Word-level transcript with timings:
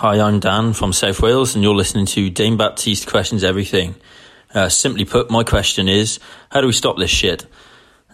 Hi, 0.00 0.20
I'm 0.20 0.38
Dan 0.38 0.74
from 0.74 0.92
South 0.92 1.20
Wales 1.20 1.56
and 1.56 1.64
you're 1.64 1.74
listening 1.74 2.06
to 2.06 2.30
Dane 2.30 2.56
Baptiste 2.56 3.08
Questions 3.08 3.42
Everything. 3.42 3.96
Uh, 4.54 4.68
simply 4.68 5.04
put, 5.04 5.28
my 5.28 5.42
question 5.42 5.88
is, 5.88 6.20
how 6.52 6.60
do 6.60 6.68
we 6.68 6.72
stop 6.72 6.98
this 6.98 7.10
shit? 7.10 7.46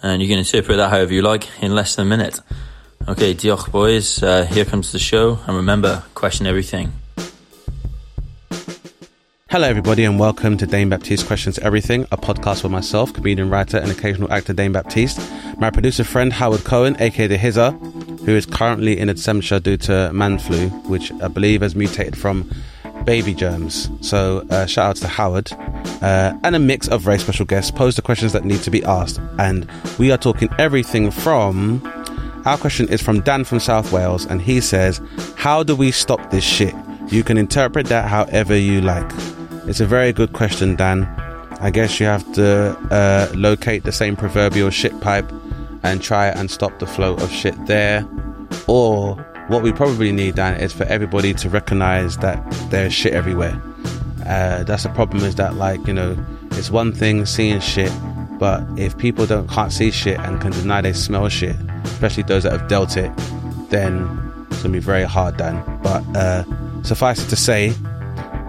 And 0.02 0.22
you 0.22 0.26
can 0.26 0.38
interpret 0.38 0.78
that 0.78 0.88
however 0.88 1.12
you 1.12 1.20
like 1.20 1.46
in 1.62 1.74
less 1.74 1.94
than 1.94 2.06
a 2.06 2.08
minute. 2.08 2.40
Okay, 3.06 3.34
diolch 3.34 3.70
boys, 3.70 4.22
uh, 4.22 4.46
here 4.46 4.64
comes 4.64 4.92
the 4.92 4.98
show, 4.98 5.38
and 5.46 5.56
remember, 5.58 6.02
question 6.14 6.46
everything. 6.46 6.90
Hello, 9.54 9.68
everybody, 9.68 10.02
and 10.02 10.18
welcome 10.18 10.56
to 10.56 10.66
Dane 10.66 10.88
Baptiste 10.88 11.28
Questions 11.28 11.60
Everything, 11.60 12.06
a 12.10 12.16
podcast 12.16 12.64
with 12.64 12.72
myself, 12.72 13.12
comedian, 13.12 13.50
writer, 13.50 13.76
and 13.76 13.88
occasional 13.88 14.32
actor 14.32 14.52
Dane 14.52 14.72
Baptiste, 14.72 15.20
my 15.58 15.70
producer 15.70 16.02
friend 16.02 16.32
Howard 16.32 16.64
Cohen, 16.64 16.96
aka 16.98 17.28
The 17.28 17.38
Hizzer, 17.38 17.70
who 17.70 18.32
is 18.32 18.46
currently 18.46 18.98
in 18.98 19.06
December 19.06 19.60
due 19.60 19.76
to 19.76 20.12
man 20.12 20.40
flu, 20.40 20.70
which 20.88 21.12
I 21.22 21.28
believe 21.28 21.62
has 21.62 21.76
mutated 21.76 22.18
from 22.18 22.50
baby 23.04 23.32
germs. 23.32 23.88
So, 24.00 24.44
uh, 24.50 24.66
shout 24.66 24.86
out 24.86 24.96
to 24.96 25.06
Howard, 25.06 25.52
uh, 26.02 26.36
and 26.42 26.56
a 26.56 26.58
mix 26.58 26.88
of 26.88 27.02
very 27.02 27.20
special 27.20 27.46
guests 27.46 27.70
pose 27.70 27.94
the 27.94 28.02
questions 28.02 28.32
that 28.32 28.44
need 28.44 28.62
to 28.62 28.72
be 28.72 28.82
asked. 28.82 29.20
And 29.38 29.70
we 30.00 30.10
are 30.10 30.18
talking 30.18 30.48
everything 30.58 31.12
from 31.12 31.80
our 32.44 32.58
question 32.58 32.88
is 32.88 33.00
from 33.00 33.20
Dan 33.20 33.44
from 33.44 33.60
South 33.60 33.92
Wales, 33.92 34.26
and 34.26 34.42
he 34.42 34.60
says, 34.60 35.00
How 35.36 35.62
do 35.62 35.76
we 35.76 35.92
stop 35.92 36.32
this 36.32 36.42
shit? 36.42 36.74
You 37.06 37.22
can 37.22 37.38
interpret 37.38 37.86
that 37.86 38.08
however 38.08 38.56
you 38.56 38.80
like. 38.80 39.12
It's 39.66 39.80
a 39.80 39.86
very 39.86 40.12
good 40.12 40.34
question, 40.34 40.76
Dan. 40.76 41.04
I 41.60 41.70
guess 41.70 41.98
you 41.98 42.04
have 42.04 42.30
to 42.34 42.76
uh, 42.90 43.32
locate 43.34 43.84
the 43.84 43.92
same 43.92 44.14
proverbial 44.14 44.68
shit 44.68 44.98
pipe 45.00 45.30
and 45.82 46.02
try 46.02 46.26
and 46.28 46.50
stop 46.50 46.78
the 46.80 46.86
flow 46.86 47.14
of 47.14 47.30
shit 47.30 47.54
there. 47.66 48.06
Or 48.66 49.16
what 49.48 49.62
we 49.62 49.72
probably 49.72 50.12
need, 50.12 50.34
Dan, 50.34 50.60
is 50.60 50.74
for 50.74 50.84
everybody 50.84 51.32
to 51.34 51.48
recognize 51.48 52.18
that 52.18 52.38
there's 52.68 52.92
shit 52.92 53.14
everywhere. 53.14 53.60
Uh, 54.26 54.64
that's 54.64 54.82
the 54.82 54.90
problem 54.90 55.24
is 55.24 55.36
that, 55.36 55.54
like, 55.54 55.86
you 55.86 55.94
know, 55.94 56.14
it's 56.52 56.70
one 56.70 56.92
thing 56.92 57.24
seeing 57.24 57.60
shit, 57.60 57.92
but 58.38 58.62
if 58.78 58.96
people 58.98 59.24
don't 59.24 59.48
can't 59.48 59.72
see 59.72 59.90
shit 59.90 60.18
and 60.20 60.42
can 60.42 60.52
deny 60.52 60.82
they 60.82 60.92
smell 60.92 61.28
shit, 61.30 61.56
especially 61.84 62.22
those 62.24 62.42
that 62.42 62.52
have 62.52 62.68
dealt 62.68 62.98
it, 62.98 63.10
then 63.70 64.46
it's 64.50 64.62
gonna 64.62 64.74
be 64.74 64.78
very 64.78 65.04
hard, 65.04 65.38
Dan. 65.38 65.62
But 65.82 66.04
uh, 66.14 66.44
suffice 66.82 67.24
it 67.24 67.28
to 67.30 67.36
say, 67.36 67.72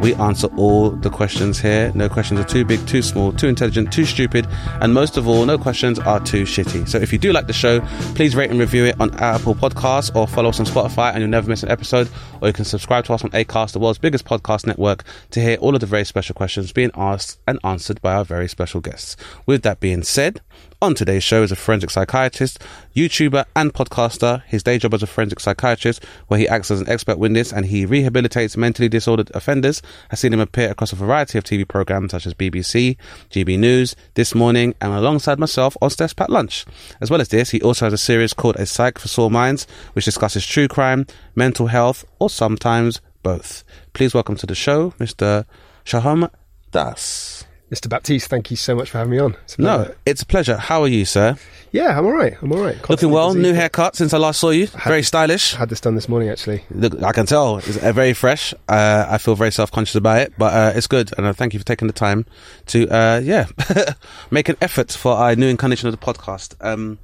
we 0.01 0.13
answer 0.15 0.47
all 0.57 0.91
the 0.91 1.09
questions 1.09 1.59
here. 1.59 1.91
No 1.95 2.09
questions 2.09 2.39
are 2.39 2.43
too 2.43 2.65
big, 2.65 2.85
too 2.87 3.01
small, 3.01 3.31
too 3.31 3.47
intelligent, 3.47 3.91
too 3.91 4.05
stupid, 4.05 4.47
and 4.81 4.93
most 4.93 5.17
of 5.17 5.27
all, 5.27 5.45
no 5.45 5.57
questions 5.57 5.99
are 5.99 6.19
too 6.19 6.43
shitty. 6.43 6.87
So 6.87 6.97
if 6.97 7.13
you 7.13 7.19
do 7.19 7.31
like 7.31 7.47
the 7.47 7.53
show, 7.53 7.81
please 8.15 8.35
rate 8.35 8.49
and 8.49 8.59
review 8.59 8.85
it 8.85 8.99
on 8.99 9.13
Apple 9.15 9.55
Podcasts 9.55 10.15
or 10.15 10.27
follow 10.27 10.49
us 10.49 10.59
on 10.59 10.65
Spotify 10.65 11.11
and 11.11 11.19
you'll 11.19 11.29
never 11.29 11.49
miss 11.49 11.63
an 11.63 11.69
episode. 11.69 12.09
Or 12.41 12.47
you 12.47 12.53
can 12.53 12.65
subscribe 12.65 13.05
to 13.05 13.13
us 13.13 13.23
on 13.23 13.31
Acast, 13.31 13.73
the 13.73 13.79
world's 13.79 13.99
biggest 13.99 14.25
podcast 14.25 14.67
network, 14.67 15.03
to 15.31 15.41
hear 15.41 15.57
all 15.57 15.75
of 15.75 15.81
the 15.81 15.87
very 15.87 16.05
special 16.05 16.35
questions 16.35 16.71
being 16.71 16.91
asked 16.95 17.39
and 17.47 17.59
answered 17.63 18.01
by 18.01 18.13
our 18.13 18.25
very 18.25 18.47
special 18.47 18.81
guests. 18.81 19.15
With 19.45 19.63
that 19.63 19.79
being 19.79 20.03
said, 20.03 20.41
on 20.85 20.93
today's 20.93 21.23
show 21.23 21.41
is 21.41 21.51
a 21.51 21.55
forensic 21.55 21.89
psychiatrist, 21.89 22.59
YouTuber, 22.95 23.43
and 23.55 23.73
podcaster. 23.73 24.43
His 24.43 24.61
day 24.61 24.77
job 24.77 24.93
as 24.93 25.01
a 25.01 25.07
forensic 25.07 25.39
psychiatrist, 25.39 26.05
where 26.27 26.39
he 26.39 26.47
acts 26.47 26.69
as 26.69 26.79
an 26.79 26.87
expert 26.87 27.17
witness 27.17 27.51
and 27.51 27.65
he 27.65 27.87
rehabilitates 27.87 28.55
mentally 28.55 28.87
disordered 28.87 29.31
offenders, 29.33 29.81
has 30.09 30.19
seen 30.19 30.31
him 30.31 30.39
appear 30.39 30.69
across 30.69 30.93
a 30.93 30.95
variety 30.95 31.39
of 31.39 31.43
TV 31.43 31.67
programs 31.67 32.11
such 32.11 32.27
as 32.27 32.35
BBC, 32.35 32.97
GB 33.31 33.57
News, 33.57 33.95
This 34.13 34.35
Morning, 34.35 34.75
and 34.79 34.93
alongside 34.93 35.39
myself 35.39 35.75
on 35.81 35.89
Steph's 35.89 36.13
Packed 36.13 36.29
Lunch. 36.29 36.65
As 37.01 37.09
well 37.09 37.19
as 37.19 37.29
this, 37.29 37.49
he 37.49 37.61
also 37.63 37.87
has 37.87 37.93
a 37.93 37.97
series 37.97 38.33
called 38.33 38.55
A 38.57 38.67
Psych 38.67 38.99
for 38.99 39.07
Sore 39.07 39.31
Minds, 39.31 39.65
which 39.93 40.05
discusses 40.05 40.45
true 40.45 40.67
crime, 40.67 41.07
mental 41.33 41.65
health, 41.65 42.05
or 42.19 42.29
sometimes 42.29 43.01
both. 43.23 43.63
Please 43.93 44.13
welcome 44.13 44.35
to 44.35 44.45
the 44.45 44.53
show, 44.53 44.91
Mr. 44.99 45.45
Sohom 45.83 46.29
Das. 46.69 47.44
Mr. 47.71 47.89
Baptiste, 47.89 48.27
thank 48.27 48.51
you 48.51 48.57
so 48.57 48.75
much 48.75 48.91
for 48.91 48.99
having 48.99 49.11
me 49.11 49.17
on. 49.19 49.35
It's 49.43 49.57
no, 49.57 49.93
it's 50.05 50.21
a 50.21 50.25
pleasure. 50.25 50.55
How 50.55 50.83
are 50.83 50.87
you, 50.87 51.03
sir? 51.03 51.35
Yeah, 51.71 51.97
I'm 51.97 52.05
all 52.05 52.13
right. 52.13 52.37
I'm 52.41 52.51
all 52.51 52.63
right. 52.63 52.77
Looking 52.89 53.09
well. 53.09 53.29
Busy. 53.33 53.41
New 53.41 53.53
haircut 53.53 53.95
since 53.95 54.13
I 54.13 54.17
last 54.17 54.39
saw 54.39 54.51
you. 54.51 54.67
Very 54.67 55.01
stylish. 55.01 55.55
Had 55.55 55.69
this 55.69 55.81
done 55.81 55.95
this 55.95 56.07
morning, 56.07 56.29
actually. 56.29 56.63
Look, 56.69 57.01
I 57.01 57.11
can 57.11 57.25
tell. 57.25 57.57
It's 57.57 57.77
uh, 57.77 57.91
very 57.91 58.13
fresh. 58.13 58.53
Uh, 58.69 59.07
I 59.09 59.17
feel 59.17 59.35
very 59.35 59.51
self 59.51 59.71
conscious 59.71 59.95
about 59.95 60.21
it, 60.21 60.33
but 60.37 60.53
uh, 60.53 60.77
it's 60.77 60.87
good. 60.87 61.11
And 61.17 61.27
I 61.27 61.33
thank 61.33 61.53
you 61.53 61.59
for 61.59 61.65
taking 61.65 61.87
the 61.87 61.93
time 61.93 62.25
to, 62.67 62.87
uh, 62.87 63.19
yeah, 63.23 63.47
make 64.31 64.47
an 64.47 64.57
effort 64.61 64.91
for 64.91 65.13
our 65.13 65.35
new 65.35 65.47
incarnation 65.47 65.87
of 65.89 65.99
the 65.99 66.05
podcast. 66.05 66.55
Um, 66.61 66.99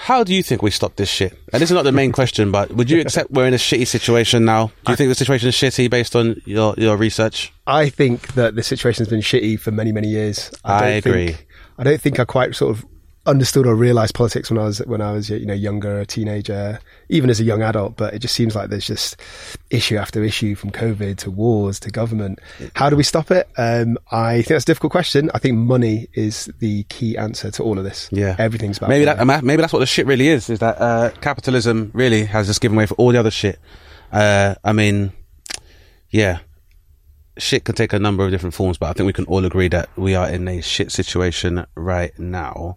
how 0.00 0.24
do 0.24 0.34
you 0.34 0.42
think 0.42 0.62
we 0.62 0.70
stop 0.70 0.96
this 0.96 1.10
shit? 1.10 1.32
And 1.52 1.60
this 1.60 1.70
is 1.70 1.74
not 1.74 1.82
the 1.82 1.92
main 1.92 2.10
question, 2.10 2.50
but 2.50 2.72
would 2.72 2.90
you 2.90 3.02
accept 3.02 3.30
we're 3.30 3.46
in 3.46 3.52
a 3.52 3.58
shitty 3.58 3.86
situation 3.86 4.46
now? 4.46 4.68
Do 4.86 4.92
you 4.92 4.96
think 4.96 5.10
the 5.10 5.14
situation 5.14 5.48
is 5.50 5.54
shitty 5.54 5.90
based 5.90 6.16
on 6.16 6.40
your, 6.46 6.74
your 6.78 6.96
research? 6.96 7.52
I 7.66 7.90
think 7.90 8.32
that 8.32 8.54
the 8.54 8.62
situation 8.62 9.04
has 9.04 9.10
been 9.10 9.20
shitty 9.20 9.60
for 9.60 9.72
many, 9.72 9.92
many 9.92 10.08
years. 10.08 10.50
I, 10.64 10.84
I 10.84 10.88
agree. 10.88 11.26
Think, 11.28 11.46
I 11.78 11.84
don't 11.84 12.00
think 12.00 12.18
I 12.18 12.24
quite 12.24 12.54
sort 12.54 12.76
of 12.76 12.86
understood 13.26 13.66
or 13.66 13.74
realized 13.74 14.14
politics 14.14 14.50
when 14.50 14.58
I 14.58 14.64
was 14.64 14.78
when 14.80 15.00
I 15.00 15.12
was 15.12 15.28
you 15.30 15.44
know 15.44 15.54
younger, 15.54 16.00
a 16.00 16.06
teenager, 16.06 16.80
even 17.08 17.30
as 17.30 17.40
a 17.40 17.44
young 17.44 17.62
adult. 17.62 17.96
But 17.96 18.14
it 18.14 18.20
just 18.20 18.34
seems 18.34 18.54
like 18.54 18.70
there's 18.70 18.86
just 18.86 19.20
issue 19.70 19.96
after 19.96 20.22
issue, 20.22 20.54
from 20.54 20.70
COVID 20.70 21.18
to 21.18 21.30
wars 21.30 21.78
to 21.80 21.90
government. 21.90 22.40
How 22.74 22.90
do 22.90 22.96
we 22.96 23.02
stop 23.02 23.30
it? 23.30 23.48
Um, 23.56 23.98
I 24.10 24.36
think 24.36 24.48
that's 24.48 24.64
a 24.64 24.66
difficult 24.66 24.92
question. 24.92 25.30
I 25.34 25.38
think 25.38 25.56
money 25.56 26.08
is 26.14 26.50
the 26.58 26.84
key 26.84 27.16
answer 27.16 27.50
to 27.52 27.62
all 27.62 27.78
of 27.78 27.84
this. 27.84 28.08
Yeah, 28.10 28.36
everything's 28.38 28.78
about 28.78 28.90
maybe 28.90 29.04
money. 29.04 29.24
that 29.26 29.44
maybe 29.44 29.60
that's 29.60 29.72
what 29.72 29.80
the 29.80 29.86
shit 29.86 30.06
really 30.06 30.28
is. 30.28 30.48
Is 30.50 30.58
that 30.60 30.80
uh, 30.80 31.10
capitalism 31.20 31.90
really 31.94 32.24
has 32.24 32.46
just 32.46 32.60
given 32.60 32.76
way 32.76 32.86
for 32.86 32.94
all 32.94 33.12
the 33.12 33.18
other 33.18 33.30
shit? 33.30 33.58
Uh, 34.12 34.54
I 34.64 34.72
mean, 34.72 35.12
yeah. 36.10 36.40
Shit 37.38 37.64
can 37.64 37.74
take 37.74 37.94
a 37.94 37.98
number 37.98 38.22
of 38.24 38.30
different 38.30 38.54
forms, 38.54 38.76
but 38.76 38.90
I 38.90 38.92
think 38.92 39.06
we 39.06 39.14
can 39.14 39.24
all 39.24 39.46
agree 39.46 39.68
that 39.68 39.88
we 39.96 40.14
are 40.14 40.28
in 40.28 40.46
a 40.46 40.60
shit 40.60 40.92
situation 40.92 41.64
right 41.74 42.18
now. 42.18 42.76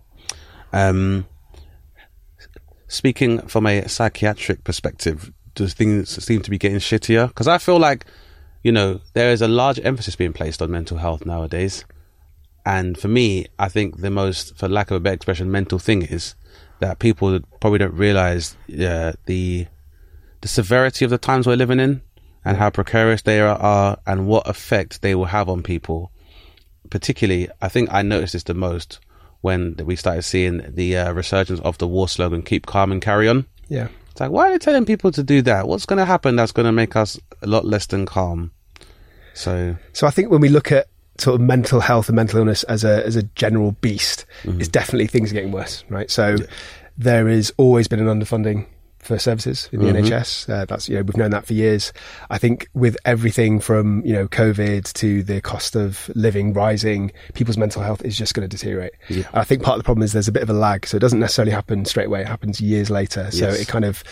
Um, 0.73 1.27
speaking 2.87 3.39
from 3.47 3.65
a 3.67 3.87
psychiatric 3.87 4.63
perspective, 4.63 5.31
does 5.55 5.73
things 5.73 6.23
seem 6.23 6.41
to 6.41 6.49
be 6.49 6.57
getting 6.57 6.79
shittier? 6.79 7.27
Because 7.27 7.47
I 7.47 7.59
feel 7.59 7.79
like, 7.79 8.05
you 8.63 8.71
know, 8.71 8.99
there 9.13 9.31
is 9.31 9.41
a 9.41 9.47
large 9.47 9.79
emphasis 9.79 10.15
being 10.15 10.33
placed 10.33 10.61
on 10.61 10.71
mental 10.71 10.97
health 10.97 11.25
nowadays. 11.25 11.85
And 12.65 12.97
for 12.97 13.07
me, 13.07 13.47
I 13.59 13.69
think 13.69 14.01
the 14.01 14.09
most, 14.09 14.57
for 14.57 14.67
lack 14.67 14.89
of 14.89 14.97
a 14.97 14.99
better 14.99 15.15
expression, 15.15 15.51
mental 15.51 15.79
thing 15.79 16.01
is 16.01 16.35
that 16.79 16.99
people 16.99 17.39
probably 17.59 17.79
don't 17.79 17.93
realize 17.93 18.57
uh, 18.69 19.13
the 19.25 19.67
the 20.41 20.47
severity 20.49 21.05
of 21.05 21.11
the 21.11 21.17
times 21.17 21.47
we're 21.47 21.55
living 21.55 21.79
in 21.79 22.01
and 22.43 22.57
how 22.57 22.69
precarious 22.69 23.21
they 23.21 23.39
are 23.39 23.97
and 24.05 24.27
what 24.27 24.45
effect 24.45 25.01
they 25.01 25.15
will 25.15 25.25
have 25.25 25.47
on 25.47 25.63
people. 25.63 26.11
Particularly, 26.89 27.47
I 27.61 27.69
think 27.69 27.93
I 27.93 28.01
noticed 28.01 28.33
this 28.33 28.43
the 28.43 28.53
most 28.53 28.99
when 29.43 29.75
we 29.83 29.95
started 29.97 30.23
seeing 30.23 30.63
the 30.73 30.97
uh, 30.97 31.11
resurgence 31.11 31.59
of 31.59 31.77
the 31.77 31.87
war 31.87 32.07
slogan 32.07 32.41
"Keep 32.41 32.65
calm 32.65 32.91
and 32.91 33.01
carry 33.01 33.27
on." 33.27 33.45
Yeah, 33.67 33.89
it's 34.09 34.19
like 34.19 34.31
why 34.31 34.47
are 34.47 34.51
they 34.51 34.57
telling 34.57 34.85
people 34.85 35.11
to 35.11 35.21
do 35.21 35.41
that? 35.43 35.67
What's 35.67 35.85
going 35.85 35.99
to 35.99 36.05
happen 36.05 36.35
that's 36.35 36.53
going 36.53 36.65
to 36.65 36.71
make 36.71 36.95
us 36.95 37.19
a 37.41 37.47
lot 37.47 37.65
less 37.65 37.85
than 37.85 38.05
calm? 38.05 38.51
So, 39.33 39.75
so 39.91 40.07
I 40.07 40.11
think 40.11 40.31
when 40.31 40.41
we 40.41 40.49
look 40.49 40.71
at 40.71 40.87
sort 41.17 41.35
of 41.35 41.41
mental 41.41 41.79
health 41.79 42.07
and 42.07 42.15
mental 42.15 42.39
illness 42.39 42.63
as 42.63 42.83
a 42.83 43.05
as 43.05 43.15
a 43.15 43.23
general 43.23 43.73
beast, 43.73 44.25
mm-hmm. 44.43 44.59
it's 44.59 44.69
definitely 44.69 45.07
things 45.07 45.31
are 45.31 45.35
getting 45.35 45.51
worse, 45.51 45.83
right? 45.89 46.09
So. 46.09 46.37
Yeah. 46.39 46.45
There 46.95 47.27
has 47.27 47.51
always 47.57 47.87
been 47.87 47.99
an 47.99 48.05
underfunding 48.05 48.67
for 49.03 49.19
services 49.19 49.69
in 49.71 49.79
the 49.79 49.87
mm-hmm. 49.87 50.05
NHS. 50.05 50.49
Uh, 50.49 50.65
that's 50.65 50.89
you 50.89 50.95
know 50.95 51.03
we've 51.03 51.17
known 51.17 51.31
that 51.31 51.45
for 51.45 51.53
years. 51.53 51.93
I 52.29 52.37
think 52.37 52.67
with 52.73 52.97
everything 53.05 53.59
from 53.59 54.03
you 54.05 54.13
know 54.13 54.27
COVID 54.27 54.91
to 54.93 55.23
the 55.23 55.41
cost 55.41 55.75
of 55.75 56.09
living 56.15 56.53
rising, 56.53 57.11
people's 57.33 57.57
mental 57.57 57.81
health 57.81 58.03
is 58.03 58.17
just 58.17 58.33
going 58.33 58.47
to 58.47 58.57
deteriorate. 58.57 58.93
Yeah. 59.09 59.23
I 59.33 59.43
think 59.43 59.63
part 59.63 59.75
of 59.75 59.83
the 59.83 59.85
problem 59.85 60.03
is 60.03 60.13
there's 60.13 60.27
a 60.27 60.31
bit 60.31 60.43
of 60.43 60.49
a 60.49 60.53
lag, 60.53 60.87
so 60.87 60.97
it 60.97 61.01
doesn't 61.01 61.19
necessarily 61.19 61.51
happen 61.51 61.85
straight 61.85 62.07
away. 62.07 62.21
It 62.21 62.27
happens 62.27 62.61
years 62.61 62.89
later. 62.89 63.29
So 63.31 63.47
yes. 63.47 63.59
it 63.59 63.67
kind 63.67 63.85
of 63.85 64.03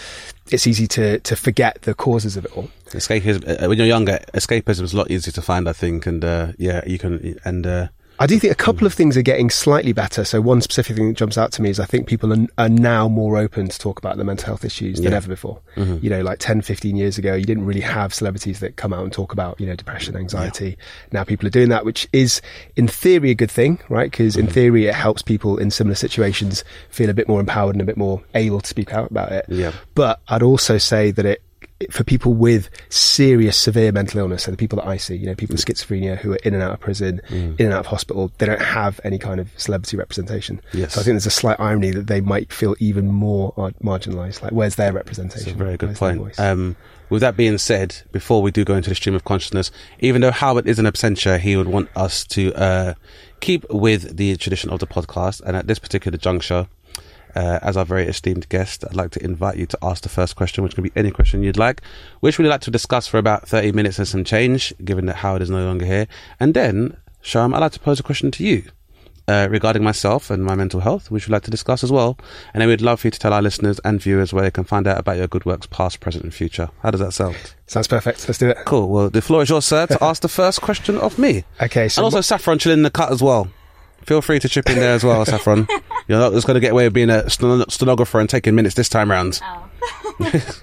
it's 0.52 0.68
easy 0.68 0.88
to 0.88 1.20
to 1.20 1.36
forget 1.36 1.82
the 1.84 1.94
causes 1.94 2.38
of 2.38 2.46
it 2.46 2.58
all. 2.58 2.70
Escapism 2.88 3.64
uh, 3.64 3.68
when 3.68 3.78
you're 3.78 3.88
younger, 3.88 4.20
escapism 4.34 4.82
is 4.82 4.94
a 4.94 4.98
lot 4.98 5.10
easier 5.10 5.32
to 5.32 5.42
find, 5.42 5.68
I 5.68 5.74
think, 5.74 6.06
and 6.06 6.24
uh, 6.24 6.54
yeah, 6.58 6.82
you 6.86 6.98
can 6.98 7.40
and. 7.46 7.90
I 8.22 8.28
do 8.28 8.38
think 8.38 8.54
a 8.54 8.56
couple 8.56 8.86
of 8.86 8.94
things 8.94 9.18
are 9.18 9.24
getting 9.24 9.50
slightly 9.50 9.94
better. 9.94 10.24
So 10.24 10.42
one 10.42 10.62
specific 10.62 10.96
thing 10.96 11.08
that 11.08 11.18
jumps 11.18 11.40
out 11.40 11.52
to 11.54 11.62
me 11.64 11.72
is 11.72 11.80
I 11.80 11.86
think 11.86 12.08
people 12.08 12.32
are, 12.32 12.46
are 12.60 12.70
now 12.70 13.08
more 13.08 13.36
open 13.36 13.68
to 13.68 13.80
talk 13.80 13.98
about 13.98 14.18
their 14.18 14.26
mental 14.26 14.46
health 14.46 14.64
issues 14.64 14.98
than 14.98 15.12
Yeah. 15.12 15.18
ever 15.18 15.28
before. 15.28 15.60
Mm-hmm. 15.76 16.06
You 16.06 16.12
know, 16.12 16.22
like 16.22 16.38
10, 16.38 16.62
15 16.62 16.96
years 16.96 17.18
ago, 17.18 17.34
you 17.34 17.46
didn't 17.46 17.66
really 17.66 17.82
have 17.82 18.14
celebrities 18.14 18.60
that 18.60 18.76
come 18.76 18.94
out 18.94 19.04
and 19.04 19.12
talk 19.12 19.34
about, 19.34 19.60
you 19.60 19.66
know, 19.66 19.76
depression, 19.76 20.16
anxiety. 20.16 20.78
Now 21.12 21.24
people 21.24 21.48
are 21.48 21.52
doing 21.52 21.70
that, 21.70 21.84
which 21.84 22.08
is 22.14 22.44
in 22.76 22.88
theory 22.88 23.32
a 23.32 23.36
good 23.36 23.50
thing, 23.50 23.80
right? 23.90 24.12
Because 24.12 24.38
in 24.38 24.46
mm-hmm. 24.46 24.54
theory 24.54 24.86
it 24.86 24.94
helps 24.94 25.24
people 25.24 25.58
in 25.58 25.72
similar 25.72 25.96
situations 25.96 26.64
feel 26.90 27.10
a 27.10 27.16
bit 27.16 27.28
more 27.28 27.40
empowered 27.40 27.74
and 27.74 27.82
a 27.82 27.86
bit 27.86 27.98
more 27.98 28.22
able 28.36 28.62
to 28.62 28.68
speak 28.68 28.94
out 28.94 29.10
about 29.10 29.32
it. 29.32 29.46
Yeah. 29.48 29.72
But 29.96 30.22
I'd 30.28 30.44
also 30.44 30.78
say 30.78 31.10
that 31.10 31.26
it, 31.26 31.42
for 31.90 32.04
people 32.04 32.34
with 32.34 32.70
serious, 32.90 33.58
severe 33.58 33.92
mental 33.92 34.20
illness, 34.20 34.44
so 34.44 34.52
the 34.52 34.58
people 34.58 34.78
that 34.78 34.88
I 34.88 34.98
see, 34.98 35.16
you 35.16 35.26
know, 35.26 35.36
people 35.36 35.54
with 35.56 35.66
schizophrenia 35.66 36.18
who 36.18 36.34
are 36.34 36.40
in 36.44 36.54
and 36.54 36.62
out 36.62 36.74
of 36.74 36.80
prison, 36.80 37.22
Mm. 37.30 37.60
in 37.60 37.66
and 37.68 37.74
out 37.74 37.82
of 37.82 37.86
hospital, 37.88 38.32
they 38.38 38.46
don't 38.46 38.62
have 38.62 39.00
any 39.04 39.18
kind 39.18 39.40
of 39.40 39.50
celebrity 39.58 39.98
representation. 39.98 40.62
Yes. 40.74 40.94
So 40.94 41.02
I 41.02 41.04
think 41.04 41.14
there's 41.16 41.26
a 41.26 41.32
slight 41.32 41.60
irony 41.60 41.92
that 41.92 42.08
they 42.08 42.22
might 42.22 42.52
feel 42.52 42.76
even 42.80 43.08
more 43.12 43.54
marginalised. 43.84 44.42
Like, 44.42 44.52
where's 44.52 44.76
their 44.76 44.94
representation? 44.94 45.46
That's 45.46 45.56
a 45.56 45.64
very 45.64 45.78
good 45.78 45.98
Where's 46.00 46.18
point. 46.18 46.40
Um, 46.40 46.76
with 47.10 47.22
that 47.22 47.36
being 47.36 47.58
said, 47.58 47.96
before 48.12 48.42
we 48.42 48.52
do 48.52 48.64
go 48.64 48.76
into 48.76 48.90
the 48.90 48.96
stream 48.96 49.16
of 49.16 49.26
consciousness, 49.26 49.70
even 50.00 50.22
though 50.22 50.32
Howard 50.32 50.68
is 50.68 50.80
an 50.80 50.86
absentia, 50.86 51.40
he 51.40 51.58
would 51.58 51.68
want 51.68 51.90
us 51.96 52.24
to 52.28 52.54
uh, 52.54 52.94
keep 53.42 53.70
with 53.70 54.16
the 54.18 54.38
tradition 54.38 54.70
of 54.70 54.80
the 54.80 54.88
podcast. 54.88 55.42
And 55.42 55.58
at 55.58 55.68
this 55.68 55.78
particular 55.80 56.18
juncture, 56.18 56.68
uh, 57.36 57.60
as 57.62 57.78
our 57.78 57.86
very 57.86 58.08
esteemed 58.08 58.48
guest, 58.50 58.84
I'd 58.86 58.96
like 58.96 59.12
to 59.12 59.24
invite 59.24 59.58
you 59.58 59.66
to 59.68 59.78
ask 59.82 60.04
the 60.04 60.10
first 60.10 60.36
question, 60.36 60.64
which 60.64 60.76
can 60.76 60.84
be 60.84 60.92
any 60.96 61.12
question 61.12 61.44
you'd 61.44 61.58
like, 61.58 61.82
which 62.20 62.38
we'd 62.38 62.48
like 62.48 62.62
to 62.62 62.72
discuss 62.72 63.08
for 63.08 63.18
about 63.18 63.48
30 63.48 63.72
minutes 63.72 63.98
and 64.00 64.08
some 64.08 64.24
change, 64.24 64.74
given 64.84 65.06
that 65.08 65.18
Howard 65.18 65.42
is 65.42 65.50
no 65.50 65.66
longer 65.66 65.86
here. 65.86 66.08
And 66.40 66.54
then, 66.54 66.98
Sham, 67.22 67.54
I'd 67.54 67.60
like 67.60 67.72
to 67.74 67.80
pose 67.80 68.00
a 68.00 68.04
question 68.04 68.32
to 68.32 68.44
you 68.44 68.64
uh, 69.28 69.48
regarding 69.50 69.84
myself 69.84 70.30
and 70.30 70.44
my 70.44 70.56
mental 70.56 70.80
health, 70.80 71.10
which 71.12 71.28
we'd 71.28 71.34
like 71.34 71.44
to 71.44 71.52
discuss 71.52 71.84
as 71.84 71.92
well. 71.92 72.18
And 72.54 72.62
then 72.62 72.68
we'd 72.68 72.82
love 72.82 73.02
for 73.02 73.08
you 73.08 73.12
to 73.12 73.20
tell 73.20 73.34
our 73.34 73.42
listeners 73.42 73.80
and 73.86 74.02
viewers 74.02 74.34
where 74.34 74.44
they 74.44 74.52
can 74.52 74.64
find 74.64 74.88
out 74.88 75.00
about 75.00 75.18
your 75.18 75.28
good 75.28 75.46
works, 75.46 75.68
past, 75.68 76.00
present, 76.00 76.24
and 76.24 76.34
future. 76.34 76.70
How 76.82 76.92
does 76.92 77.00
that 77.00 77.14
sound? 77.14 77.36
Sounds 77.68 77.88
perfect. 77.88 78.28
Let's 78.28 78.40
do 78.40 78.50
it. 78.50 78.58
Cool. 78.66 78.90
Well, 78.90 79.10
the 79.10 79.22
floor 79.22 79.44
is 79.44 79.50
yours, 79.50 79.66
sir, 79.66 79.88
to 79.88 79.98
ask 80.04 80.22
the 80.22 80.28
first 80.28 80.62
question 80.62 80.98
of 80.98 81.18
me. 81.18 81.44
Okay, 81.62 81.88
so 81.88 82.02
and 82.02 82.06
also, 82.06 82.22
Saffron 82.22 82.60
chilling 82.60 82.80
in 82.80 82.84
the 82.84 82.92
cut 82.92 83.12
as 83.12 83.22
well. 83.22 83.50
Feel 84.06 84.22
free 84.22 84.40
to 84.40 84.50
chip 84.50 84.70
in 84.70 84.80
there 84.80 84.94
as 84.94 85.04
well, 85.04 85.24
Saffron. 85.26 85.68
You're 86.08 86.20
not 86.20 86.34
just 86.34 86.48
going 86.48 86.56
to 86.56 86.60
get 86.60 86.72
away 86.72 86.86
with 86.86 86.94
being 86.94 87.10
a 87.10 87.30
sten- 87.30 87.70
stenographer 87.70 88.20
and 88.20 88.30
taking 88.30 88.56
minutes 88.56 88.76
this 88.76 88.90
time 88.90 89.12
round. 89.12 89.40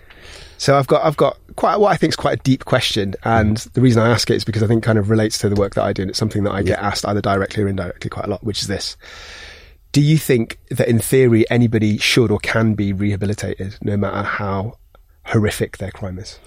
So 0.58 0.76
I've 0.76 0.88
got 0.88 1.04
I've 1.04 1.16
got 1.16 1.38
quite 1.54 1.76
what 1.76 1.92
I 1.92 1.96
think 1.96 2.10
is 2.10 2.16
quite 2.16 2.40
a 2.40 2.42
deep 2.42 2.64
question, 2.64 3.14
and 3.22 3.58
the 3.74 3.80
reason 3.80 4.02
I 4.02 4.08
ask 4.08 4.28
it 4.28 4.34
is 4.34 4.44
because 4.44 4.64
I 4.64 4.66
think 4.66 4.82
it 4.82 4.86
kind 4.86 4.98
of 4.98 5.08
relates 5.08 5.38
to 5.38 5.48
the 5.48 5.54
work 5.54 5.74
that 5.74 5.84
I 5.84 5.92
do, 5.92 6.02
and 6.02 6.10
it's 6.10 6.18
something 6.18 6.42
that 6.42 6.52
I 6.52 6.64
get 6.64 6.80
asked 6.80 7.06
either 7.06 7.20
directly 7.20 7.62
or 7.62 7.68
indirectly 7.68 8.10
quite 8.10 8.26
a 8.26 8.28
lot, 8.28 8.42
which 8.42 8.60
is 8.60 8.66
this: 8.66 8.96
Do 9.92 10.00
you 10.00 10.18
think 10.18 10.58
that 10.70 10.88
in 10.88 10.98
theory 10.98 11.48
anybody 11.48 11.96
should 11.96 12.32
or 12.32 12.40
can 12.40 12.74
be 12.74 12.92
rehabilitated, 12.92 13.78
no 13.82 13.96
matter 13.96 14.24
how 14.24 14.78
horrific 15.26 15.78
their 15.78 15.92
crime 15.92 16.18
is? 16.18 16.40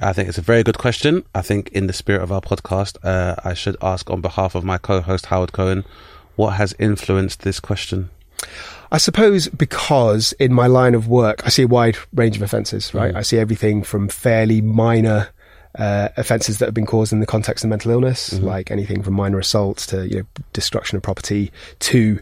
I 0.00 0.14
think 0.14 0.30
it's 0.30 0.38
a 0.38 0.42
very 0.42 0.62
good 0.62 0.78
question. 0.78 1.24
I 1.34 1.42
think, 1.42 1.68
in 1.68 1.88
the 1.88 1.92
spirit 1.92 2.22
of 2.22 2.32
our 2.32 2.40
podcast, 2.40 2.96
uh, 3.02 3.36
I 3.44 3.52
should 3.52 3.76
ask 3.82 4.08
on 4.08 4.22
behalf 4.22 4.54
of 4.54 4.64
my 4.64 4.78
co-host 4.78 5.26
Howard 5.26 5.52
Cohen, 5.52 5.84
what 6.38 6.54
has 6.54 6.72
influenced 6.78 7.40
this 7.40 7.58
question? 7.58 8.10
I 8.92 8.98
suppose 8.98 9.48
because 9.48 10.32
in 10.34 10.52
my 10.54 10.68
line 10.68 10.94
of 10.94 11.08
work, 11.08 11.44
I 11.44 11.48
see 11.48 11.64
a 11.64 11.66
wide 11.66 11.98
range 12.14 12.36
of 12.36 12.42
offences, 12.42 12.94
right? 12.94 13.14
I 13.14 13.22
see 13.22 13.38
everything 13.38 13.82
from 13.82 14.08
fairly 14.08 14.60
minor 14.60 15.28
uh, 15.76 16.10
offences 16.16 16.58
that 16.58 16.66
have 16.66 16.74
been 16.74 16.86
caused 16.86 17.12
in 17.12 17.18
the 17.18 17.26
context 17.26 17.64
of 17.64 17.70
mental 17.70 17.90
illness, 17.90 18.32
like 18.34 18.70
anything 18.70 19.02
from 19.02 19.14
minor 19.14 19.40
assaults 19.40 19.84
to 19.88 20.08
you 20.08 20.20
know 20.20 20.26
destruction 20.52 20.96
of 20.96 21.02
property 21.02 21.50
to 21.80 22.20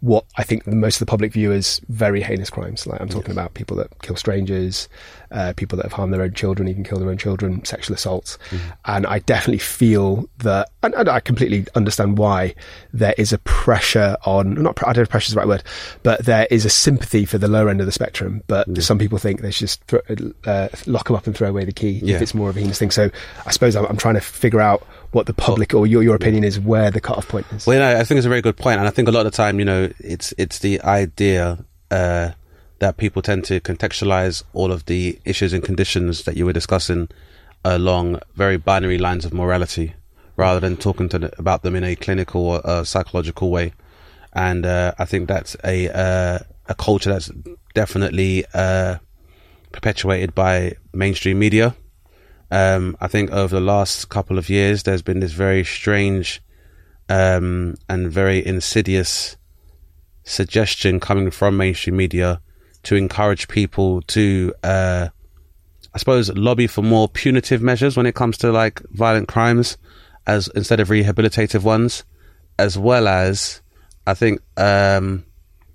what 0.00 0.24
I 0.36 0.42
think 0.42 0.66
most 0.66 0.96
of 0.96 1.00
the 1.00 1.06
public 1.10 1.32
view 1.32 1.52
as 1.52 1.80
very 1.88 2.20
heinous 2.22 2.50
crimes. 2.50 2.86
Like 2.86 3.00
I'm 3.00 3.08
talking 3.08 3.30
about 3.32 3.54
people 3.54 3.76
that 3.78 3.88
kill 4.02 4.16
strangers, 4.16 4.88
uh, 5.30 5.52
people 5.56 5.76
that 5.76 5.84
have 5.84 5.92
harmed 5.92 6.12
their 6.12 6.22
own 6.22 6.32
children, 6.34 6.68
even 6.68 6.84
kill 6.84 6.98
their 6.98 7.08
own 7.10 7.18
children, 7.18 7.64
sexual 7.64 7.94
assaults. 7.94 8.38
And 8.84 9.06
I 9.06 9.20
definitely 9.20 9.58
feel 9.58 10.28
that, 10.38 10.68
and, 10.82 10.94
and 10.94 11.08
I 11.08 11.20
completely 11.20 11.66
understand 11.74 12.18
why 12.18 12.54
there 12.92 13.14
is 13.18 13.32
a 13.32 13.38
pressure 13.38 14.16
on, 14.24 14.54
not, 14.62 14.78
I 14.82 14.86
don't 14.92 14.96
know 14.98 15.02
if 15.02 15.10
pressure 15.10 15.28
is 15.30 15.34
the 15.34 15.38
right 15.38 15.48
word, 15.48 15.62
but 16.02 16.24
there 16.24 16.46
is 16.50 16.64
a 16.64 16.70
sympathy 16.70 17.24
for 17.24 17.38
the 17.38 17.48
lower 17.48 17.68
end 17.68 17.80
of 17.80 17.86
the 17.86 17.92
spectrum. 17.92 18.42
But 18.46 18.82
some 18.82 18.98
people 18.98 19.18
think 19.18 19.40
they 19.40 19.50
should 19.50 19.68
just 19.68 19.82
thro- 19.84 20.00
uh, 20.44 20.68
lock 20.86 21.06
them 21.06 21.16
up 21.16 21.26
and 21.26 21.36
throw 21.36 21.48
away 21.48 21.64
the 21.64 21.72
key 21.72 22.00
Yeah. 22.02 22.16
if 22.16 22.22
it's 22.22 22.34
more 22.34 22.50
of 22.50 22.56
a 22.56 22.60
heinous 22.60 22.78
thing. 22.78 22.90
So 22.90 23.10
I 23.46 23.50
suppose 23.50 23.74
I'm, 23.76 23.86
I'm 23.86 23.96
trying 23.96 24.14
to 24.14 24.20
figure 24.20 24.60
out 24.60 24.86
what 25.16 25.26
the 25.26 25.34
public 25.34 25.72
or 25.74 25.86
your, 25.86 26.02
your 26.02 26.14
opinion 26.14 26.44
is 26.44 26.60
where 26.60 26.90
the 26.90 27.00
cutoff 27.00 27.26
point 27.26 27.46
is. 27.50 27.66
Well, 27.66 27.74
you 27.74 27.80
know, 27.80 27.98
I 27.98 28.04
think 28.04 28.18
it's 28.18 28.26
a 28.26 28.28
very 28.28 28.42
good 28.42 28.56
point, 28.56 28.78
and 28.78 28.86
I 28.86 28.90
think 28.90 29.08
a 29.08 29.10
lot 29.10 29.24
of 29.24 29.32
the 29.32 29.36
time, 29.36 29.58
you 29.58 29.64
know, 29.64 29.90
it's 29.98 30.34
it's 30.36 30.58
the 30.58 30.80
idea 30.82 31.64
uh, 31.90 32.32
that 32.78 32.98
people 32.98 33.22
tend 33.22 33.44
to 33.46 33.58
contextualize 33.60 34.44
all 34.52 34.70
of 34.70 34.84
the 34.84 35.18
issues 35.24 35.54
and 35.54 35.64
conditions 35.64 36.24
that 36.24 36.36
you 36.36 36.44
were 36.44 36.52
discussing 36.52 37.08
along 37.64 38.20
very 38.34 38.58
binary 38.58 38.98
lines 38.98 39.24
of 39.24 39.32
morality, 39.32 39.94
rather 40.36 40.60
than 40.60 40.76
talking 40.76 41.08
to 41.08 41.18
the, 41.18 41.38
about 41.38 41.62
them 41.62 41.74
in 41.74 41.82
a 41.82 41.96
clinical 41.96 42.42
or 42.42 42.60
uh, 42.64 42.84
psychological 42.84 43.50
way. 43.50 43.72
And 44.34 44.66
uh, 44.66 44.92
I 44.98 45.06
think 45.06 45.28
that's 45.28 45.56
a 45.64 45.88
uh, 45.88 46.38
a 46.68 46.74
culture 46.74 47.10
that's 47.10 47.30
definitely 47.72 48.44
uh, 48.52 48.98
perpetuated 49.72 50.34
by 50.34 50.74
mainstream 50.92 51.38
media. 51.38 51.74
Um, 52.50 52.96
I 53.00 53.08
think 53.08 53.30
over 53.30 53.56
the 53.56 53.60
last 53.60 54.08
couple 54.08 54.38
of 54.38 54.48
years, 54.48 54.84
there's 54.84 55.02
been 55.02 55.20
this 55.20 55.32
very 55.32 55.64
strange 55.64 56.42
um, 57.08 57.76
and 57.88 58.10
very 58.10 58.44
insidious 58.44 59.36
suggestion 60.24 61.00
coming 61.00 61.30
from 61.30 61.56
mainstream 61.56 61.96
media 61.96 62.40
to 62.84 62.96
encourage 62.96 63.48
people 63.48 64.02
to, 64.02 64.54
uh, 64.62 65.08
I 65.94 65.98
suppose, 65.98 66.32
lobby 66.34 66.66
for 66.66 66.82
more 66.82 67.08
punitive 67.08 67.62
measures 67.62 67.96
when 67.96 68.06
it 68.06 68.14
comes 68.14 68.38
to 68.38 68.52
like 68.52 68.80
violent 68.90 69.28
crimes, 69.28 69.76
as 70.26 70.48
instead 70.54 70.80
of 70.80 70.88
rehabilitative 70.88 71.62
ones, 71.62 72.04
as 72.58 72.78
well 72.78 73.08
as 73.08 73.60
I 74.06 74.14
think. 74.14 74.40
Um, 74.56 75.24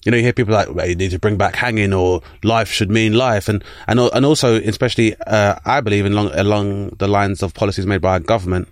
you 0.04 0.12
know, 0.12 0.18
you 0.18 0.24
hear 0.24 0.34
people 0.34 0.54
like, 0.54 0.74
well, 0.74 0.88
you 0.88 0.96
need 0.96 1.12
to 1.12 1.20
bring 1.20 1.38
back 1.38 1.56
hanging 1.56 1.94
or 1.94 2.22
life 2.44 2.70
should 2.70 2.90
mean 2.90 3.14
life. 3.14 3.48
And, 3.48 3.64
and, 3.88 4.00
and 4.00 4.26
also, 4.26 4.56
especially, 4.56 5.16
uh, 5.28 5.56
I 5.66 5.82
believe 5.82 6.06
in 6.06 6.14
along, 6.14 6.32
along 6.34 6.90
the 6.98 7.08
lines 7.08 7.44
of 7.44 7.54
policies 7.54 7.86
made 7.86 8.02
by 8.02 8.14
our 8.14 8.20
government, 8.20 8.68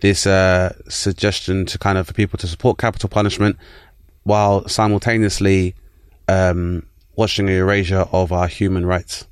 this, 0.00 0.26
uh, 0.26 0.74
suggestion 0.88 1.64
to 1.66 1.78
kind 1.78 1.96
of 1.96 2.06
for 2.06 2.12
people 2.12 2.38
to 2.38 2.46
support 2.46 2.78
capital 2.78 3.08
punishment 3.08 3.56
while 4.24 4.68
simultaneously, 4.68 5.74
um, 6.28 6.86
watching 7.16 7.46
the 7.46 7.52
erasure 7.52 8.06
of 8.12 8.32
our 8.32 8.48
human 8.48 8.84
rights. 8.84 9.26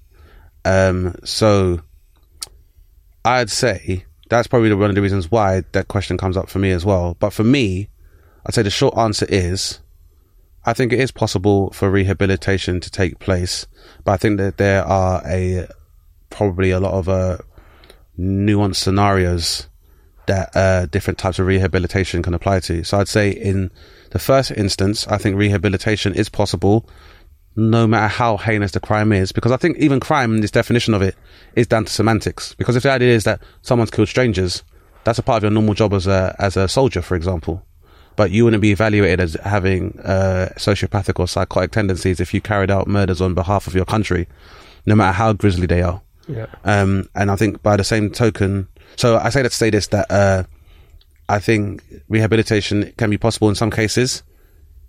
Um, 0.65 1.17
so 1.25 1.81
I'd 3.25 3.51
say 3.51 4.05
that's 4.29 4.47
probably 4.47 4.73
one 4.75 4.89
of 4.89 4.95
the 4.95 5.03
reasons 5.03 5.31
why 5.31 5.63
that 5.73 5.89
question 5.89 6.17
comes 6.17 6.37
up 6.37 6.49
for 6.49 6.59
me 6.59 6.71
as 6.71 6.85
well. 6.85 7.17
But 7.19 7.35
for 7.35 7.45
me, 7.45 7.89
I'd 8.47 8.55
say 8.55 8.63
the 8.63 8.71
short 8.71 8.97
answer 8.97 9.27
is, 9.29 9.81
I 10.65 10.73
think 10.73 10.93
it 10.93 11.01
is 11.01 11.11
possible 11.11 11.71
for 11.73 11.91
rehabilitation 11.91 12.81
to 12.81 12.91
take 12.91 13.19
place, 13.19 13.67
but 14.05 14.13
I 14.13 14.17
think 14.17 14.39
that 14.39 14.59
there 14.59 14.85
are 14.85 15.23
a 15.27 15.67
probably 16.31 16.71
a 16.71 16.79
lot 16.79 16.95
of 16.95 17.09
uh, 17.09 17.39
nuanced 18.19 18.77
scenarios 18.77 19.67
that 20.27 20.57
uh, 20.57 20.87
different 20.87 21.19
types 21.19 21.41
of 21.41 21.47
rehabilitation 21.47 22.23
can 22.23 22.33
apply 22.33 22.61
to. 22.61 22.85
So 22.85 22.99
I'd 22.99 23.09
say 23.09 23.31
in 23.31 23.73
the 24.11 24.21
first 24.21 24.53
instance, 24.53 25.07
I 25.09 25.19
think 25.19 25.37
rehabilitation 25.37 26.15
is 26.15 26.29
possible, 26.29 26.89
no 27.57 27.89
matter 27.89 28.07
how 28.07 28.37
heinous 28.37 28.71
the 28.71 28.81
crime 28.81 29.13
is, 29.13 29.33
because 29.33 29.51
I 29.51 29.57
think 29.57 29.79
even 29.79 29.99
crime, 29.99 30.39
this 30.39 30.53
definition 30.53 30.95
of 30.95 31.03
it, 31.03 31.17
is 31.57 31.67
down 31.67 31.87
to 31.87 31.93
semantics. 31.93 32.55
Because 32.55 32.77
if 32.77 32.85
the 32.85 32.93
idea 32.93 33.13
is 33.13 33.25
that 33.25 33.43
someone's 33.63 33.91
killed 33.91 34.09
strangers, 34.09 34.63
that's 35.03 35.19
a 35.19 35.23
part 35.25 35.39
of 35.39 35.43
your 35.43 35.51
normal 35.51 35.75
job 35.75 35.93
as 35.93 36.07
a 36.07 36.37
as 36.39 36.57
a 36.57 36.69
soldier, 36.69 37.03
for 37.03 37.17
example 37.17 37.67
but 38.17 38.31
you 38.31 38.45
wouldn't 38.45 38.61
be 38.61 38.71
evaluated 38.71 39.21
as 39.21 39.35
having 39.45 39.99
uh, 40.01 40.51
sociopathic 40.57 41.19
or 41.19 41.27
psychotic 41.27 41.73
tendencies 41.73 42.21
if 42.21 42.35
you 42.35 42.41
carried 42.41 42.71
out 42.71 42.87
murders 42.87 43.21
on 43.21 43.35
behalf 43.35 43.67
of 43.67 43.75
your 43.75 43.85
country, 43.85 44.29
no 44.87 44.95
matter 44.95 45.13
how 45.13 45.33
grisly 45.33 45.67
they 45.67 45.83
are. 45.83 46.01
Yeah. 46.29 46.47
Um, 46.65 47.09
and 47.15 47.31
I 47.31 47.37
think 47.37 47.63
by 47.63 47.77
the 47.77 47.85
same 47.85 48.11
token, 48.11 48.69
so 48.97 49.19
I 49.19 49.31
say 49.31 49.43
that 49.43 49.51
to 49.51 49.57
say 49.57 49.71
this 49.71 49.89
that 49.89 50.11
uh, 50.11 50.45
I 51.29 51.39
think 51.39 51.83
rehabilitation 52.09 52.93
can 52.97 53.11
be 53.11 53.19
possible 53.19 53.49
in 53.49 53.55
some 53.55 53.71
cases, 53.71 54.23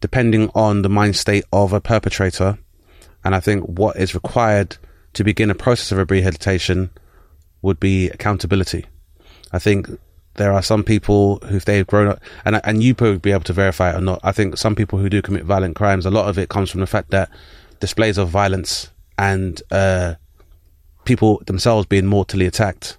depending 0.02 0.50
on 0.54 0.82
the 0.82 0.90
mind 0.90 1.16
state 1.16 1.46
of 1.52 1.74
a 1.74 1.82
perpetrator. 1.82 2.58
And 3.24 3.34
I 3.34 3.40
think 3.40 3.64
what 3.66 3.96
is 3.96 4.14
required 4.14 4.78
to 5.14 5.24
begin 5.24 5.50
a 5.50 5.56
process 5.56 5.92
of 5.92 6.12
rehabilitation 6.12 6.90
would 7.62 7.80
be 7.80 8.10
accountability. 8.10 8.86
I 9.52 9.60
think 9.60 9.88
there 10.36 10.52
are 10.52 10.62
some 10.62 10.84
people 10.84 11.38
who, 11.48 11.58
if 11.58 11.66
they've 11.66 11.86
grown 11.86 12.08
up, 12.08 12.20
and 12.46 12.60
and 12.64 12.84
you 12.84 12.96
probably 12.96 13.20
be 13.20 13.32
able 13.32 13.44
to 13.44 13.54
verify 13.54 13.92
it 13.92 13.96
or 13.96 14.02
not. 14.02 14.20
I 14.24 14.32
think 14.32 14.58
some 14.58 14.76
people 14.76 15.00
who 15.00 15.10
do 15.10 15.22
commit 15.22 15.44
violent 15.44 15.76
crimes, 15.76 16.06
a 16.06 16.12
lot 16.12 16.28
of 16.28 16.38
it 16.38 16.50
comes 16.50 16.72
from 16.72 16.82
the 16.82 16.88
fact 16.88 17.12
that 17.12 17.30
displays 17.80 18.18
of 18.18 18.30
violence 18.30 18.90
and 19.18 19.62
uh, 19.72 20.16
people 21.06 21.42
themselves 21.46 21.86
being 21.86 22.06
mortally 22.06 22.46
attacked 22.46 22.98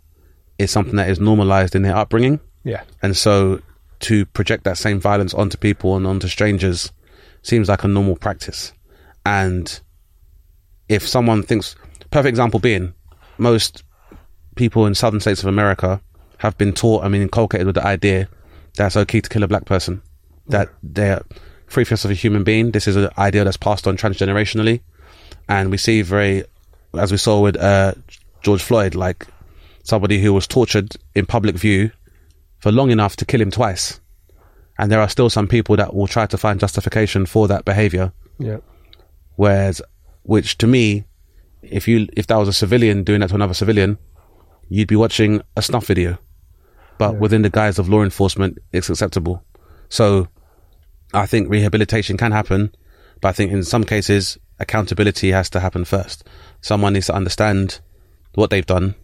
is 0.59 0.71
something 0.71 0.97
that 0.97 1.09
is 1.09 1.19
normalized 1.19 1.75
in 1.75 1.83
their 1.83 1.97
upbringing. 1.97 2.41
Yeah. 2.65 2.83
And 3.03 3.17
so 3.17 3.61
to 4.01 4.27
project 4.27 4.65
that 4.65 4.79
same 4.79 5.01
violence 5.01 5.35
onto 5.35 5.57
people 5.57 5.97
and 5.97 6.07
onto 6.07 6.29
strangers 6.29 6.93
seems 7.43 7.69
like 7.69 7.85
a 7.85 7.89
normal 7.89 8.17
practice. 8.17 8.73
And 9.27 9.81
if 10.89 11.07
someone 11.07 11.43
thinks, 11.43 11.75
perfect 12.11 12.29
example 12.29 12.61
being, 12.61 12.95
most 13.39 13.83
people 14.55 14.87
in 14.87 14.95
southern 14.95 15.21
states 15.21 15.43
of 15.43 15.49
America 15.49 16.01
have 16.39 16.57
been 16.59 16.73
taught, 16.73 17.05
I 17.05 17.09
mean, 17.09 17.23
inculcated 17.23 17.67
with 17.67 17.77
the 17.77 17.87
idea 17.87 18.29
that 18.77 18.87
it's 18.87 18.97
okay 18.97 19.21
to 19.21 19.29
kill 19.29 19.43
a 19.43 19.49
black 19.49 19.65
person, 19.65 20.03
that 20.49 20.69
they're 20.83 21.23
free 21.67 21.85
fifths 21.85 22.05
of 22.05 22.11
a 22.11 22.15
human 22.15 22.45
being. 22.45 22.71
This 22.71 22.87
is 22.87 22.97
an 22.97 23.11
idea 23.19 23.45
that's 23.45 23.57
passed 23.57 23.87
on 23.87 23.97
transgenerationally. 23.97 24.81
And 25.49 25.71
we 25.71 25.77
see 25.77 26.03
very, 26.03 26.45
as 26.99 27.13
we 27.13 27.19
saw 27.19 27.41
with 27.41 27.57
uh, 27.57 27.95
George 28.43 28.63
Floyd, 28.63 28.95
like 28.95 29.27
somebody 29.83 30.21
who 30.21 30.33
was 30.33 30.47
tortured 30.47 30.97
in 31.15 31.27
public 31.27 31.57
view 31.57 31.91
for 32.59 32.73
long 32.73 32.91
enough 32.91 33.17
to 33.17 33.25
kill 33.25 33.41
him 33.41 33.51
twice. 33.51 34.01
And 34.79 34.91
there 34.91 35.01
are 35.01 35.09
still 35.09 35.31
some 35.31 35.47
people 35.47 35.77
that 35.77 35.95
will 35.95 36.07
try 36.07 36.27
to 36.27 36.39
find 36.39 36.59
justification 36.59 37.27
for 37.27 37.47
that 37.49 37.65
behavior. 37.65 38.13
Yeah. 38.39 38.59
Whereas, 39.37 39.81
which 40.23 40.59
to 40.59 40.67
me, 40.67 41.05
if 41.63 41.87
you 41.87 42.09
if 42.15 42.27
that 42.27 42.37
was 42.37 42.49
a 42.49 42.53
civilian 42.53 43.05
doing 43.05 43.21
that 43.21 43.29
to 43.29 43.35
another 43.35 43.55
civilian, 43.55 43.99
you'd 44.69 44.89
be 44.89 44.97
watching 44.97 45.43
a 45.57 45.63
snuff 45.63 45.87
video. 45.87 46.19
But 46.99 47.17
within 47.19 47.43
the 47.43 47.51
guise 47.51 47.79
of 47.79 47.89
law 47.89 48.03
enforcement, 48.03 48.59
it's 48.73 48.89
acceptable. 48.89 49.43
So, 49.89 50.29
I 51.13 51.27
think 51.27 51.49
rehabilitation 51.49 52.17
can 52.17 52.33
happen, 52.33 52.75
but 53.21 53.29
I 53.29 53.33
think 53.33 53.53
in 53.53 53.63
some 53.65 53.85
cases 53.85 54.39
accountability 54.59 55.31
has 55.31 55.51
to 55.51 55.61
happen 55.61 55.85
first. 55.85 56.25
Someone 56.61 56.93
needs 56.93 57.07
to 57.07 57.15
understand 57.15 57.81
what 58.35 58.51
they've 58.51 58.67
done, 58.67 58.95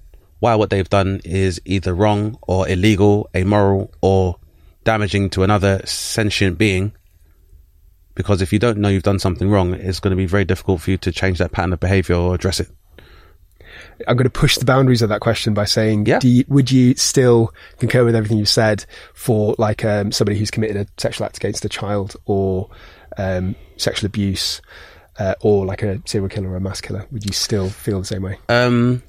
why 0.40 0.54
what 0.54 0.70
they've 0.70 0.88
done 0.88 1.20
is 1.24 1.60
either 1.64 1.94
wrong 1.94 2.38
or 2.42 2.68
illegal, 2.68 3.28
amoral, 3.36 3.92
or 4.00 4.36
damaging 4.84 5.30
to 5.30 5.42
another 5.42 5.82
sentient 5.84 6.58
being. 6.58 6.92
Because 8.14 8.42
if 8.42 8.52
you 8.52 8.58
don't 8.58 8.78
know 8.78 8.88
you've 8.88 9.02
done 9.02 9.18
something 9.18 9.48
wrong, 9.48 9.74
it's 9.74 10.00
going 10.00 10.10
to 10.10 10.16
be 10.16 10.26
very 10.26 10.44
difficult 10.44 10.80
for 10.80 10.90
you 10.90 10.98
to 10.98 11.12
change 11.12 11.38
that 11.38 11.52
pattern 11.52 11.72
of 11.72 11.80
behavior 11.80 12.16
or 12.16 12.34
address 12.34 12.60
it. 12.60 12.70
I'm 14.08 14.16
going 14.16 14.24
to 14.24 14.30
push 14.30 14.56
the 14.56 14.64
boundaries 14.64 15.02
of 15.02 15.08
that 15.10 15.20
question 15.20 15.54
by 15.54 15.64
saying, 15.64 16.06
Yeah. 16.06 16.18
do 16.18 16.28
you, 16.28 16.44
would 16.48 16.70
you 16.70 16.94
still 16.96 17.52
concur 17.78 18.04
with 18.04 18.14
everything 18.14 18.38
you 18.38 18.46
said 18.46 18.84
for 19.14 19.54
like 19.58 19.84
um, 19.84 20.12
somebody 20.12 20.38
who's 20.38 20.50
committed 20.50 20.76
a 20.76 20.86
sexual 21.00 21.24
act 21.26 21.36
against 21.36 21.64
a 21.64 21.68
child 21.68 22.16
or 22.26 22.70
um, 23.18 23.54
sexual 23.76 24.06
abuse 24.06 24.60
uh, 25.18 25.34
or 25.42 25.66
like 25.66 25.82
a 25.82 26.00
serial 26.06 26.28
killer 26.28 26.50
or 26.50 26.56
a 26.56 26.60
mass 26.60 26.80
killer? 26.80 27.06
Would 27.10 27.24
you 27.24 27.32
still 27.32 27.68
feel 27.68 28.00
the 28.00 28.06
same 28.06 28.22
way? 28.22 28.38
Um, 28.48 29.02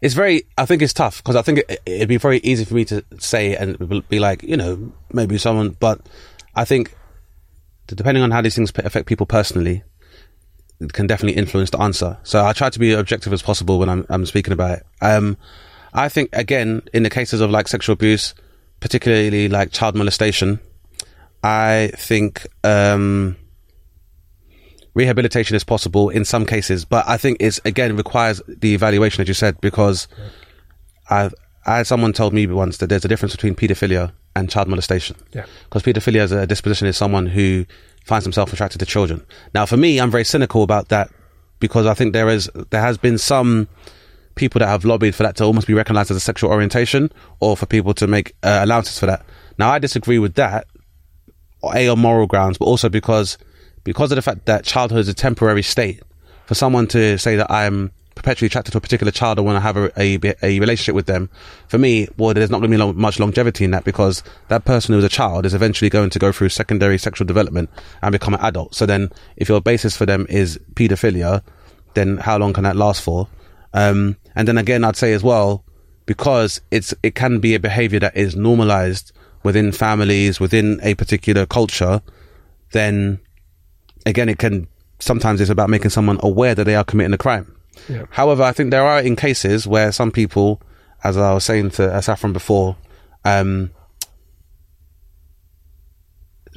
it's 0.00 0.14
very. 0.14 0.44
I 0.56 0.64
think 0.64 0.80
it's 0.80 0.94
tough 0.94 1.18
because 1.18 1.34
I 1.36 1.42
think 1.42 1.58
it, 1.68 1.82
it'd 1.84 2.08
be 2.08 2.18
very 2.18 2.38
easy 2.38 2.64
for 2.64 2.74
me 2.74 2.84
to 2.86 3.04
say 3.18 3.56
and 3.56 4.08
be 4.08 4.20
like, 4.20 4.42
you 4.44 4.56
know, 4.56 4.92
maybe 5.12 5.38
someone. 5.38 5.70
But 5.80 6.00
I 6.54 6.64
think 6.64 6.94
depending 7.88 8.22
on 8.22 8.30
how 8.30 8.40
these 8.40 8.54
things 8.54 8.70
affect 8.76 9.06
people 9.06 9.26
personally, 9.26 9.82
can 10.92 11.06
definitely 11.06 11.38
influence 11.38 11.70
the 11.70 11.80
answer. 11.80 12.16
So 12.22 12.44
I 12.44 12.52
try 12.52 12.70
to 12.70 12.78
be 12.78 12.92
objective 12.92 13.32
as 13.32 13.42
possible 13.42 13.78
when 13.78 13.88
I'm 13.88 14.06
I'm 14.08 14.26
speaking 14.26 14.52
about 14.52 14.78
it. 14.78 14.86
Um, 15.02 15.36
I 15.92 16.08
think 16.08 16.30
again 16.32 16.82
in 16.92 17.02
the 17.02 17.10
cases 17.10 17.40
of 17.40 17.50
like 17.50 17.68
sexual 17.68 17.94
abuse, 17.94 18.34
particularly 18.80 19.48
like 19.48 19.72
child 19.72 19.94
molestation, 19.94 20.60
I 21.42 21.90
think. 21.96 22.46
Um, 22.64 23.36
rehabilitation 24.94 25.54
is 25.54 25.62
possible 25.62 26.08
in 26.08 26.24
some 26.24 26.44
cases, 26.44 26.84
but 26.84 27.08
I 27.08 27.16
think 27.18 27.36
it's 27.40 27.60
again 27.64 27.96
requires 27.96 28.42
the 28.48 28.74
evaluation 28.74 29.22
as 29.22 29.28
you 29.28 29.34
said 29.34 29.60
because 29.60 30.08
I've 31.08 31.34
I 31.66 31.76
had 31.76 31.86
someone 31.86 32.12
told 32.12 32.32
me 32.32 32.46
once 32.46 32.78
that 32.78 32.88
there's 32.88 33.04
a 33.04 33.08
difference 33.08 33.34
between 33.34 33.54
paedophilia 33.54 34.12
and 34.34 34.50
child 34.50 34.68
molestation. 34.68 35.16
Yeah. 35.32 35.44
Because 35.64 35.82
paedophilia 35.82 36.20
as 36.20 36.32
a 36.32 36.46
disposition 36.46 36.88
is 36.88 36.96
someone 36.96 37.26
who 37.26 37.66
finds 38.08 38.24
himself 38.24 38.52
attracted 38.52 38.78
to 38.78 38.86
children. 38.86 39.24
Now, 39.54 39.66
for 39.66 39.76
me, 39.76 40.00
I'm 40.00 40.10
very 40.10 40.24
cynical 40.24 40.62
about 40.62 40.88
that 40.88 41.10
because 41.60 41.86
I 41.86 41.94
think 41.94 42.12
there 42.12 42.28
is 42.28 42.50
there 42.70 42.80
has 42.80 42.98
been 42.98 43.18
some 43.18 43.68
people 44.34 44.58
that 44.60 44.68
have 44.68 44.84
lobbied 44.84 45.14
for 45.14 45.24
that 45.24 45.36
to 45.36 45.44
almost 45.44 45.66
be 45.66 45.74
recognized 45.74 46.10
as 46.10 46.16
a 46.16 46.20
sexual 46.20 46.50
orientation 46.50 47.12
or 47.40 47.56
for 47.56 47.66
people 47.66 47.92
to 47.92 48.06
make 48.06 48.34
uh, 48.42 48.60
allowances 48.62 48.98
for 48.98 49.06
that. 49.06 49.24
Now, 49.58 49.70
I 49.70 49.78
disagree 49.78 50.18
with 50.18 50.34
that, 50.34 50.66
a 51.74 51.88
on 51.88 51.98
moral 51.98 52.26
grounds, 52.26 52.56
but 52.58 52.64
also 52.64 52.88
because 52.88 53.36
because 53.84 54.10
of 54.10 54.16
the 54.16 54.22
fact 54.22 54.46
that 54.46 54.64
childhood 54.64 55.00
is 55.00 55.08
a 55.08 55.14
temporary 55.14 55.62
state. 55.62 56.02
For 56.46 56.54
someone 56.54 56.86
to 56.88 57.18
say 57.18 57.36
that 57.36 57.50
I'm 57.50 57.92
perpetually 58.18 58.46
attracted 58.46 58.72
to 58.72 58.78
a 58.78 58.80
particular 58.80 59.10
child, 59.10 59.38
I 59.38 59.42
want 59.42 59.56
to 59.56 59.60
have 59.60 59.76
a, 59.76 60.00
a, 60.00 60.34
a 60.42 60.60
relationship 60.60 60.94
with 60.94 61.06
them. 61.06 61.30
For 61.68 61.78
me, 61.78 62.08
well, 62.16 62.34
there's 62.34 62.50
not 62.50 62.58
going 62.58 62.70
to 62.70 62.76
be 62.76 62.80
long, 62.80 62.96
much 62.96 63.18
longevity 63.18 63.64
in 63.64 63.70
that 63.70 63.84
because 63.84 64.22
that 64.48 64.64
person 64.64 64.92
who 64.92 64.96
was 64.96 65.04
a 65.04 65.08
child 65.08 65.46
is 65.46 65.54
eventually 65.54 65.88
going 65.88 66.10
to 66.10 66.18
go 66.18 66.32
through 66.32 66.50
secondary 66.50 66.98
sexual 66.98 67.26
development 67.26 67.70
and 68.02 68.12
become 68.12 68.34
an 68.34 68.40
adult. 68.40 68.74
So 68.74 68.84
then, 68.84 69.10
if 69.36 69.48
your 69.48 69.60
basis 69.60 69.96
for 69.96 70.04
them 70.04 70.26
is 70.28 70.58
paedophilia, 70.74 71.42
then 71.94 72.18
how 72.18 72.38
long 72.38 72.52
can 72.52 72.64
that 72.64 72.76
last 72.76 73.02
for? 73.02 73.28
Um, 73.72 74.16
and 74.34 74.46
then 74.48 74.58
again, 74.58 74.84
I'd 74.84 74.96
say 74.96 75.12
as 75.12 75.22
well, 75.22 75.64
because 76.06 76.60
it's 76.70 76.94
it 77.02 77.14
can 77.14 77.38
be 77.38 77.54
a 77.54 77.60
behavior 77.60 78.00
that 78.00 78.16
is 78.16 78.34
normalized 78.34 79.12
within 79.42 79.72
families, 79.72 80.40
within 80.40 80.80
a 80.82 80.94
particular 80.94 81.46
culture, 81.46 82.02
then 82.72 83.20
again, 84.06 84.28
it 84.28 84.38
can 84.38 84.66
sometimes 84.98 85.40
it's 85.40 85.50
about 85.50 85.70
making 85.70 85.90
someone 85.90 86.18
aware 86.22 86.54
that 86.54 86.64
they 86.64 86.74
are 86.74 86.84
committing 86.84 87.12
a 87.12 87.18
crime. 87.18 87.54
However, 88.10 88.42
I 88.42 88.52
think 88.52 88.70
there 88.70 88.84
are 88.84 89.00
in 89.00 89.16
cases 89.16 89.66
where 89.66 89.92
some 89.92 90.10
people, 90.10 90.60
as 91.04 91.16
I 91.16 91.32
was 91.34 91.44
saying 91.44 91.70
to 91.72 92.02
Saffron 92.02 92.32
before, 92.32 92.76
um, 93.24 93.70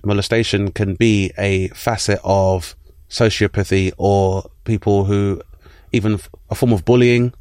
molestation 0.04 0.72
can 0.72 0.96
be 0.96 1.32
a 1.38 1.68
facet 1.70 2.20
of 2.24 2.76
sociopathy 3.10 3.92
or 3.98 4.50
people 4.64 5.06
who 5.06 5.42
even 5.92 6.20
a 6.50 6.56
form 6.56 6.72
of 6.72 6.86
bullying 6.86 7.34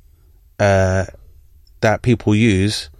uh, 0.58 1.06
that 1.80 2.02
people 2.02 2.34
use 2.34 2.90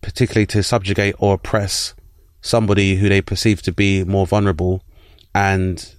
particularly 0.00 0.46
to 0.46 0.62
subjugate 0.62 1.14
or 1.18 1.34
oppress 1.34 1.94
somebody 2.40 2.96
who 2.96 3.08
they 3.08 3.20
perceive 3.20 3.62
to 3.62 3.72
be 3.72 4.04
more 4.04 4.26
vulnerable 4.26 4.82
and 5.34 5.94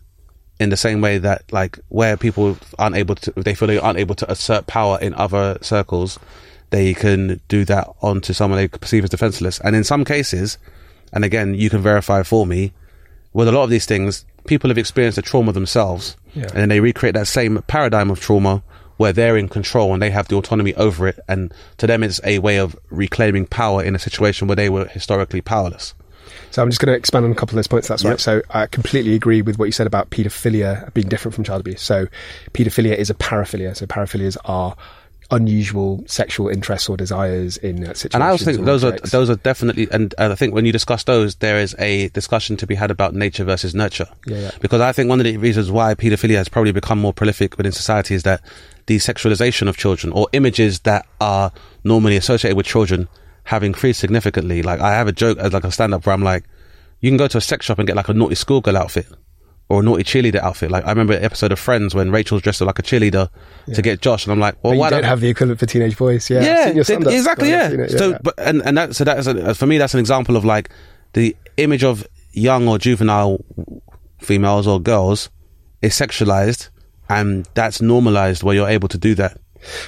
in 0.59 0.69
the 0.69 0.77
same 0.77 1.01
way 1.01 1.17
that 1.17 1.51
like 1.51 1.79
where 1.89 2.17
people 2.17 2.57
aren't 2.77 2.95
able 2.95 3.15
to 3.15 3.31
they 3.31 3.55
feel 3.55 3.67
they 3.67 3.77
aren't 3.77 3.99
able 3.99 4.15
to 4.15 4.29
assert 4.29 4.67
power 4.67 4.99
in 5.01 5.13
other 5.13 5.57
circles 5.61 6.19
they 6.69 6.93
can 6.93 7.41
do 7.47 7.65
that 7.65 7.89
onto 8.01 8.33
someone 8.33 8.57
they 8.57 8.67
perceive 8.67 9.03
as 9.03 9.09
defenseless. 9.09 9.59
And 9.61 9.75
in 9.75 9.83
some 9.83 10.05
cases 10.05 10.57
and 11.11 11.25
again 11.25 11.55
you 11.55 11.69
can 11.69 11.81
verify 11.81 12.23
for 12.23 12.45
me 12.45 12.73
with 13.33 13.47
a 13.47 13.51
lot 13.51 13.63
of 13.63 13.69
these 13.69 13.85
things 13.85 14.25
people 14.45 14.69
have 14.69 14.77
experienced 14.77 15.17
a 15.17 15.21
trauma 15.21 15.51
themselves. 15.51 16.15
Yeah. 16.35 16.43
and 16.43 16.57
then 16.57 16.69
they 16.69 16.79
recreate 16.79 17.15
that 17.15 17.27
same 17.27 17.63
paradigm 17.63 18.11
of 18.11 18.19
trauma 18.19 18.61
where 18.97 19.13
they're 19.13 19.37
in 19.37 19.47
control 19.47 19.93
and 19.93 20.01
they 20.01 20.11
have 20.11 20.27
the 20.27 20.35
autonomy 20.35 20.75
over 20.75 21.07
it. 21.07 21.19
And 21.27 21.53
to 21.77 21.87
them 21.87 22.03
it's 22.03 22.19
a 22.23 22.39
way 22.39 22.57
of 22.57 22.77
reclaiming 22.89 23.47
power 23.47 23.83
in 23.83 23.95
a 23.95 23.99
situation 23.99 24.47
where 24.47 24.55
they 24.55 24.69
were 24.69 24.85
historically 24.85 25.41
powerless 25.41 25.95
So 26.51 26.61
I'm 26.61 26.69
just 26.69 26.79
going 26.81 26.91
to 26.93 26.97
expand 26.97 27.25
on 27.25 27.31
a 27.31 27.35
couple 27.35 27.53
of 27.53 27.55
those 27.57 27.67
points. 27.67 27.87
That's 27.87 28.03
Yep. 28.03 28.11
right. 28.11 28.19
So 28.19 28.41
I 28.49 28.65
completely 28.67 29.15
agree 29.15 29.41
with 29.41 29.57
what 29.59 29.65
you 29.65 29.71
said 29.71 29.87
about 29.87 30.09
paedophilia 30.09 30.93
being 30.93 31.07
different 31.07 31.35
from 31.35 31.43
child 31.43 31.61
abuse. 31.61 31.81
So 31.81 32.07
paedophilia 32.53 32.95
is 32.95 33.09
a 33.09 33.13
paraphilia. 33.15 33.75
So 33.75 33.85
paraphilias 33.85 34.37
are 34.45 34.75
unusual 35.31 36.03
sexual 36.07 36.49
interests 36.49 36.89
or 36.89 36.97
desires 36.97 37.57
in 37.57 37.83
uh, 37.83 37.93
situations. 37.93 38.15
And 38.15 38.23
I 38.23 38.29
also 38.29 38.45
think 38.45 38.65
those 38.65 38.83
are 38.83 38.91
those 39.11 39.29
are 39.29 39.35
definitely, 39.35 39.87
and 39.91 40.13
I 40.17 40.33
think 40.35 40.53
when 40.53 40.65
you 40.65 40.71
discuss 40.71 41.03
those, 41.03 41.35
there 41.35 41.59
is 41.59 41.75
a 41.77 42.09
discussion 42.09 42.57
to 42.57 42.67
be 42.67 42.75
had 42.75 42.89
about 42.89 43.13
nature 43.13 43.43
versus 43.43 43.75
nurture. 43.75 44.07
Yeah, 44.25 44.37
yeah. 44.39 44.51
Because 44.59 44.81
I 44.81 44.91
think 44.91 45.09
one 45.09 45.19
of 45.19 45.25
the 45.25 45.37
reasons 45.37 45.69
why 45.69 45.93
paedophilia 45.93 46.35
has 46.37 46.49
probably 46.49 46.71
become 46.71 46.99
more 46.99 47.13
prolific 47.13 47.57
within 47.57 47.71
society 47.71 48.15
is 48.15 48.23
that 48.23 48.41
the 48.87 48.97
sexualization 48.97 49.67
of 49.67 49.77
children 49.77 50.11
or 50.13 50.27
images 50.33 50.79
that 50.81 51.05
are 51.21 51.51
normally 51.83 52.17
associated 52.17 52.57
with 52.57 52.65
children 52.65 53.07
have 53.49 53.63
increased 53.63 53.99
significantly. 53.99 54.61
Like 54.61 54.79
I 54.79 54.91
have 54.93 55.07
a 55.07 55.11
joke 55.11 55.39
as 55.39 55.53
like 55.53 55.63
a 55.63 55.71
stand 55.71 55.93
up 55.93 56.05
where 56.05 56.13
I'm 56.13 56.21
like, 56.23 56.43
you 57.01 57.09
can 57.09 57.17
go 57.17 57.27
to 57.27 57.37
a 57.39 57.41
sex 57.41 57.65
shop 57.65 57.79
and 57.79 57.87
get 57.87 57.95
like 57.95 58.09
a 58.09 58.13
naughty 58.13 58.35
schoolgirl 58.35 58.77
outfit. 58.77 59.07
Or 59.71 59.81
a 59.81 59.83
naughty 59.83 60.03
cheerleader 60.03 60.37
outfit. 60.41 60.71
Like 60.71 60.85
I 60.85 60.89
remember 60.89 61.13
an 61.13 61.23
episode 61.23 61.51
of 61.51 61.59
Friends 61.59 61.93
when 61.93 62.09
Rachel's 62.11 62.41
dressed 62.41 62.61
up 62.61 62.65
like 62.67 62.79
a 62.79 62.81
cheerleader 62.83 63.29
to 63.75 63.81
get 63.83 64.01
Josh, 64.01 64.25
and 64.25 64.31
I'm 64.33 64.39
like, 64.39 64.55
well, 64.63 64.71
But 64.71 64.75
you 64.75 64.79
why 64.79 64.89
don't 64.89 65.03
have 65.03 65.19
the 65.21 65.29
equivalent 65.29 65.59
for 65.59 65.67
teenage 65.67 65.95
boys. 65.95 66.27
Yeah, 66.29 66.41
yeah, 66.41 66.65
seen 66.65 66.75
your 66.75 66.83
they- 66.85 67.15
exactly. 67.17 67.49
so 67.51 67.59
I've 67.59 67.79
Yeah. 67.79 67.87
So, 67.97 68.17
but 68.23 68.33
and 68.39 68.63
and 68.65 68.77
that 68.77 68.95
so 68.95 69.03
that 69.03 69.19
is 69.19 69.27
a, 69.27 69.53
for 69.53 69.67
me 69.67 69.77
that's 69.77 69.93
an 69.93 69.99
example 69.99 70.35
of 70.37 70.43
like 70.43 70.69
the 71.13 71.35
image 71.57 71.83
of 71.83 72.07
young 72.31 72.67
or 72.67 72.79
juvenile 72.79 73.45
females 74.19 74.65
or 74.65 74.79
girls 74.79 75.29
is 75.83 75.93
sexualized, 75.93 76.69
and 77.07 77.47
that's 77.53 77.79
normalized 77.79 78.41
where 78.43 78.55
you're 78.55 78.69
able 78.69 78.87
to 78.87 78.97
do 78.97 79.13
that. 79.15 79.37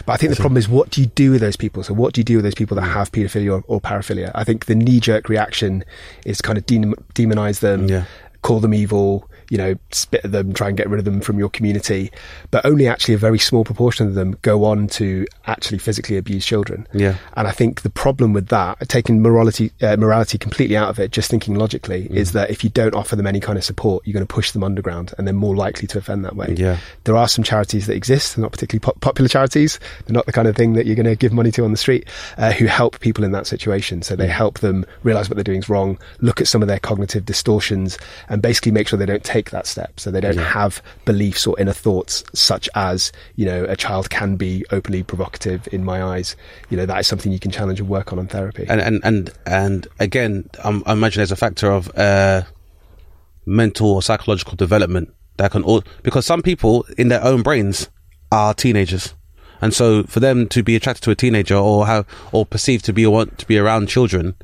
But 0.05 0.13
I 0.13 0.17
think 0.17 0.29
the 0.31 0.35
problem 0.35 0.57
is 0.57 0.67
what 0.69 0.89
do 0.89 1.01
you 1.01 1.07
do 1.07 1.31
with 1.31 1.41
those 1.41 1.55
people? 1.55 1.83
So 1.83 1.93
what 1.93 2.13
do 2.13 2.19
you 2.21 2.25
do 2.25 2.35
with 2.37 2.43
those 2.45 2.55
people 2.55 2.75
that 2.75 2.83
Mm. 2.89 2.93
have 2.93 3.11
paedophilia 3.11 3.51
or, 3.59 3.63
or 3.67 3.81
paraphilia? 3.81 4.31
I 4.35 4.43
think 4.43 4.65
the 4.65 4.75
knee 4.75 4.99
jerk 4.99 5.29
reaction 5.29 5.83
is 6.25 6.41
kind 6.41 6.57
of 6.57 6.65
dem- 6.65 6.95
demonize 7.15 7.59
them, 7.61 7.87
Yeah. 7.87 8.05
call 8.41 8.59
them 8.59 8.73
evil, 8.73 9.29
you 9.51 9.57
know, 9.57 9.75
spit 9.91 10.23
at 10.23 10.31
them, 10.31 10.53
try 10.53 10.69
and 10.69 10.77
get 10.77 10.89
rid 10.89 10.97
of 10.97 11.03
them 11.03 11.19
from 11.19 11.37
your 11.37 11.49
community. 11.49 12.09
But 12.51 12.65
only 12.65 12.87
actually 12.87 13.15
a 13.15 13.17
very 13.17 13.37
small 13.37 13.65
proportion 13.65 14.07
of 14.07 14.13
them 14.15 14.37
go 14.43 14.63
on 14.63 14.87
to 14.87 15.27
actually 15.45 15.77
physically 15.77 16.15
abuse 16.15 16.45
children. 16.45 16.87
Yeah. 16.93 17.17
And 17.35 17.49
I 17.49 17.51
think 17.51 17.81
the 17.81 17.89
problem 17.89 18.31
with 18.31 18.47
that, 18.47 18.79
taking 18.87 19.21
morality, 19.21 19.73
uh, 19.81 19.97
morality 19.97 20.37
completely 20.37 20.77
out 20.77 20.87
of 20.89 20.99
it, 20.99 21.11
just 21.11 21.29
thinking 21.29 21.55
logically, 21.55 22.03
Mm. 22.07 22.15
is 22.15 22.31
that 22.31 22.49
if 22.49 22.63
you 22.63 22.69
don't 22.69 22.95
offer 22.95 23.17
them 23.17 23.27
any 23.27 23.41
kind 23.41 23.57
of 23.57 23.65
support, 23.65 24.07
you're 24.07 24.13
going 24.13 24.25
to 24.25 24.33
push 24.33 24.51
them 24.51 24.63
underground 24.63 25.13
and 25.17 25.27
they're 25.27 25.33
more 25.33 25.55
likely 25.55 25.85
to 25.89 25.97
offend 25.97 26.23
that 26.23 26.37
way. 26.37 26.55
Yeah. 26.57 26.77
There 27.03 27.17
are 27.17 27.27
some 27.27 27.43
charities 27.43 27.87
that 27.87 27.95
exist, 27.95 28.37
they're 28.37 28.41
not 28.43 28.53
particularly 28.53 28.79
po- 28.79 28.97
popular 29.01 29.27
charities. 29.27 29.79
They're 30.05 30.13
not 30.13 30.27
the 30.27 30.31
kind 30.31 30.47
of 30.47 30.55
thing 30.55 30.73
that 30.73 30.85
you're 30.85 30.95
going 30.95 31.05
to 31.07 31.15
give 31.17 31.33
money 31.33 31.51
to 31.51 31.65
on 31.65 31.71
the 31.71 31.77
street, 31.77 32.07
uh, 32.37 32.53
who 32.53 32.67
help 32.67 33.01
people 33.01 33.25
in 33.25 33.33
that 33.33 33.47
situation. 33.47 34.01
So 34.01 34.15
they 34.15 34.27
help 34.27 34.59
them 34.59 34.85
realize 35.03 35.29
what 35.29 35.35
they're 35.35 35.43
doing 35.43 35.59
is 35.59 35.67
wrong, 35.67 35.99
look 36.21 36.39
at 36.39 36.47
some 36.47 36.61
of 36.61 36.69
their 36.69 36.79
cognitive 36.79 37.25
distortions, 37.25 37.97
and 38.29 38.41
basically 38.41 38.71
make 38.71 38.87
sure 38.87 38.97
they 38.97 39.05
don't 39.05 39.23
take 39.25 39.40
that 39.49 39.65
step. 39.65 39.99
So 39.99 40.11
they 40.11 40.21
don't 40.21 40.37
have 40.37 40.81
beliefs 41.05 41.47
or 41.47 41.59
inner 41.59 41.73
thoughts 41.73 42.23
such 42.33 42.69
as, 42.75 43.11
you 43.35 43.45
know, 43.45 43.65
a 43.65 43.75
child 43.75 44.09
can 44.09 44.35
be 44.35 44.63
openly 44.71 45.03
provocative 45.03 45.67
in 45.71 45.83
my 45.83 46.03
eyes. 46.03 46.35
You 46.69 46.77
know, 46.77 46.85
that 46.85 46.99
is 46.99 47.07
something 47.07 47.31
you 47.31 47.39
can 47.39 47.51
challenge 47.51 47.79
and 47.79 47.89
work 47.89 48.13
on 48.13 48.19
in 48.19 48.27
therapy. 48.27 48.65
and 48.69 48.79
and 48.79 49.01
and 49.03 49.33
and 49.45 49.87
again, 49.99 50.49
um, 50.63 50.83
I 50.85 50.93
imagine 50.93 51.19
there's 51.19 51.31
a 51.31 51.35
factor 51.35 51.71
of 51.71 51.89
uh, 51.97 52.43
mental 53.45 53.89
or 53.89 54.01
psychological 54.01 54.55
development 54.55 55.13
that 55.37 55.51
can 55.51 55.63
all 55.63 55.83
because 56.03 56.25
some 56.25 56.41
people 56.41 56.85
in 56.97 57.07
their 57.07 57.23
own 57.23 57.41
brains 57.41 57.89
are 58.31 58.53
teenagers, 58.53 59.13
and 59.61 59.73
so 59.73 60.03
for 60.03 60.19
them 60.19 60.47
to 60.49 60.63
be 60.63 60.75
attracted 60.75 61.03
to 61.03 61.11
a 61.11 61.15
teenager 61.15 61.55
or 61.55 61.87
how 61.87 62.05
or 62.31 62.45
perceived 62.45 62.85
to 62.85 62.93
be 62.93 63.05
want 63.07 63.37
to 63.39 63.45
be 63.45 63.57
around 63.57 63.87
children 63.87 64.35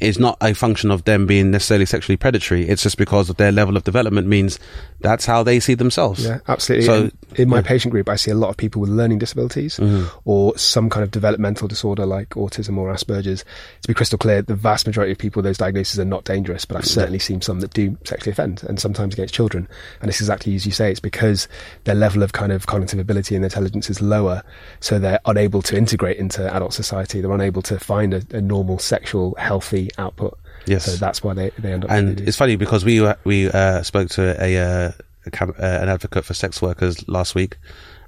is 0.00 0.18
not 0.18 0.36
a 0.40 0.54
function 0.54 0.90
of 0.90 1.04
them 1.04 1.26
being 1.26 1.50
necessarily 1.50 1.86
sexually 1.86 2.16
predatory. 2.16 2.68
It's 2.68 2.82
just 2.82 2.98
because 2.98 3.28
of 3.30 3.36
their 3.36 3.52
level 3.52 3.76
of 3.76 3.84
development 3.84 4.26
means 4.28 4.58
that's 5.00 5.24
how 5.24 5.42
they 5.42 5.60
see 5.60 5.74
themselves. 5.74 6.24
Yeah, 6.24 6.38
absolutely. 6.48 6.86
So 6.86 6.94
in, 7.04 7.12
in 7.36 7.48
my 7.48 7.58
yeah. 7.58 7.62
Patient 7.62 7.92
group, 7.92 8.08
I 8.08 8.16
see 8.16 8.30
a 8.30 8.34
lot 8.34 8.48
of 8.48 8.56
people 8.56 8.80
with 8.80 8.90
learning 8.90 9.18
disabilities 9.18 9.76
mm-hmm. 9.76 10.08
or 10.24 10.56
some 10.58 10.90
kind 10.90 11.04
of 11.04 11.10
developmental 11.10 11.68
disorder 11.68 12.04
like 12.04 12.30
autism 12.30 12.76
or 12.78 12.92
Asperger's. 12.92 13.44
To 13.82 13.88
be 13.88 13.94
crystal 13.94 14.18
clear, 14.18 14.42
the 14.42 14.54
vast 14.54 14.86
majority 14.86 15.12
of 15.12 15.18
people 15.18 15.40
with 15.40 15.44
those 15.44 15.58
diagnoses 15.58 16.00
are 16.00 16.04
not 16.04 16.24
dangerous, 16.24 16.64
but 16.64 16.78
I've 16.78 16.86
certainly 16.86 17.18
seen 17.18 17.40
some 17.40 17.60
that 17.60 17.72
do 17.72 17.96
sexually 18.04 18.32
offend 18.32 18.64
and 18.64 18.80
sometimes 18.80 19.14
against 19.14 19.34
children. 19.34 19.68
And 20.00 20.08
it's 20.08 20.20
exactly 20.20 20.54
as 20.54 20.66
you 20.66 20.72
say, 20.72 20.90
it's 20.90 21.00
because 21.00 21.46
their 21.84 21.94
level 21.94 22.22
of 22.22 22.32
kind 22.32 22.50
of 22.50 22.66
cognitive 22.66 22.98
ability 22.98 23.36
and 23.36 23.44
intelligence 23.44 23.90
is 23.90 24.02
lower, 24.02 24.42
so 24.80 24.98
they're 24.98 25.20
unable 25.26 25.62
to 25.62 25.76
integrate 25.76 26.16
into 26.16 26.52
adult 26.52 26.72
society. 26.72 27.20
They're 27.20 27.32
unable 27.32 27.62
to 27.62 27.78
find 27.78 28.14
a, 28.14 28.22
a 28.30 28.40
normal 28.40 28.78
sexual, 28.78 29.34
healthy 29.38 29.90
output. 29.98 30.38
Yes. 30.66 30.84
So 30.84 30.92
that's 30.92 31.22
why 31.22 31.34
they, 31.34 31.50
they 31.58 31.72
end 31.72 31.84
up. 31.84 31.90
and 31.90 32.20
it's 32.20 32.36
funny 32.36 32.56
because 32.56 32.84
we 32.84 33.06
we 33.24 33.50
uh, 33.50 33.82
spoke 33.82 34.08
to 34.10 34.36
a, 34.42 34.58
uh, 34.58 34.92
a 35.26 35.30
cam- 35.30 35.54
uh, 35.58 35.62
an 35.82 35.88
advocate 35.88 36.24
for 36.24 36.34
sex 36.34 36.60
workers 36.62 37.06
last 37.08 37.34
week, 37.34 37.56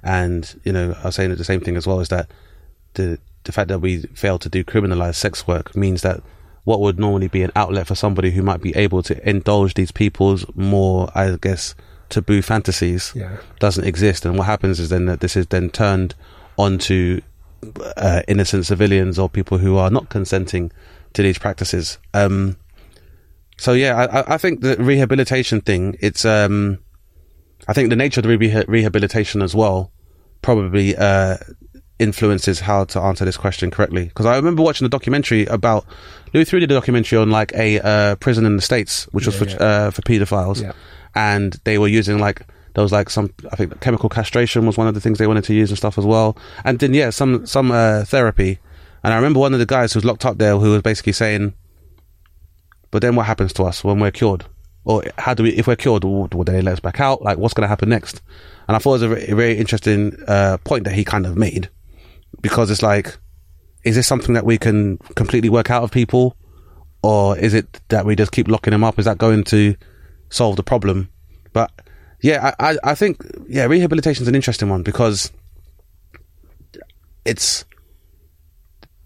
and 0.03 0.59
you 0.63 0.71
know 0.73 0.95
I 1.03 1.07
was 1.07 1.15
saying 1.15 1.33
the 1.35 1.43
same 1.43 1.61
thing 1.61 1.75
as 1.77 1.87
well 1.87 1.99
is 1.99 2.09
that 2.09 2.29
the 2.93 3.17
the 3.43 3.51
fact 3.51 3.69
that 3.69 3.79
we 3.79 4.03
fail 4.13 4.37
to 4.39 4.49
do 4.49 4.63
criminalize 4.63 5.15
sex 5.15 5.47
work 5.47 5.75
means 5.75 6.01
that 6.03 6.21
what 6.63 6.79
would 6.79 6.99
normally 6.99 7.27
be 7.27 7.41
an 7.41 7.51
outlet 7.55 7.87
for 7.87 7.95
somebody 7.95 8.29
who 8.29 8.43
might 8.43 8.61
be 8.61 8.75
able 8.75 9.01
to 9.01 9.27
indulge 9.27 9.73
these 9.73 9.91
people's 9.91 10.45
more 10.55 11.09
I 11.15 11.35
guess 11.41 11.73
taboo 12.09 12.41
fantasies 12.43 13.13
Yeah. 13.15 13.37
doesn't 13.59 13.85
exist, 13.85 14.25
and 14.25 14.37
what 14.37 14.45
happens 14.45 14.79
is 14.79 14.89
then 14.89 15.05
that 15.05 15.21
this 15.21 15.35
is 15.35 15.47
then 15.47 15.69
turned 15.71 16.13
onto 16.57 17.21
uh, 17.97 18.21
innocent 18.27 18.65
civilians 18.65 19.17
or 19.17 19.29
people 19.29 19.57
who 19.59 19.77
are 19.77 19.89
not 19.89 20.09
consenting 20.09 20.71
to 21.13 21.21
these 21.21 21.37
practices. 21.37 21.97
Um, 22.13 22.57
so 23.57 23.73
yeah, 23.73 23.95
I, 23.95 24.33
I- 24.35 24.37
think 24.37 24.61
the 24.61 24.75
rehabilitation 24.77 25.61
thing. 25.61 25.95
It's 25.99 26.25
um, 26.25 26.79
I 27.67 27.73
think 27.73 27.89
the 27.89 27.95
nature 27.95 28.19
of 28.21 28.25
the 28.25 28.37
reha- 28.37 28.67
rehabilitation 28.67 29.41
as 29.41 29.53
well 29.55 29.91
probably 30.41 30.95
uh, 30.97 31.37
influences 31.99 32.61
how 32.61 32.83
to 32.85 32.99
answer 32.99 33.23
this 33.25 33.37
question 33.37 33.69
correctly. 33.69 34.05
Because 34.05 34.25
I 34.25 34.35
remember 34.35 34.63
watching 34.63 34.85
a 34.85 34.89
documentary 34.89 35.45
about 35.45 35.85
Louis 36.33 36.45
Theroux 36.45 36.59
did 36.61 36.71
a 36.71 36.73
documentary 36.73 37.19
on 37.19 37.29
like 37.29 37.53
a 37.53 37.79
uh, 37.79 38.15
prison 38.15 38.45
in 38.45 38.55
the 38.55 38.61
states, 38.61 39.05
which 39.11 39.27
was 39.27 39.35
Yeah, 39.39 39.45
for 39.45 39.49
yeah. 39.49 39.57
Uh, 39.87 39.91
for 39.91 40.01
paedophiles, 40.01 40.61
Yeah. 40.63 40.71
and 41.13 41.53
they 41.63 41.77
were 41.77 41.87
using 41.87 42.17
like 42.17 42.41
there 42.73 42.81
was 42.81 42.91
like 42.91 43.09
some 43.11 43.31
I 43.51 43.55
think 43.57 43.79
chemical 43.81 44.09
castration 44.09 44.65
was 44.65 44.77
one 44.77 44.87
of 44.87 44.95
the 44.95 45.01
things 45.01 45.19
they 45.19 45.27
wanted 45.27 45.43
to 45.43 45.53
use 45.53 45.69
and 45.69 45.77
stuff 45.77 45.99
as 45.99 46.05
well, 46.05 46.35
and 46.65 46.79
then 46.79 46.95
yeah, 46.95 47.11
some 47.11 47.45
some 47.45 47.69
uh, 47.71 48.05
therapy. 48.05 48.57
And 49.03 49.13
I 49.13 49.15
remember 49.15 49.39
one 49.39 49.53
of 49.53 49.59
the 49.59 49.65
guys 49.65 49.93
who 49.93 49.97
was 49.97 50.05
locked 50.05 50.25
up 50.25 50.37
there 50.37 50.57
who 50.57 50.71
was 50.71 50.81
basically 50.81 51.13
saying, 51.13 51.53
"But 52.91 53.01
then 53.01 53.15
what 53.15 53.25
happens 53.25 53.53
to 53.53 53.63
us 53.63 53.83
when 53.83 53.99
we're 53.99 54.11
cured?" 54.11 54.45
Or 54.83 55.03
how 55.17 55.33
do 55.33 55.43
we, 55.43 55.51
if 55.51 55.67
we're 55.67 55.75
cured, 55.75 56.03
will, 56.03 56.27
they 56.27 56.61
let 56.61 56.73
us 56.73 56.79
back 56.79 56.99
out? 56.99 57.21
Like, 57.21 57.37
what's 57.37 57.53
going 57.53 57.63
to 57.63 57.67
happen 57.67 57.89
next? 57.89 58.21
And 58.67 58.75
I 58.75 58.79
thought 58.79 58.91
it 58.91 58.93
was 58.93 59.01
a 59.03 59.07
very, 59.09 59.27
a 59.27 59.35
very 59.35 59.57
interesting 59.57 60.17
uh, 60.27 60.57
point 60.63 60.85
that 60.85 60.93
he 60.93 61.03
kind 61.03 61.25
of 61.27 61.37
made 61.37 61.69
because 62.41 62.71
it's 62.71 62.81
like, 62.81 63.15
is 63.83 63.95
this 63.95 64.07
something 64.07 64.33
that 64.33 64.45
we 64.45 64.57
can 64.57 64.97
completely 65.15 65.49
work 65.49 65.69
out 65.69 65.83
of 65.83 65.91
people, 65.91 66.35
or 67.03 67.37
is 67.37 67.53
it 67.53 67.79
that 67.89 68.05
we 68.05 68.15
just 68.15 68.31
keep 68.31 68.47
locking 68.47 68.71
them 68.71 68.83
up? 68.83 68.97
Is 68.97 69.05
that 69.05 69.17
going 69.17 69.43
to 69.45 69.75
solve 70.29 70.55
the 70.55 70.63
problem? 70.63 71.09
But 71.53 71.71
yeah, 72.21 72.53
I, 72.59 72.71
I, 72.71 72.77
I 72.83 72.95
think 72.95 73.21
yeah, 73.47 73.65
rehabilitation 73.65 74.23
is 74.23 74.27
an 74.27 74.35
interesting 74.35 74.69
one 74.69 74.83
because 74.83 75.31
it's 77.25 77.65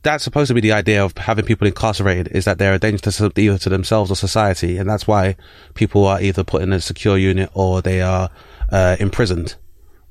that's 0.06 0.24
supposed 0.24 0.48
to 0.48 0.54
be 0.54 0.62
the 0.62 0.72
idea 0.72 1.04
of 1.04 1.18
having 1.18 1.46
people 1.46 1.68
incarcerated 1.68 2.30
is 2.30 2.46
that 2.46 2.60
they're 2.60 2.76
a 2.76 2.80
danger 2.80 3.12
to 3.12 3.32
either 3.36 3.58
to 3.58 3.70
themselves 3.70 4.12
or 4.12 4.16
society, 4.16 4.78
and 4.78 4.90
that's 4.90 5.08
why 5.08 5.36
people 5.74 6.06
are 6.06 6.22
either 6.22 6.44
put 6.44 6.62
in 6.62 6.72
a 6.72 6.80
secure 6.80 7.18
unit 7.18 7.50
or 7.54 7.82
they 7.82 8.02
are 8.02 8.30
uh, 8.72 8.96
imprisoned. 9.00 9.56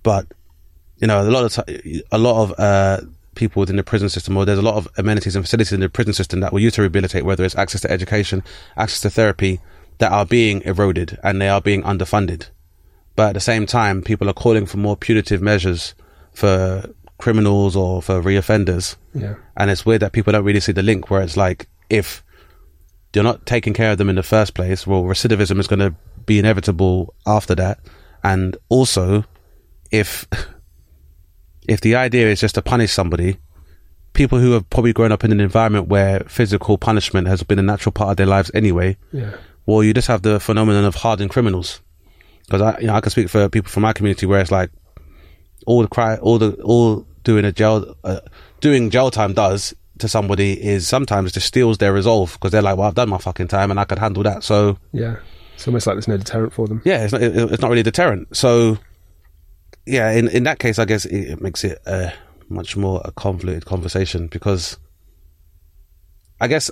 But 0.02 0.26
you 0.98 1.06
know, 1.06 1.22
a 1.22 1.30
lot 1.30 1.44
of 1.44 1.66
ti 1.66 2.02
a 2.10 2.18
lot 2.18 2.42
of 2.42 2.58
uh, 2.58 3.00
people 3.36 3.60
within 3.60 3.76
the 3.76 3.84
prison 3.84 4.08
system, 4.08 4.36
or 4.36 4.44
there's 4.44 4.58
a 4.58 4.62
lot 4.62 4.74
of 4.74 4.88
amenities 4.98 5.36
and 5.36 5.44
facilities 5.44 5.72
in 5.72 5.80
the 5.80 5.88
prison 5.88 6.12
system 6.12 6.40
that 6.40 6.52
will 6.52 6.60
use 6.60 6.74
to 6.74 6.82
rehabilitate, 6.82 7.24
whether 7.24 7.44
it's 7.44 7.56
access 7.56 7.80
to 7.82 7.90
education, 7.90 8.42
access 8.76 9.00
to 9.00 9.10
therapy, 9.10 9.60
that 9.98 10.12
are 10.12 10.26
being 10.26 10.60
eroded 10.62 11.18
and 11.22 11.40
they 11.40 11.48
are 11.48 11.60
being 11.60 11.82
underfunded. 11.82 12.48
But 13.16 13.28
at 13.28 13.34
the 13.34 13.40
same 13.40 13.64
time, 13.64 14.02
people 14.02 14.28
are 14.28 14.34
calling 14.34 14.66
for 14.66 14.78
more 14.78 14.96
punitive 14.96 15.40
measures 15.40 15.94
for 16.32 16.92
criminals 17.18 17.76
or 17.76 18.02
for 18.02 18.20
reoffenders. 18.20 18.96
Yeah. 19.14 19.34
And 19.56 19.70
it's 19.70 19.86
weird 19.86 20.02
that 20.02 20.12
people 20.12 20.32
don't 20.32 20.44
really 20.44 20.60
see 20.60 20.72
the 20.72 20.82
link 20.82 21.10
where 21.10 21.22
it's 21.22 21.36
like, 21.36 21.68
if 21.90 22.22
you're 23.14 23.24
not 23.24 23.46
taking 23.46 23.72
care 23.74 23.92
of 23.92 23.98
them 23.98 24.08
in 24.08 24.16
the 24.16 24.22
first 24.22 24.54
place, 24.54 24.86
well, 24.86 25.02
recidivism 25.04 25.58
is 25.60 25.66
going 25.66 25.78
to 25.80 25.94
be 26.26 26.38
inevitable 26.38 27.14
after 27.26 27.54
that. 27.54 27.78
And 28.22 28.56
also, 28.68 29.24
if, 29.90 30.26
if 31.68 31.80
the 31.80 31.94
idea 31.94 32.28
is 32.28 32.40
just 32.40 32.56
to 32.56 32.62
punish 32.62 32.92
somebody, 32.92 33.36
people 34.12 34.38
who 34.38 34.52
have 34.52 34.68
probably 34.70 34.92
grown 34.92 35.12
up 35.12 35.24
in 35.24 35.32
an 35.32 35.40
environment 35.40 35.88
where 35.88 36.20
physical 36.20 36.78
punishment 36.78 37.26
has 37.28 37.42
been 37.42 37.58
a 37.58 37.62
natural 37.62 37.92
part 37.92 38.10
of 38.10 38.16
their 38.16 38.26
lives 38.26 38.50
anyway, 38.54 38.96
Yeah. 39.12 39.32
well, 39.66 39.82
you 39.82 39.92
just 39.94 40.08
have 40.08 40.22
the 40.22 40.40
phenomenon 40.40 40.84
of 40.84 40.94
hardened 40.96 41.30
criminals. 41.30 41.80
Because 42.46 42.60
I, 42.60 42.78
you 42.80 42.86
know, 42.88 42.94
I 42.94 43.00
can 43.00 43.10
speak 43.10 43.28
for 43.30 43.48
people 43.48 43.70
from 43.70 43.82
my 43.84 43.92
community 43.94 44.26
where 44.26 44.40
it's 44.40 44.50
like 44.50 44.70
all 45.66 45.82
the 45.82 45.88
cry, 45.88 46.16
all 46.16 46.38
the 46.38 46.52
all 46.62 47.06
doing 47.22 47.44
a 47.44 47.52
jail, 47.52 47.96
uh, 48.04 48.20
doing 48.60 48.90
jail 48.90 49.10
time 49.10 49.32
does 49.32 49.74
to 49.98 50.08
somebody 50.08 50.62
is 50.62 50.86
sometimes 50.88 51.32
just 51.32 51.46
steals 51.46 51.78
their 51.78 51.92
resolve 51.92 52.32
because 52.34 52.50
they're 52.50 52.62
like, 52.62 52.76
well, 52.76 52.88
I've 52.88 52.94
done 52.94 53.08
my 53.08 53.18
fucking 53.18 53.48
time 53.48 53.70
and 53.70 53.78
I 53.78 53.84
could 53.84 53.98
handle 53.98 54.22
that. 54.24 54.42
So 54.44 54.78
Yeah. 54.92 55.16
It's 55.54 55.68
almost 55.68 55.86
like 55.86 55.94
there's 55.94 56.08
no 56.08 56.16
deterrent 56.16 56.52
for 56.52 56.66
them. 56.66 56.82
yeah, 56.84 57.04
it's 57.04 57.12
not, 57.12 57.22
it, 57.22 57.36
it's 57.36 57.62
not 57.62 57.68
really 57.68 57.82
a 57.82 57.84
deterrent. 57.84 58.36
So 58.36 58.76
yeah, 59.86 60.10
in 60.10 60.28
in 60.28 60.42
that 60.44 60.58
case, 60.58 60.78
I 60.80 60.84
guess 60.84 61.04
it, 61.04 61.16
it 61.16 61.40
makes 61.40 61.62
it 61.62 61.78
a 61.86 62.12
much 62.48 62.76
more 62.76 63.00
a 63.04 63.12
convoluted 63.12 63.64
conversation 63.64 64.26
because 64.26 64.78
I 66.40 66.48
guess 66.48 66.70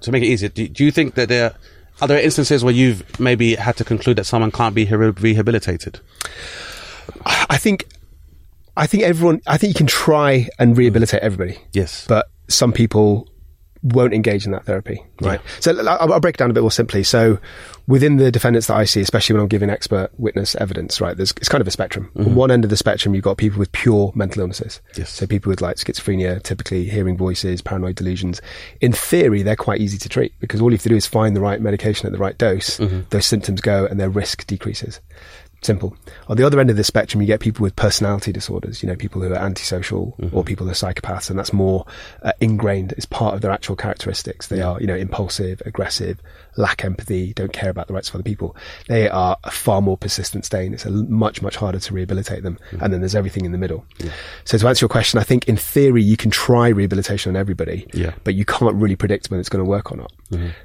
to 0.00 0.10
make 0.10 0.22
it 0.22 0.28
easier, 0.28 0.48
do, 0.48 0.66
do 0.66 0.82
you 0.82 0.90
think 0.90 1.14
that 1.14 1.28
there 1.28 1.54
are 2.00 2.08
there 2.08 2.20
instances 2.20 2.64
where 2.64 2.72
you've 2.72 3.20
maybe 3.20 3.54
had 3.54 3.76
to 3.76 3.84
conclude 3.84 4.16
that 4.16 4.24
someone 4.24 4.50
can't 4.50 4.74
be 4.74 4.86
rehabilitated? 4.86 6.00
I 7.26 7.58
think, 7.58 7.86
I 8.76 8.86
think 8.86 9.02
everyone, 9.02 9.40
I 9.46 9.56
think 9.58 9.74
you 9.74 9.78
can 9.78 9.86
try 9.86 10.48
and 10.58 10.76
rehabilitate 10.76 11.22
everybody. 11.22 11.58
Yes. 11.72 12.06
but 12.08 12.30
some 12.48 12.72
people 12.72 13.28
won't 13.82 14.12
engage 14.12 14.44
in 14.44 14.52
that 14.52 14.66
therapy, 14.66 15.02
right? 15.22 15.40
So 15.60 15.70
l- 15.70 15.88
I'll, 15.88 16.12
I'll 16.12 16.20
break 16.20 16.34
it 16.34 16.38
down 16.38 16.50
a 16.50 16.52
bit 16.52 16.60
more 16.60 16.70
simply. 16.70 17.02
So 17.02 17.38
within 17.86 18.18
the 18.18 18.30
defendants 18.30 18.66
that 18.66 18.76
I 18.76 18.84
see, 18.84 19.00
especially 19.00 19.32
when 19.34 19.42
I'm 19.42 19.48
giving 19.48 19.70
expert 19.70 20.10
witness 20.18 20.54
evidence, 20.56 21.00
right, 21.00 21.16
there's, 21.16 21.30
it's 21.38 21.48
kind 21.48 21.62
of 21.62 21.66
a 21.66 21.70
spectrum. 21.70 22.10
Mm-hmm. 22.14 22.28
On 22.28 22.34
one 22.34 22.50
end 22.50 22.64
of 22.64 22.68
the 22.70 22.76
spectrum, 22.76 23.14
you've 23.14 23.24
got 23.24 23.38
people 23.38 23.58
with 23.58 23.72
pure 23.72 24.12
mental 24.14 24.42
illnesses. 24.42 24.82
Yes. 24.96 25.08
So 25.10 25.26
people 25.26 25.48
with 25.48 25.62
like 25.62 25.76
schizophrenia, 25.76 26.42
typically 26.42 26.90
hearing 26.90 27.16
voices, 27.16 27.62
paranoid 27.62 27.96
delusions. 27.96 28.42
In 28.82 28.92
theory, 28.92 29.42
they're 29.42 29.56
quite 29.56 29.80
easy 29.80 29.96
to 29.96 30.08
treat 30.10 30.34
because 30.40 30.60
all 30.60 30.70
you 30.70 30.76
have 30.76 30.82
to 30.82 30.90
do 30.90 30.96
is 30.96 31.06
find 31.06 31.34
the 31.34 31.40
right 31.40 31.60
medication 31.60 32.04
at 32.06 32.12
the 32.12 32.18
right 32.18 32.36
dose. 32.36 32.78
Mm-hmm. 32.78 33.02
Those 33.08 33.24
symptoms 33.24 33.62
go 33.62 33.86
and 33.86 33.98
their 33.98 34.10
risk 34.10 34.46
decreases. 34.46 35.00
Simple. 35.62 35.94
On 36.28 36.36
the 36.38 36.46
other 36.46 36.58
end 36.58 36.70
of 36.70 36.76
the 36.76 36.84
spectrum, 36.84 37.20
you 37.20 37.26
get 37.26 37.40
people 37.40 37.62
with 37.62 37.76
personality 37.76 38.32
disorders, 38.32 38.82
you 38.82 38.88
know, 38.88 38.96
people 38.96 39.20
who 39.20 39.30
are 39.32 39.36
antisocial 39.36 40.16
or 40.32 40.42
people 40.42 40.64
who 40.64 40.72
are 40.72 40.74
psychopaths, 40.74 41.28
and 41.28 41.38
that's 41.38 41.52
more 41.52 41.84
uh, 42.22 42.32
ingrained. 42.40 42.92
It's 42.92 43.04
part 43.04 43.34
of 43.34 43.42
their 43.42 43.50
actual 43.50 43.76
characteristics. 43.76 44.46
They 44.46 44.62
are, 44.62 44.80
you 44.80 44.86
know, 44.86 44.94
impulsive, 44.96 45.60
aggressive, 45.66 46.18
lack 46.56 46.82
empathy, 46.84 47.34
don't 47.34 47.52
care 47.52 47.68
about 47.68 47.88
the 47.88 47.92
rights 47.94 48.08
of 48.08 48.14
other 48.14 48.24
people. 48.24 48.56
They 48.88 49.08
are 49.10 49.36
a 49.44 49.50
far 49.50 49.82
more 49.82 49.98
persistent 49.98 50.46
stain. 50.46 50.72
It's 50.72 50.86
much, 50.86 51.42
much 51.42 51.56
harder 51.56 51.78
to 51.78 51.94
rehabilitate 51.94 52.42
them. 52.42 52.58
And 52.80 52.90
then 52.92 53.00
there's 53.00 53.14
everything 53.14 53.44
in 53.44 53.52
the 53.52 53.58
middle. 53.58 53.84
So 54.44 54.56
to 54.56 54.66
answer 54.66 54.84
your 54.84 54.88
question, 54.88 55.20
I 55.20 55.24
think 55.24 55.46
in 55.46 55.56
theory, 55.58 56.02
you 56.02 56.16
can 56.16 56.30
try 56.30 56.68
rehabilitation 56.68 57.28
on 57.30 57.36
everybody, 57.36 57.86
Yeah. 57.92 58.14
but 58.24 58.34
you 58.34 58.46
can't 58.46 58.76
really 58.76 58.96
predict 58.96 59.30
when 59.30 59.38
it's 59.40 59.48
going 59.50 59.62
to 59.64 59.68
work 59.68 59.92
or 59.92 59.96
not. 59.98 60.12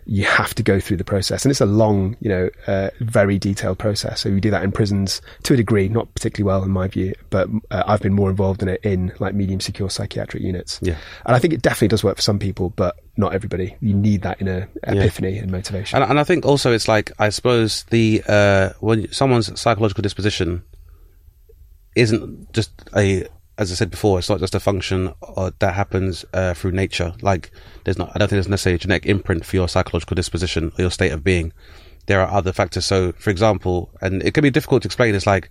You 0.06 0.26
have 0.26 0.54
to 0.56 0.64
go 0.64 0.80
through 0.80 0.98
the 0.98 1.04
process. 1.04 1.44
And 1.44 1.50
it's 1.52 1.60
a 1.62 1.66
long, 1.66 2.16
you 2.22 2.30
know, 2.30 2.50
uh, 2.68 2.92
very 3.00 3.38
detailed 3.40 3.78
process. 3.80 4.22
So 4.22 4.30
you 4.30 4.40
do 4.40 4.52
that 4.52 4.64
in 4.64 4.72
prisons 4.86 5.20
to 5.42 5.54
a 5.56 5.58
degree, 5.58 5.90
not 5.90 6.14
particularly 6.14 6.46
well 6.46 6.64
in 6.64 6.70
my 6.70 6.88
view, 6.88 7.14
but 7.32 7.50
uh, 7.72 7.84
I've 7.88 8.02
been 8.02 8.14
more 8.14 8.30
involved 8.30 8.62
in 8.62 8.70
it 8.70 8.82
in 8.84 9.12
like 9.20 9.34
medium 9.34 9.60
secure 9.60 9.90
psychiatric 9.90 10.44
units. 10.44 10.80
Yeah. 10.84 10.96
And 11.26 11.36
I 11.36 11.40
think 11.40 11.56
it 11.56 11.64
definitely 11.64 11.88
does 11.88 12.04
work 12.04 12.18
for 12.18 12.22
some 12.22 12.38
people, 12.38 12.70
but 12.70 12.96
not 13.18 13.34
everybody. 13.34 13.76
You 13.82 13.96
need 13.96 14.22
that 14.22 14.42
inner 14.42 14.70
epiphany 14.84 15.40
and 15.40 15.52
motivation. 15.52 16.00
And, 16.00 16.12
and 16.12 16.20
I 16.20 16.24
think 16.24 16.46
also 16.46 16.72
it's 16.72 16.88
like 16.88 17.12
I 17.18 17.30
suppose 17.30 17.84
the 17.90 18.22
uh, 18.28 18.70
when 18.80 19.12
someone's 19.12 19.60
psychological 19.60 20.04
disposition 20.04 20.64
isn't 21.96 22.54
just 22.54 22.72
a 22.96 23.26
as 23.58 23.72
I 23.72 23.76
said 23.76 23.90
before, 23.90 24.20
it's 24.20 24.30
not 24.30 24.42
just 24.42 24.54
a 24.54 24.60
function 24.60 25.14
uh, 25.36 25.52
that 25.60 25.74
happens 25.74 26.26
uh, 26.34 26.54
through 26.54 26.74
nature. 26.74 27.14
Like 27.22 27.52
there's 27.86 27.98
not, 27.98 28.12
I 28.14 28.20
don't 28.20 28.28
think 28.28 28.36
there's 28.36 28.50
necessarily 28.50 28.76
a 28.76 28.80
genetic 28.80 29.06
imprint 29.06 29.46
for 29.46 29.56
your 29.56 29.70
psychological 29.70 30.14
disposition 30.14 30.74
or 30.78 30.82
your 30.82 30.92
state 30.92 31.14
of 31.14 31.24
being. 31.24 31.54
There 32.08 32.22
are 32.22 32.32
other 32.32 32.54
factors. 32.54 32.86
So, 32.86 33.12
for 33.14 33.30
example, 33.30 33.92
and 34.02 34.22
it 34.24 34.34
can 34.34 34.44
be 34.44 34.52
difficult 34.52 34.84
to 34.84 34.88
explain. 34.88 35.16
It's 35.16 35.28
like 35.28 35.50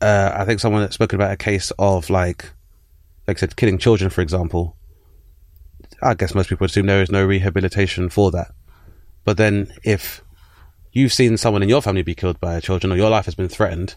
uh, 0.00 0.32
I 0.34 0.44
think 0.44 0.60
someone 0.60 0.82
had 0.82 0.92
spoken 0.92 1.16
about 1.16 1.32
a 1.32 1.36
case 1.36 1.72
of 1.78 2.10
like, 2.10 2.50
like 3.26 3.38
I 3.38 3.40
said, 3.40 3.56
killing 3.56 3.78
children, 3.78 4.10
for 4.10 4.20
example. 4.20 4.76
I 6.02 6.14
guess 6.14 6.34
most 6.34 6.48
people 6.48 6.66
assume 6.66 6.86
there 6.86 7.02
is 7.02 7.10
no 7.10 7.24
rehabilitation 7.24 8.08
for 8.08 8.30
that. 8.30 8.52
But 9.24 9.36
then 9.36 9.72
if 9.82 10.22
you've 10.92 11.12
seen 11.12 11.36
someone 11.36 11.62
in 11.62 11.68
your 11.68 11.82
family 11.82 12.02
be 12.02 12.14
killed 12.14 12.40
by 12.40 12.60
children 12.60 12.92
or 12.92 12.96
your 12.96 13.10
life 13.10 13.24
has 13.24 13.34
been 13.34 13.48
threatened, 13.48 13.96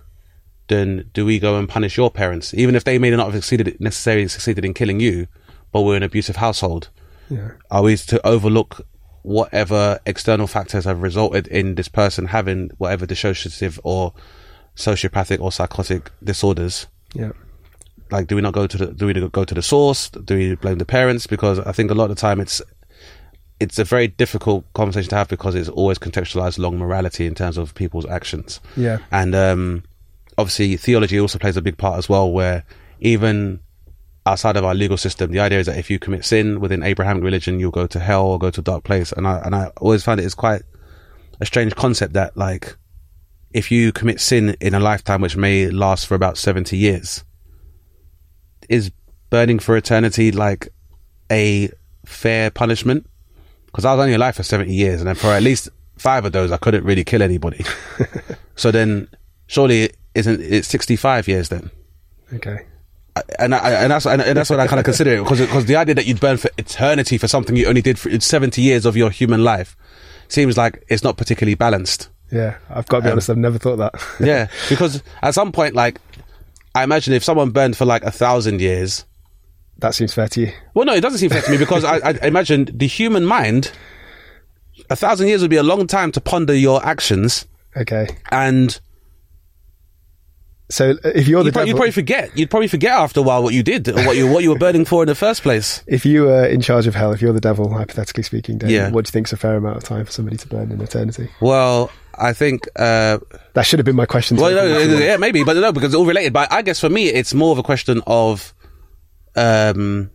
then 0.67 1.09
do 1.13 1.25
we 1.25 1.37
go 1.37 1.57
and 1.57 1.69
punish 1.69 1.97
your 1.97 2.09
parents, 2.09 2.53
even 2.53 2.75
if 2.75 2.83
they 2.83 2.97
may 2.97 3.11
not 3.11 3.25
have 3.25 3.35
succeeded 3.35 3.79
necessarily 3.79 4.27
succeeded 4.27 4.65
in 4.65 4.73
killing 4.73 4.99
you, 4.99 5.27
but 5.71 5.81
were 5.81 5.95
an 5.95 6.03
abusive 6.03 6.37
household? 6.37 6.89
Yeah. 7.29 7.51
Are 7.69 7.83
we 7.83 7.95
to 7.97 8.25
overlook 8.25 8.81
whatever 9.23 9.99
external 10.05 10.47
factors 10.47 10.85
have 10.85 11.01
resulted 11.01 11.47
in 11.47 11.75
this 11.75 11.87
person 11.87 12.25
having 12.27 12.69
whatever 12.77 13.05
dissociative 13.05 13.79
or 13.83 14.13
sociopathic 14.75 15.39
or 15.39 15.51
psychotic 15.51 16.11
disorders? 16.23 16.87
Yeah. 17.13 17.31
like 18.09 18.27
do 18.27 18.35
we 18.35 18.41
not 18.41 18.53
go 18.53 18.67
to 18.67 18.77
the 18.77 18.87
do 18.87 19.05
we 19.05 19.13
go 19.13 19.43
to 19.43 19.53
the 19.53 19.61
source 19.61 20.09
do 20.09 20.35
we 20.35 20.55
blame 20.55 20.77
the 20.77 20.85
parents 20.85 21.27
because 21.27 21.59
i 21.59 21.73
think 21.73 21.91
a 21.91 21.93
lot 21.93 22.05
of 22.09 22.15
the 22.15 22.21
time 22.21 22.39
it's 22.39 22.61
it's 23.59 23.77
a 23.77 23.83
very 23.83 24.07
difficult 24.07 24.63
conversation 24.73 25.09
to 25.09 25.15
have 25.17 25.27
because 25.27 25.55
it's 25.55 25.67
always 25.69 25.99
contextualized 25.99 26.57
along 26.57 26.77
morality 26.79 27.25
in 27.27 27.35
terms 27.35 27.57
of 27.57 27.75
people's 27.75 28.05
actions 28.05 28.61
Yeah. 28.77 28.99
and 29.11 29.35
um 29.35 29.83
obviously 30.37 30.77
theology 30.77 31.19
also 31.19 31.37
plays 31.37 31.57
a 31.57 31.61
big 31.61 31.77
part 31.77 31.97
as 31.97 32.07
well 32.07 32.31
where 32.31 32.63
even 33.01 33.59
outside 34.25 34.55
of 34.55 34.63
our 34.63 34.75
legal 34.75 34.97
system 34.97 35.31
the 35.31 35.39
idea 35.39 35.59
is 35.59 35.65
that 35.65 35.77
if 35.77 35.89
you 35.89 35.97
commit 35.97 36.23
sin 36.23 36.59
within 36.59 36.83
abrahamic 36.83 37.23
religion 37.23 37.59
you'll 37.59 37.71
go 37.71 37.87
to 37.87 37.99
hell 37.99 38.25
or 38.27 38.39
go 38.39 38.51
to 38.51 38.61
a 38.61 38.63
dark 38.63 38.83
place. 38.83 39.11
And 39.11 39.27
i 39.27 39.39
and 39.39 39.55
i 39.55 39.71
always 39.77 40.03
find 40.03 40.19
it 40.19 40.25
is 40.25 40.35
quite 40.35 40.61
a 41.39 41.45
strange 41.45 41.75
concept 41.75 42.13
that 42.13 42.37
like 42.37 42.75
if 43.51 43.71
you 43.71 43.91
commit 43.91 44.21
sin 44.21 44.55
in 44.61 44.73
a 44.73 44.79
lifetime 44.79 45.21
which 45.21 45.35
may 45.35 45.69
last 45.69 46.07
for 46.07 46.15
about 46.15 46.37
70 46.37 46.77
years 46.77 47.23
is 48.69 48.91
burning 49.29 49.59
for 49.59 49.75
eternity 49.75 50.31
like 50.31 50.69
a 51.31 51.69
fair 52.05 52.51
punishment? 52.51 53.07
Because 53.65 53.85
i 53.85 53.93
was 53.93 54.01
only 54.01 54.13
alive 54.13 54.35
for 54.35 54.43
70 54.43 54.73
years 54.73 55.01
and 55.01 55.07
then 55.07 55.15
for 55.15 55.27
at 55.27 55.41
least 55.41 55.69
five 55.97 56.25
of 56.25 56.31
those 56.31 56.51
i 56.51 56.57
couldn't 56.57 56.83
really 56.83 57.03
kill 57.03 57.21
anybody. 57.21 57.65
So 58.61 58.69
then 58.69 59.07
surely 59.47 59.89
isn't 60.13 60.39
it 60.39 60.65
65 60.65 61.27
years 61.27 61.49
then. 61.49 61.71
Okay. 62.31 62.67
And 63.39 63.53
I, 63.53 63.71
and 63.83 63.91
that's 63.91 64.05
and, 64.05 64.21
and 64.21 64.37
that's 64.37 64.49
what 64.49 64.59
I 64.59 64.67
kind 64.67 64.79
of 64.79 64.85
consider 64.85 65.15
it 65.15 65.23
because 65.23 65.39
because 65.41 65.65
the 65.65 65.75
idea 65.75 65.95
that 65.95 66.05
you'd 66.05 66.19
burn 66.19 66.37
for 66.37 66.49
eternity 66.57 67.17
for 67.17 67.27
something 67.27 67.55
you 67.55 67.67
only 67.67 67.81
did 67.81 67.99
for 67.99 68.09
70 68.19 68.61
years 68.61 68.85
of 68.85 68.95
your 68.95 69.09
human 69.09 69.43
life 69.43 69.75
seems 70.29 70.57
like 70.57 70.83
it's 70.87 71.03
not 71.03 71.17
particularly 71.17 71.55
balanced 71.55 72.07
Yeah. 72.31 72.57
I've 72.69 72.87
got 72.87 72.99
to 72.99 73.03
be 73.03 73.11
honest. 73.11 73.29
I've 73.29 73.37
never 73.37 73.57
thought 73.57 73.77
that. 73.77 73.95
yeah, 74.21 74.47
because 74.69 75.03
at 75.21 75.33
some 75.33 75.51
point, 75.51 75.75
like, 75.75 75.99
I 76.73 76.83
imagine 76.83 77.13
if 77.13 77.23
someone 77.23 77.49
burned 77.49 77.75
for 77.75 77.83
like 77.85 78.03
a 78.03 78.11
thousand 78.11 78.61
years. 78.61 79.03
that 79.79 79.93
seems 79.93 80.13
fair 80.13 80.29
to 80.29 80.41
you. 80.41 80.53
Well, 80.73 80.85
no, 80.85 80.93
it 80.93 81.01
doesn't 81.01 81.19
seem 81.19 81.29
fair 81.31 81.41
to 81.41 81.51
me 81.51 81.57
because 81.57 81.83
I, 81.83 81.97
I 81.97 82.11
imagine 82.27 82.69
the 82.73 82.87
human 82.87 83.25
mind. 83.25 83.73
A 84.89 84.95
thousand 84.95 85.27
years 85.27 85.41
would 85.41 85.49
be 85.51 85.57
a 85.57 85.63
long 85.63 85.85
time 85.85 86.13
to 86.13 86.21
ponder 86.21 86.55
your 86.55 86.83
actions, 86.85 87.45
Okay. 87.75 88.07
and 88.31 88.79
So 90.71 90.91
uh, 90.91 91.09
if 91.13 91.27
you're 91.27 91.43
the 91.43 91.47
you'd, 91.47 91.53
probably, 91.53 91.53
devil, 91.53 91.67
you'd 91.67 91.75
probably 91.75 91.91
forget. 91.91 92.37
You'd 92.37 92.49
probably 92.49 92.67
forget 92.67 92.93
after 92.93 93.19
a 93.19 93.23
while 93.23 93.43
what 93.43 93.53
you 93.53 93.61
did 93.61 93.87
or 93.89 93.93
what 94.05 94.15
you 94.17 94.27
what 94.31 94.43
you 94.43 94.49
were 94.49 94.57
burning 94.57 94.85
for 94.85 95.03
in 95.03 95.07
the 95.07 95.15
first 95.15 95.41
place. 95.43 95.83
if 95.87 96.05
you 96.05 96.23
were 96.23 96.45
in 96.45 96.61
charge 96.61 96.87
of 96.87 96.95
hell, 96.95 97.11
if 97.11 97.21
you're 97.21 97.33
the 97.33 97.41
devil, 97.41 97.71
hypothetically 97.73 98.23
speaking, 98.23 98.57
Dave, 98.57 98.69
Yeah. 98.71 98.89
what 98.89 99.05
do 99.05 99.09
you 99.09 99.11
think's 99.11 99.33
a 99.33 99.37
fair 99.37 99.55
amount 99.55 99.77
of 99.77 99.83
time 99.83 100.05
for 100.05 100.11
somebody 100.11 100.37
to 100.37 100.47
burn 100.47 100.71
in 100.71 100.81
eternity? 100.81 101.29
Well, 101.41 101.91
I 102.17 102.33
think. 102.33 102.67
Uh, 102.75 103.19
That 103.53 103.63
should 103.63 103.79
have 103.79 103.85
been 103.85 103.95
my 103.95 104.05
question. 104.05 104.37
well, 104.37 104.51
no, 104.53 104.97
yeah, 104.97 105.17
maybe, 105.17 105.43
but 105.43 105.55
no, 105.57 105.71
because 105.71 105.89
it's 105.89 105.95
all 105.95 106.05
related. 106.05 106.33
But 106.33 106.51
I 106.51 106.61
guess 106.61 106.79
for 106.79 106.89
me, 106.89 107.07
it's 107.07 107.33
more 107.33 107.51
of 107.51 107.57
a 107.57 107.63
question 107.63 108.01
of. 108.07 108.53
Um, 109.35 110.09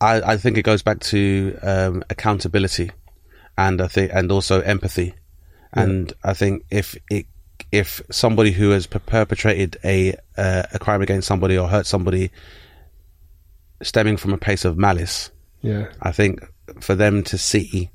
I, 0.00 0.32
I 0.32 0.36
think 0.36 0.58
it 0.58 0.62
goes 0.62 0.82
back 0.82 1.00
to 1.00 1.56
um, 1.62 2.04
accountability, 2.10 2.90
and 3.56 3.80
I 3.80 3.86
think, 3.86 4.10
and 4.12 4.32
also 4.32 4.60
empathy, 4.60 5.14
and 5.72 6.12
I 6.24 6.34
think 6.34 6.64
if 6.70 6.96
it 7.08 7.26
if 7.72 8.02
somebody 8.10 8.52
who 8.52 8.70
has 8.70 8.86
per- 8.86 8.98
perpetrated 9.00 9.78
a 9.82 10.14
uh, 10.36 10.64
a 10.72 10.78
crime 10.78 11.02
against 11.02 11.26
somebody 11.26 11.56
or 11.58 11.68
hurt 11.68 11.86
somebody, 11.86 12.30
stemming 13.82 14.16
from 14.18 14.32
a 14.32 14.38
place 14.38 14.64
of 14.64 14.76
malice, 14.78 15.30
yeah. 15.62 15.86
I 16.02 16.12
think 16.12 16.40
for 16.80 16.94
them 16.94 17.22
to 17.24 17.38
see 17.38 17.90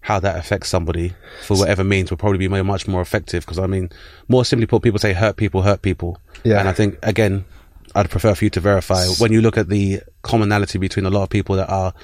how 0.00 0.20
that 0.20 0.36
affects 0.36 0.68
somebody 0.68 1.14
for 1.46 1.56
whatever 1.56 1.82
means 1.82 2.10
will 2.10 2.18
probably 2.18 2.38
be 2.38 2.48
much 2.48 2.86
more 2.86 3.00
effective. 3.00 3.44
Because 3.44 3.58
I 3.58 3.66
mean, 3.66 3.90
more 4.28 4.44
simply 4.44 4.66
put, 4.66 4.82
people 4.82 4.98
say 4.98 5.12
hurt 5.12 5.36
people 5.36 5.62
hurt 5.62 5.82
people, 5.82 6.18
Yeah. 6.42 6.58
and 6.60 6.68
I 6.68 6.72
think 6.72 6.98
again, 7.02 7.44
I'd 7.94 8.10
prefer 8.10 8.34
for 8.34 8.44
you 8.44 8.50
to 8.50 8.60
verify 8.60 9.04
when 9.18 9.32
you 9.32 9.40
look 9.40 9.56
at 9.58 9.68
the 9.68 10.00
commonality 10.22 10.78
between 10.78 11.06
a 11.06 11.10
lot 11.10 11.22
of 11.22 11.30
people 11.30 11.56
that 11.56 11.68
are 11.70 11.94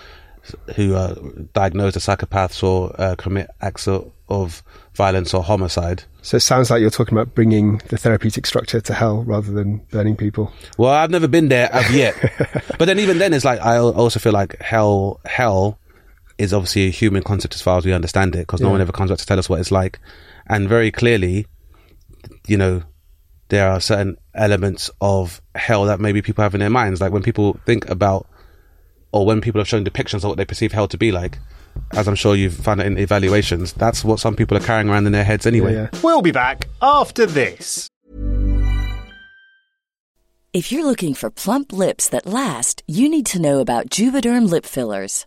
who 0.76 0.94
are 0.94 1.14
diagnosed 1.52 1.96
as 1.96 2.06
psychopaths 2.06 2.62
or 2.62 2.94
uh, 2.98 3.14
commit 3.16 3.48
acts 3.60 3.86
of, 3.86 4.10
of 4.30 4.62
violence 4.94 5.34
or 5.34 5.42
homicide. 5.42 6.04
So 6.22 6.36
it 6.36 6.40
sounds 6.40 6.70
like 6.70 6.80
you're 6.80 6.90
talking 6.90 7.16
about 7.16 7.34
bringing 7.34 7.78
the 7.88 7.98
therapeutic 7.98 8.46
structure 8.46 8.80
to 8.80 8.94
hell 8.94 9.22
rather 9.24 9.50
than 9.52 9.78
burning 9.90 10.16
people. 10.16 10.52
Well, 10.78 10.92
I've 10.92 11.10
never 11.10 11.28
been 11.28 11.48
there 11.48 11.72
as 11.72 11.90
yet, 11.92 12.14
but 12.78 12.84
then 12.86 12.98
even 12.98 13.18
then, 13.18 13.32
it's 13.32 13.44
like 13.44 13.60
I 13.60 13.78
also 13.78 14.20
feel 14.20 14.32
like 14.32 14.60
hell, 14.60 15.20
hell 15.24 15.78
is 16.38 16.54
obviously 16.54 16.86
a 16.86 16.90
human 16.90 17.22
concept 17.22 17.54
as 17.54 17.62
far 17.62 17.78
as 17.78 17.84
we 17.84 17.92
understand 17.92 18.34
it, 18.34 18.40
because 18.40 18.60
no 18.60 18.70
one 18.70 18.80
ever 18.80 18.92
comes 18.92 19.10
back 19.10 19.18
to 19.18 19.26
tell 19.26 19.38
us 19.38 19.48
what 19.48 19.60
it's 19.60 19.70
like, 19.70 19.98
and 20.46 20.68
very 20.68 20.90
clearly, 20.90 21.46
you 22.46 22.56
know, 22.56 22.82
there 23.48 23.68
are 23.68 23.80
certain 23.80 24.16
elements 24.34 24.90
of 25.00 25.42
hell 25.54 25.84
that 25.84 26.00
maybe 26.00 26.22
people 26.22 26.42
have 26.42 26.54
in 26.54 26.60
their 26.60 26.70
minds, 26.70 27.00
like 27.00 27.12
when 27.12 27.22
people 27.22 27.58
think 27.66 27.88
about, 27.90 28.26
or 29.12 29.26
when 29.26 29.40
people 29.40 29.60
have 29.60 29.68
shown 29.68 29.84
depictions 29.84 30.18
of 30.18 30.24
what 30.24 30.38
they 30.38 30.44
perceive 30.44 30.72
hell 30.72 30.88
to 30.88 30.96
be 30.98 31.12
like. 31.12 31.38
As 31.92 32.06
I'm 32.06 32.14
sure 32.14 32.36
you've 32.36 32.54
found 32.54 32.80
it 32.80 32.86
in 32.86 32.98
evaluations, 32.98 33.72
that's 33.72 34.04
what 34.04 34.20
some 34.20 34.36
people 34.36 34.56
are 34.56 34.60
carrying 34.60 34.88
around 34.88 35.06
in 35.06 35.12
their 35.12 35.24
heads 35.24 35.46
anyway. 35.46 35.74
Yeah, 35.74 35.88
yeah. 35.92 36.00
We'll 36.02 36.22
be 36.22 36.32
back 36.32 36.68
after 36.80 37.26
this. 37.26 37.88
If 40.52 40.72
you're 40.72 40.84
looking 40.84 41.14
for 41.14 41.30
plump 41.30 41.72
lips 41.72 42.08
that 42.08 42.26
last, 42.26 42.82
you 42.86 43.08
need 43.08 43.26
to 43.26 43.40
know 43.40 43.60
about 43.60 43.88
Juvederm 43.88 44.50
lip 44.50 44.66
fillers. 44.66 45.26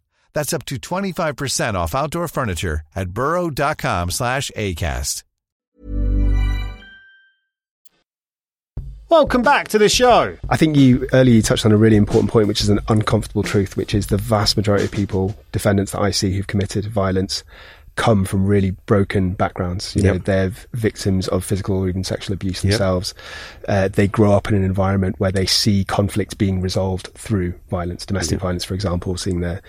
That's 0.33 0.53
up 0.53 0.65
to 0.65 0.75
25% 0.77 1.73
off 1.75 1.93
outdoor 1.93 2.27
furniture 2.27 2.81
at 2.95 3.09
burrow.com 3.11 4.11
slash 4.11 4.49
ACAST. 4.55 5.23
Welcome 9.09 9.41
back 9.41 9.67
to 9.69 9.77
the 9.77 9.89
show. 9.89 10.37
I 10.49 10.55
think 10.55 10.77
you 10.77 11.05
earlier 11.11 11.35
you 11.35 11.41
touched 11.41 11.65
on 11.65 11.73
a 11.73 11.77
really 11.77 11.97
important 11.97 12.31
point, 12.31 12.47
which 12.47 12.61
is 12.61 12.69
an 12.69 12.79
uncomfortable 12.87 13.43
truth, 13.43 13.75
which 13.75 13.93
is 13.93 14.07
the 14.07 14.15
vast 14.15 14.55
majority 14.55 14.85
of 14.85 14.91
people, 14.91 15.35
defendants 15.51 15.91
that 15.91 15.99
I 15.99 16.11
see 16.11 16.31
who've 16.31 16.47
committed 16.47 16.85
violence, 16.85 17.43
come 17.97 18.23
from 18.23 18.45
really 18.45 18.71
broken 18.85 19.33
backgrounds. 19.33 19.93
You 19.97 20.03
know, 20.03 20.13
Yep. 20.13 20.23
they're 20.23 20.51
victims 20.73 21.27
of 21.27 21.43
physical 21.43 21.75
or 21.79 21.89
even 21.89 22.05
sexual 22.05 22.33
abuse 22.33 22.63
Yep. 22.63 22.71
themselves. 22.71 23.13
Uh, 23.67 23.89
they 23.89 24.07
grow 24.07 24.31
up 24.31 24.47
in 24.47 24.55
an 24.55 24.63
environment 24.63 25.15
where 25.19 25.31
they 25.33 25.45
see 25.45 25.83
conflict 25.83 26.37
being 26.37 26.61
resolved 26.61 27.09
through 27.13 27.53
violence, 27.69 28.05
domestic 28.05 28.39
violence, 28.39 28.63
for 28.63 28.75
example, 28.75 29.17
seeing 29.17 29.41
their 29.41 29.61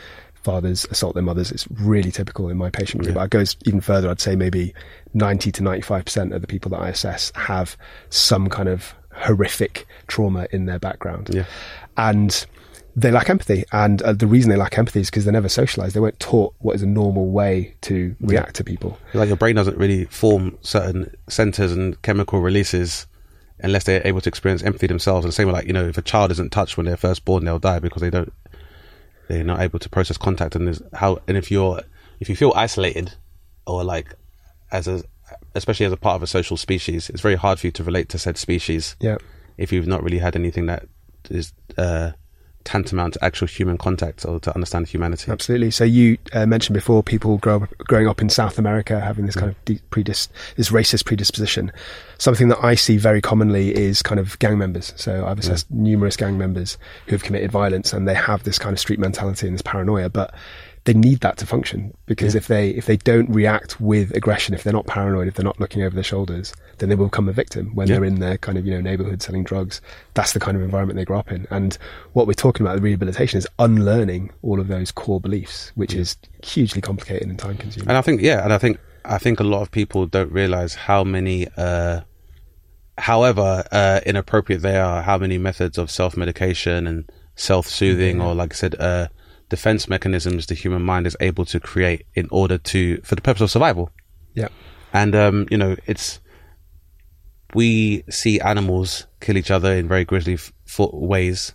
fathers 0.42 0.86
assault 0.90 1.14
their 1.14 1.22
mothers. 1.22 1.50
It's 1.50 1.66
really 1.70 2.10
typical 2.10 2.48
in 2.48 2.56
my 2.56 2.70
patient 2.70 3.02
group. 3.02 3.16
Yeah. 3.16 3.24
It 3.24 3.30
goes 3.30 3.56
even 3.64 3.80
further. 3.80 4.10
I'd 4.10 4.20
say 4.20 4.36
maybe 4.36 4.74
90 5.14 5.52
to 5.52 5.62
95% 5.62 6.34
of 6.34 6.40
the 6.40 6.46
people 6.46 6.70
that 6.70 6.80
I 6.80 6.88
assess 6.88 7.32
have 7.34 7.76
some 8.10 8.48
kind 8.48 8.68
of 8.68 8.94
horrific 9.12 9.86
trauma 10.06 10.46
in 10.50 10.66
their 10.66 10.78
background. 10.78 11.30
Yeah. 11.32 11.44
And 11.96 12.46
they 12.94 13.10
lack 13.10 13.30
empathy. 13.30 13.64
And 13.72 14.02
uh, 14.02 14.12
the 14.12 14.26
reason 14.26 14.50
they 14.50 14.56
lack 14.56 14.78
empathy 14.78 15.00
is 15.00 15.10
because 15.10 15.24
they're 15.24 15.32
never 15.32 15.48
socialized. 15.48 15.94
They 15.94 16.00
weren't 16.00 16.20
taught 16.20 16.54
what 16.58 16.74
is 16.74 16.82
a 16.82 16.86
normal 16.86 17.30
way 17.30 17.74
to 17.82 18.14
react 18.20 18.56
to 18.56 18.64
people. 18.64 18.98
Like 19.14 19.28
your 19.28 19.36
brain 19.36 19.56
doesn't 19.56 19.76
really 19.76 20.04
form 20.06 20.58
certain 20.62 21.14
centers 21.28 21.72
and 21.72 22.00
chemical 22.02 22.40
releases 22.40 23.06
unless 23.60 23.84
they're 23.84 24.06
able 24.06 24.20
to 24.20 24.28
experience 24.28 24.62
empathy 24.62 24.86
themselves. 24.86 25.24
And 25.24 25.30
the 25.30 25.34
same 25.34 25.46
with 25.46 25.54
like, 25.54 25.66
you 25.66 25.72
know, 25.72 25.86
if 25.86 25.96
a 25.96 26.02
child 26.02 26.30
isn't 26.32 26.52
touched 26.52 26.76
when 26.76 26.86
they're 26.86 26.96
first 26.96 27.24
born, 27.24 27.44
they'll 27.44 27.58
die 27.58 27.78
because 27.78 28.02
they 28.02 28.10
don't, 28.10 28.32
they're 29.32 29.44
not 29.44 29.60
able 29.60 29.78
to 29.78 29.88
process 29.88 30.18
contact. 30.18 30.54
And 30.54 30.66
there's 30.66 30.82
how, 30.92 31.20
and 31.26 31.36
if 31.36 31.50
you're, 31.50 31.80
if 32.20 32.28
you 32.28 32.36
feel 32.36 32.52
isolated 32.54 33.14
or 33.66 33.82
like 33.82 34.14
as 34.70 34.86
a, 34.86 35.02
especially 35.54 35.86
as 35.86 35.92
a 35.92 35.96
part 35.96 36.16
of 36.16 36.22
a 36.22 36.26
social 36.26 36.56
species, 36.56 37.08
it's 37.08 37.22
very 37.22 37.36
hard 37.36 37.58
for 37.58 37.66
you 37.66 37.70
to 37.72 37.84
relate 37.84 38.08
to 38.10 38.18
said 38.18 38.36
species. 38.36 38.96
Yeah. 39.00 39.16
If 39.56 39.72
you've 39.72 39.86
not 39.86 40.02
really 40.02 40.18
had 40.18 40.36
anything 40.36 40.66
that 40.66 40.86
is, 41.30 41.52
uh, 41.78 42.12
tantamount 42.64 43.14
to 43.14 43.24
actual 43.24 43.46
human 43.46 43.78
contact 43.78 44.24
or 44.24 44.40
to 44.40 44.54
understand 44.54 44.88
humanity. 44.88 45.30
Absolutely. 45.30 45.70
So 45.70 45.84
you 45.84 46.18
uh, 46.32 46.46
mentioned 46.46 46.74
before 46.74 47.02
people 47.02 47.38
grow 47.38 47.56
up, 47.56 47.78
growing 47.78 48.08
up 48.08 48.20
in 48.20 48.28
South 48.28 48.58
America 48.58 49.00
having 49.00 49.26
this 49.26 49.36
kind 49.36 49.50
of 49.50 49.64
de- 49.64 49.80
predis- 49.90 50.28
this 50.56 50.70
racist 50.70 51.04
predisposition. 51.04 51.72
Something 52.18 52.48
that 52.48 52.62
I 52.62 52.74
see 52.74 52.96
very 52.96 53.20
commonly 53.20 53.74
is 53.74 54.02
kind 54.02 54.20
of 54.20 54.38
gang 54.38 54.58
members. 54.58 54.92
So 54.96 55.26
I've 55.26 55.38
assessed 55.38 55.70
numerous 55.70 56.16
gang 56.16 56.38
members 56.38 56.78
who 57.06 57.12
have 57.12 57.24
committed 57.24 57.50
violence 57.50 57.92
and 57.92 58.06
they 58.06 58.14
have 58.14 58.44
this 58.44 58.58
kind 58.58 58.72
of 58.72 58.78
street 58.78 58.98
mentality 58.98 59.46
and 59.46 59.54
this 59.54 59.62
paranoia, 59.62 60.08
but 60.08 60.34
they 60.84 60.92
need 60.94 61.20
that 61.20 61.36
to 61.36 61.46
function 61.46 61.94
because 62.06 62.34
if 62.34 62.48
they 62.48 62.70
if 62.70 62.86
they 62.86 62.96
don't 62.96 63.30
react 63.30 63.80
with 63.80 64.10
aggression, 64.16 64.52
if 64.52 64.64
they're 64.64 64.72
not 64.72 64.86
paranoid, 64.86 65.28
if 65.28 65.34
they're 65.34 65.44
not 65.44 65.60
looking 65.60 65.82
over 65.82 65.94
their 65.94 66.02
shoulders, 66.02 66.52
then 66.78 66.88
they 66.88 66.96
will 66.96 67.06
become 67.06 67.28
a 67.28 67.32
victim 67.32 67.72
when 67.74 67.86
Yeah. 67.86 67.94
they're 67.96 68.04
in 68.04 68.18
their 68.18 68.36
kind 68.36 68.58
of 68.58 68.66
you 68.66 68.74
know 68.74 68.80
neighborhood 68.80 69.22
selling 69.22 69.44
drugs. 69.44 69.80
That's 70.14 70.32
the 70.32 70.40
kind 70.40 70.56
of 70.56 70.62
environment 70.64 70.96
they 70.96 71.04
grow 71.04 71.20
up 71.20 71.30
in. 71.30 71.46
And 71.50 71.78
what 72.14 72.26
we're 72.26 72.32
talking 72.32 72.66
about 72.66 72.74
the 72.76 72.82
rehabilitation 72.82 73.38
is 73.38 73.46
unlearning 73.60 74.30
all 74.42 74.58
of 74.58 74.66
those 74.66 74.90
core 74.90 75.20
beliefs, 75.20 75.70
which 75.76 75.94
is 75.94 76.16
hugely 76.42 76.80
complicated 76.80 77.28
and 77.28 77.38
time 77.38 77.56
consuming. 77.58 77.88
And 77.88 77.96
I 77.96 78.02
think, 78.02 78.20
yeah, 78.20 78.42
and 78.42 78.52
I 78.52 78.58
think, 78.58 78.78
I 79.04 79.18
think 79.18 79.38
a 79.38 79.44
lot 79.44 79.62
of 79.62 79.70
people 79.70 80.06
don't 80.06 80.32
realize 80.32 80.74
how 80.74 81.04
many, 81.04 81.46
uh, 81.56 82.00
however 82.98 83.64
uh, 83.72 84.00
inappropriate 84.04 84.62
they 84.62 84.76
are, 84.78 85.02
how 85.02 85.18
many 85.18 85.38
methods 85.38 85.78
of 85.78 85.90
self 85.90 86.16
medication 86.16 86.86
and 86.86 87.08
self 87.36 87.66
soothing, 87.66 88.20
or 88.20 88.34
like 88.34 88.52
I 88.52 88.56
said, 88.56 88.74
uh, 88.80 89.08
defense 89.52 89.86
mechanisms 89.86 90.46
the 90.46 90.54
human 90.54 90.82
mind 90.82 91.06
is 91.06 91.16
able 91.20 91.44
to 91.44 91.60
create 91.60 92.06
in 92.14 92.26
order 92.30 92.56
to, 92.56 92.96
for 93.02 93.14
the 93.14 93.20
purpose 93.20 93.42
of 93.42 93.50
survival. 93.50 93.90
Yeah. 94.34 94.48
And, 94.94 95.14
um, 95.14 95.46
you 95.50 95.58
know, 95.58 95.76
it's, 95.86 96.20
we 97.52 98.02
see 98.08 98.40
animals 98.40 99.06
kill 99.20 99.36
each 99.36 99.50
other 99.50 99.70
in 99.74 99.88
very 99.88 100.06
grisly 100.06 100.34
f- 100.34 100.50
ways 100.92 101.54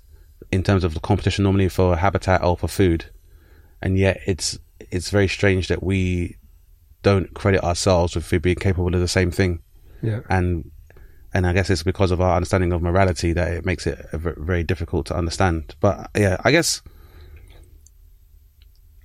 in 0.51 0.61
terms 0.61 0.83
of 0.83 0.93
the 0.93 0.99
competition 0.99 1.43
normally 1.43 1.69
for 1.69 1.97
habitat 1.97 2.43
or 2.43 2.55
for 2.55 2.67
food. 2.67 3.09
And 3.81 3.97
yet 3.97 4.21
it's, 4.27 4.59
it's 4.91 5.09
very 5.09 5.27
strange 5.27 5.67
that 5.69 5.81
we 5.81 6.37
don't 7.01 7.33
credit 7.33 7.63
ourselves 7.63 8.15
with 8.15 8.41
being 8.43 8.57
capable 8.57 8.93
of 8.93 9.01
the 9.01 9.07
same 9.07 9.31
thing. 9.31 9.63
Yeah. 10.03 10.19
And, 10.29 10.69
and 11.33 11.47
I 11.47 11.53
guess 11.53 11.71
it's 11.71 11.81
because 11.81 12.11
of 12.11 12.21
our 12.21 12.35
understanding 12.35 12.71
of 12.73 12.83
morality 12.83 13.33
that 13.33 13.51
it 13.53 13.65
makes 13.65 13.87
it 13.87 13.97
very 14.13 14.63
difficult 14.63 15.07
to 15.07 15.17
understand. 15.17 15.75
But 15.79 16.11
yeah, 16.15 16.37
I 16.45 16.51
guess, 16.51 16.83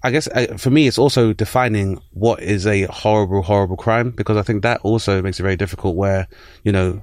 I 0.05 0.11
guess 0.11 0.27
uh, 0.29 0.57
for 0.59 0.71
me, 0.71 0.87
it's 0.89 0.99
also 0.99 1.33
defining 1.33 2.01
what 2.13 2.43
is 2.43 2.67
a 2.67 2.83
horrible, 2.85 3.43
horrible 3.43 3.77
crime 3.77 4.11
because 4.11 4.37
I 4.37 4.43
think 4.43 4.63
that 4.63 4.81
also 4.83 5.23
makes 5.23 5.39
it 5.39 5.45
very 5.45 5.57
difficult. 5.57 5.95
Where 5.97 6.27
you 6.65 6.73
know, 6.73 7.03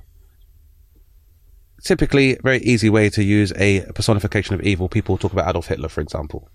typically, 1.84 2.38
very 2.44 2.60
easy 2.60 2.90
way 2.90 3.10
to 3.12 3.24
use 3.24 3.54
a 3.56 3.82
personification 3.94 4.56
of 4.56 4.62
evil. 4.62 4.90
People 4.90 5.18
talk 5.18 5.34
about 5.34 5.48
Adolf 5.50 5.68
Hitler, 5.68 5.90
for 5.90 6.02
example, 6.02 6.50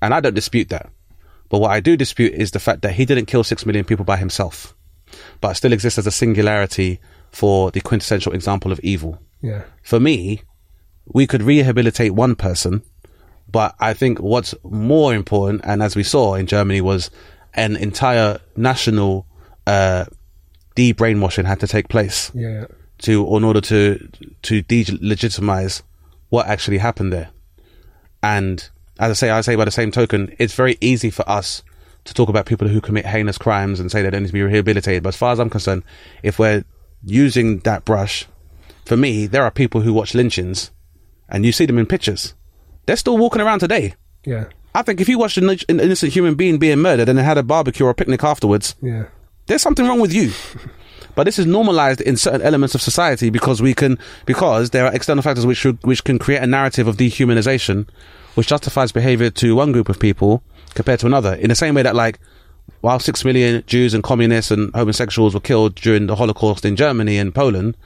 and 0.00 0.14
I 0.14 0.20
don't 0.20 0.34
dispute 0.34 0.68
that. 0.68 0.90
But 1.48 1.60
what 1.60 1.72
I 1.72 1.80
do 1.80 1.96
dispute 1.96 2.34
is 2.34 2.52
the 2.52 2.60
fact 2.60 2.82
that 2.82 2.92
he 2.92 3.04
didn't 3.04 3.26
kill 3.26 3.42
six 3.42 3.66
million 3.66 3.84
people 3.84 4.04
by 4.04 4.16
himself, 4.16 4.74
but 5.40 5.54
still 5.54 5.72
exists 5.72 5.98
as 5.98 6.06
a 6.06 6.12
singularity 6.12 7.00
for 7.32 7.70
the 7.72 7.80
quintessential 7.80 8.32
example 8.32 8.70
of 8.72 8.78
evil 8.80 9.20
Yeah. 9.42 9.62
for 9.82 9.98
me, 9.98 10.42
we 11.06 11.26
could 11.26 11.42
rehabilitate 11.42 12.12
one 12.14 12.36
person, 12.36 12.82
but 13.50 13.74
I 13.80 13.94
think 13.94 14.18
what's 14.20 14.54
more 14.64 15.14
important, 15.14 15.62
and 15.64 15.82
as 15.82 15.96
we 15.96 16.02
saw 16.02 16.34
in 16.34 16.46
Germany, 16.46 16.80
was 16.80 17.10
an 17.54 17.76
entire 17.76 18.38
national 18.56 19.26
uh, 19.66 20.04
de-brainwashing 20.74 21.44
had 21.46 21.60
to 21.60 21.66
take 21.66 21.88
place 21.88 22.30
Yeah. 22.34 22.66
to 22.98 23.36
in 23.36 23.44
order 23.44 23.60
to 23.62 24.08
to 24.42 24.62
delegitimize 24.62 25.82
what 26.28 26.46
actually 26.46 26.78
happened 26.78 27.12
there. 27.12 27.30
And 28.22 28.68
as 28.98 29.10
I 29.10 29.14
say, 29.14 29.30
I 29.30 29.40
say 29.40 29.56
by 29.56 29.64
the 29.64 29.70
same 29.70 29.90
token, 29.90 30.34
it's 30.38 30.54
very 30.54 30.76
easy 30.80 31.10
for 31.10 31.28
us 31.28 31.62
to 32.04 32.14
talk 32.14 32.28
about 32.28 32.46
people 32.46 32.68
who 32.68 32.80
commit 32.80 33.06
heinous 33.06 33.38
crimes 33.38 33.80
and 33.80 33.90
say 33.90 34.02
they 34.02 34.10
don't 34.10 34.22
need 34.22 34.28
to 34.28 34.32
be 34.32 34.42
rehabilitated. 34.42 35.02
But 35.02 35.10
as 35.10 35.16
far 35.16 35.32
as 35.32 35.40
I'm 35.40 35.50
concerned, 35.50 35.82
if 36.22 36.38
we're 36.38 36.64
using 37.04 37.58
that 37.60 37.84
brush, 37.84 38.26
for 38.84 38.96
me, 38.96 39.26
there 39.26 39.42
are 39.44 39.50
people 39.50 39.80
who 39.82 39.92
watch 39.92 40.14
lynchings, 40.14 40.70
and 41.28 41.44
you 41.44 41.52
see 41.52 41.66
them 41.66 41.78
in 41.78 41.86
pictures. 41.86 42.34
They're 42.90 42.96
still 42.96 43.18
walking 43.18 43.40
around 43.40 43.60
today. 43.60 43.94
Yeah. 44.26 44.46
I 44.74 44.82
think 44.82 45.00
if 45.00 45.08
you 45.08 45.16
watched 45.16 45.38
an 45.38 45.48
innocent 45.68 46.12
human 46.12 46.34
being 46.34 46.58
being 46.58 46.80
murdered 46.80 47.08
and 47.08 47.16
then 47.16 47.24
had 47.24 47.38
a 47.38 47.44
barbecue 47.44 47.86
or 47.86 47.90
a 47.90 47.94
picnic 47.94 48.24
afterwards, 48.24 48.74
Yeah. 48.82 49.04
there's 49.46 49.62
something 49.62 49.86
wrong 49.86 50.00
with 50.00 50.12
you. 50.12 50.32
But 51.14 51.22
this 51.22 51.38
is 51.38 51.46
normalized 51.46 52.00
in 52.00 52.16
certain 52.16 52.42
elements 52.42 52.74
of 52.74 52.82
society 52.82 53.30
because 53.30 53.62
we 53.62 53.74
can, 53.74 53.96
because 54.26 54.70
there 54.70 54.86
are 54.86 54.92
external 54.92 55.22
factors 55.22 55.46
which 55.46 55.58
should, 55.58 55.78
which 55.84 56.02
can 56.02 56.18
create 56.18 56.42
a 56.42 56.48
narrative 56.48 56.88
of 56.88 56.96
dehumanization, 56.96 57.88
which 58.34 58.48
justifies 58.48 58.90
behavior 58.90 59.30
to 59.30 59.54
one 59.54 59.70
group 59.70 59.88
of 59.88 60.00
people 60.00 60.42
compared 60.74 60.98
to 61.00 61.06
another. 61.06 61.34
In 61.34 61.48
the 61.48 61.54
same 61.54 61.76
way 61.76 61.82
that, 61.82 61.94
like, 61.94 62.18
while 62.80 62.98
six 62.98 63.24
million 63.24 63.62
Jews 63.68 63.94
and 63.94 64.02
communists 64.02 64.50
and 64.50 64.74
homosexuals 64.74 65.32
were 65.34 65.40
killed 65.40 65.76
during 65.76 66.08
the 66.08 66.16
Holocaust 66.16 66.64
in 66.64 66.74
Germany 66.74 67.18
and 67.18 67.32
Poland, 67.32 67.76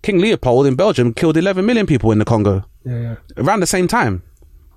King 0.00 0.18
Leopold 0.18 0.66
in 0.66 0.76
Belgium 0.76 1.12
killed 1.12 1.36
11 1.36 1.66
million 1.66 1.84
people 1.86 2.10
in 2.10 2.18
the 2.18 2.24
Congo 2.24 2.64
Yeah. 2.88 3.00
Yeah. 3.00 3.16
around 3.36 3.60
the 3.60 3.66
same 3.66 3.88
time. 3.88 4.22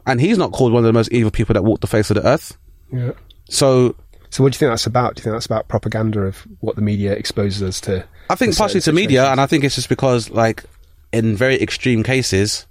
And 0.05 0.19
he's 0.19 0.37
not 0.37 0.51
called 0.51 0.73
one 0.73 0.83
of 0.83 0.87
the 0.87 0.93
most 0.93 1.11
evil 1.11 1.31
people 1.31 1.53
that 1.53 1.63
walked 1.63 1.81
the 1.81 1.87
face 1.87 2.09
of 2.09 2.15
the 2.15 2.27
earth. 2.27 2.57
Yeah. 2.91 3.11
So 3.49 3.95
So, 4.29 4.43
what 4.43 4.51
do 4.51 4.55
you 4.55 4.59
think 4.59 4.71
that's 4.71 4.87
about? 4.87 5.15
Do 5.15 5.19
you 5.19 5.23
think 5.23 5.35
that's 5.35 5.45
about 5.45 5.67
propaganda 5.67 6.21
of 6.21 6.47
what 6.59 6.75
the 6.75 6.81
media 6.81 7.13
exposes 7.13 7.61
us 7.61 7.81
to? 7.81 8.05
I 8.29 8.35
think 8.35 8.57
partially 8.57 8.81
to 8.81 8.93
media, 8.93 9.29
and 9.29 9.39
I 9.41 9.45
think 9.45 9.63
it's 9.63 9.75
just 9.75 9.89
because, 9.89 10.29
like, 10.29 10.63
in 11.11 11.35
very 11.35 11.61
extreme 11.61 12.01
cases, 12.01 12.65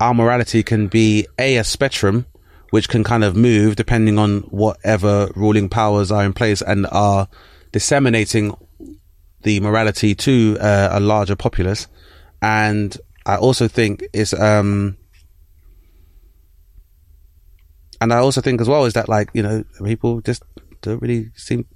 our 0.00 0.14
morality 0.14 0.62
can 0.62 0.88
be 0.88 1.26
a 1.38 1.58
a 1.58 1.64
spectrum, 1.64 2.24
which 2.70 2.88
can 2.88 3.04
kind 3.04 3.22
of 3.22 3.36
move 3.36 3.76
depending 3.76 4.18
on 4.18 4.40
whatever 4.50 5.30
ruling 5.36 5.68
powers 5.68 6.10
are 6.10 6.24
in 6.24 6.32
place 6.32 6.62
and 6.62 6.86
are 6.90 7.28
disseminating 7.70 8.54
the 9.42 9.60
morality 9.60 10.14
to 10.14 10.56
uh, 10.60 10.88
a 10.92 11.00
larger 11.00 11.36
populace. 11.36 11.86
And 12.40 12.96
I 13.28 13.36
also 13.36 13.68
think 13.68 14.02
it's 14.14 14.32
um, 14.32 14.96
and 18.00 18.12
I 18.12 18.16
also 18.16 18.40
think 18.40 18.60
as 18.62 18.68
well 18.68 18.86
is 18.86 18.94
that 18.94 19.08
like 19.08 19.28
you 19.34 19.42
know 19.42 19.64
people 19.84 20.22
just 20.22 20.42
don't 20.80 21.00
really 21.02 21.30
seem. 21.34 21.66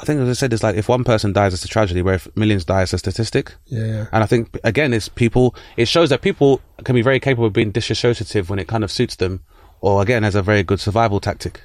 I 0.00 0.04
think 0.04 0.20
as 0.20 0.28
I 0.28 0.34
said, 0.34 0.52
it's 0.52 0.62
like 0.62 0.76
if 0.76 0.86
one 0.86 1.04
person 1.04 1.32
dies, 1.32 1.54
it's 1.54 1.64
a 1.64 1.68
tragedy. 1.68 2.02
Where 2.02 2.16
if 2.16 2.28
millions 2.36 2.66
die, 2.66 2.82
it's 2.82 2.92
a 2.92 2.98
statistic. 2.98 3.54
Yeah, 3.64 3.86
yeah. 3.86 4.06
And 4.12 4.22
I 4.22 4.26
think 4.26 4.60
again, 4.64 4.92
it's 4.92 5.08
people. 5.08 5.56
It 5.78 5.88
shows 5.88 6.10
that 6.10 6.20
people 6.20 6.60
can 6.84 6.94
be 6.94 7.02
very 7.02 7.20
capable 7.20 7.46
of 7.46 7.54
being 7.54 7.72
disassociative 7.72 8.50
when 8.50 8.58
it 8.58 8.68
kind 8.68 8.84
of 8.84 8.92
suits 8.92 9.16
them, 9.16 9.44
or 9.80 10.02
again, 10.02 10.24
as 10.24 10.34
a 10.34 10.42
very 10.42 10.62
good 10.62 10.78
survival 10.78 11.20
tactic. 11.20 11.62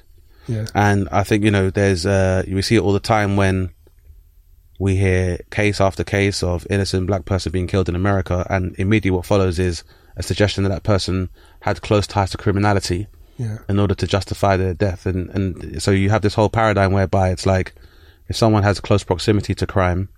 Yeah. 0.48 0.66
And 0.74 1.06
I 1.12 1.22
think 1.22 1.44
you 1.44 1.50
know, 1.50 1.68
there's 1.68 2.06
uh, 2.06 2.44
we 2.48 2.62
see 2.62 2.76
it 2.76 2.80
all 2.80 2.94
the 2.94 2.98
time 2.98 3.36
when 3.36 3.73
we 4.78 4.96
hear 4.96 5.38
case 5.50 5.80
after 5.80 6.04
case 6.04 6.42
of 6.42 6.66
innocent 6.70 7.06
black 7.06 7.24
person 7.24 7.52
being 7.52 7.66
killed 7.66 7.88
in 7.88 7.94
America, 7.96 8.46
and 8.50 8.74
immediately 8.78 9.10
what 9.12 9.26
follows 9.26 9.58
is 9.58 9.84
a 10.16 10.22
suggestion 10.22 10.64
that 10.64 10.70
that 10.70 10.82
person 10.82 11.28
had 11.60 11.82
close 11.82 12.06
ties 12.06 12.30
to 12.30 12.36
criminality 12.38 13.06
Yeah. 13.36 13.58
in 13.68 13.78
order 13.80 13.94
to 13.94 14.06
justify 14.06 14.56
their 14.56 14.74
death. 14.74 15.06
And, 15.06 15.28
and 15.30 15.82
so 15.82 15.90
you 15.90 16.10
have 16.10 16.22
this 16.22 16.34
whole 16.34 16.48
paradigm 16.48 16.92
whereby 16.92 17.30
it's 17.30 17.46
like, 17.46 17.74
if 18.28 18.36
someone 18.36 18.62
has 18.62 18.80
close 18.80 19.02
proximity 19.04 19.54
to 19.56 19.66
crime, 19.66 20.08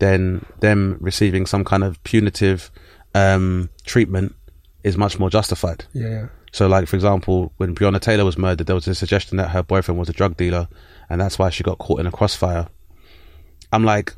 then 0.00 0.44
them 0.60 0.96
receiving 1.00 1.46
some 1.46 1.64
kind 1.64 1.82
of 1.84 2.02
punitive 2.04 2.70
um, 3.14 3.68
treatment 3.84 4.34
is 4.84 4.96
much 4.96 5.18
more 5.18 5.30
justified. 5.30 5.84
Yeah, 5.92 6.08
yeah. 6.08 6.26
So, 6.52 6.66
like 6.66 6.88
for 6.88 6.96
example, 6.96 7.52
when 7.58 7.74
Breonna 7.74 8.00
Taylor 8.00 8.24
was 8.24 8.38
murdered, 8.38 8.66
there 8.66 8.74
was 8.74 8.88
a 8.88 8.94
suggestion 8.94 9.36
that 9.38 9.50
her 9.50 9.62
boyfriend 9.62 9.98
was 9.98 10.08
a 10.08 10.12
drug 10.12 10.36
dealer, 10.36 10.68
and 11.10 11.20
that's 11.20 11.38
why 11.38 11.50
she 11.50 11.62
got 11.62 11.78
caught 11.78 12.00
in 12.00 12.06
a 12.06 12.12
crossfire. 12.12 12.68
I'm 13.72 13.84
like, 13.84 14.14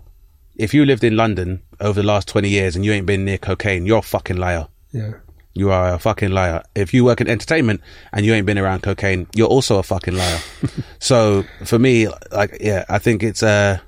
if 0.57 0.75
you 0.75 0.85
lived 0.85 1.05
in 1.05 1.17
London 1.17 1.63
over 1.81 2.01
the 2.01 2.07
last 2.07 2.29
twenty 2.29 2.49
years 2.49 2.77
and 2.77 2.85
you 2.85 2.93
ain't 2.93 3.07
been 3.07 3.25
near 3.25 3.39
cocaine, 3.39 3.87
you're 3.87 3.99
a 3.99 4.03
fucking 4.03 4.37
liar. 4.37 4.69
Yeah. 4.93 5.13
You 5.53 5.71
are 5.71 5.95
a 5.95 5.99
fucking 5.99 6.31
liar. 6.31 6.63
If 6.75 6.95
you 6.95 7.05
work 7.05 7.21
in 7.21 7.29
entertainment 7.29 7.81
and 8.13 8.25
you 8.25 8.33
ain't 8.33 8.47
been 8.47 8.59
around 8.59 8.83
cocaine, 8.83 9.27
you're 9.35 9.49
also 9.49 9.79
a 9.79 9.83
fucking 9.83 10.15
liar. 10.15 10.39
so 11.01 11.45
for 11.65 11.79
me, 11.79 12.09
like, 12.31 12.59
yeah, 12.61 12.85
I 12.89 12.99
think 12.99 13.23
it's 13.25 13.43
uh, 13.43 13.79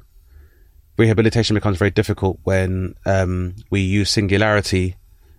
rehabilitation 0.96 1.54
becomes 1.54 1.78
very 1.78 1.90
difficult 1.90 2.38
when 2.42 2.94
um, 3.06 3.54
we 3.70 3.80
use 3.80 4.10
singularity 4.10 4.96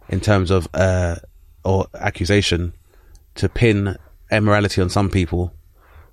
in 0.09 0.21
terms 0.21 0.49
of 0.49 0.67
uh, 0.73 1.15
or 1.65 1.87
accusation 1.95 2.73
to 3.35 3.49
pin 3.49 3.97
immorality 4.31 4.81
on 4.81 4.89
some 4.89 5.09
people, 5.09 5.53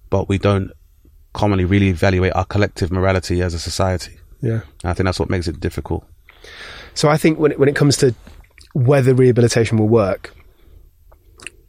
but 0.09 0.29
we 0.29 0.39
don't 0.39 0.73
commonly 1.33 1.65
really 1.65 1.89
evaluate 1.89 2.33
our 2.35 2.45
collective 2.45 2.91
morality 2.91 3.43
as 3.43 3.55
a 3.55 3.59
society. 3.59 4.19
Yeah. 4.41 4.61
And 4.83 4.91
I 4.91 4.95
think 4.95 5.05
that's 5.05 5.21
what 5.21 5.31
makes 5.31 5.49
it 5.49 5.61
difficult. 5.61 6.05
So 6.95 7.09
I 7.09 7.17
think 7.17 7.39
when 7.39 7.53
it, 7.53 7.59
when 7.59 7.69
it 7.69 7.77
comes 7.77 7.97
to 7.99 8.15
whether 8.73 9.15
rehabilitation 9.15 9.79
will 9.79 9.89
work, 9.89 10.35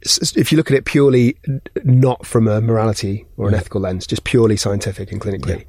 if 0.02 0.50
you 0.50 0.56
look 0.56 0.70
at 0.70 0.76
it 0.76 0.84
purely 0.84 1.36
not 1.84 2.26
from 2.26 2.48
a 2.48 2.60
morality 2.60 3.24
or 3.36 3.48
an 3.48 3.54
ethical 3.54 3.80
lens, 3.80 4.06
just 4.06 4.24
purely 4.24 4.56
scientific 4.56 5.12
and 5.12 5.20
clinically, 5.20 5.64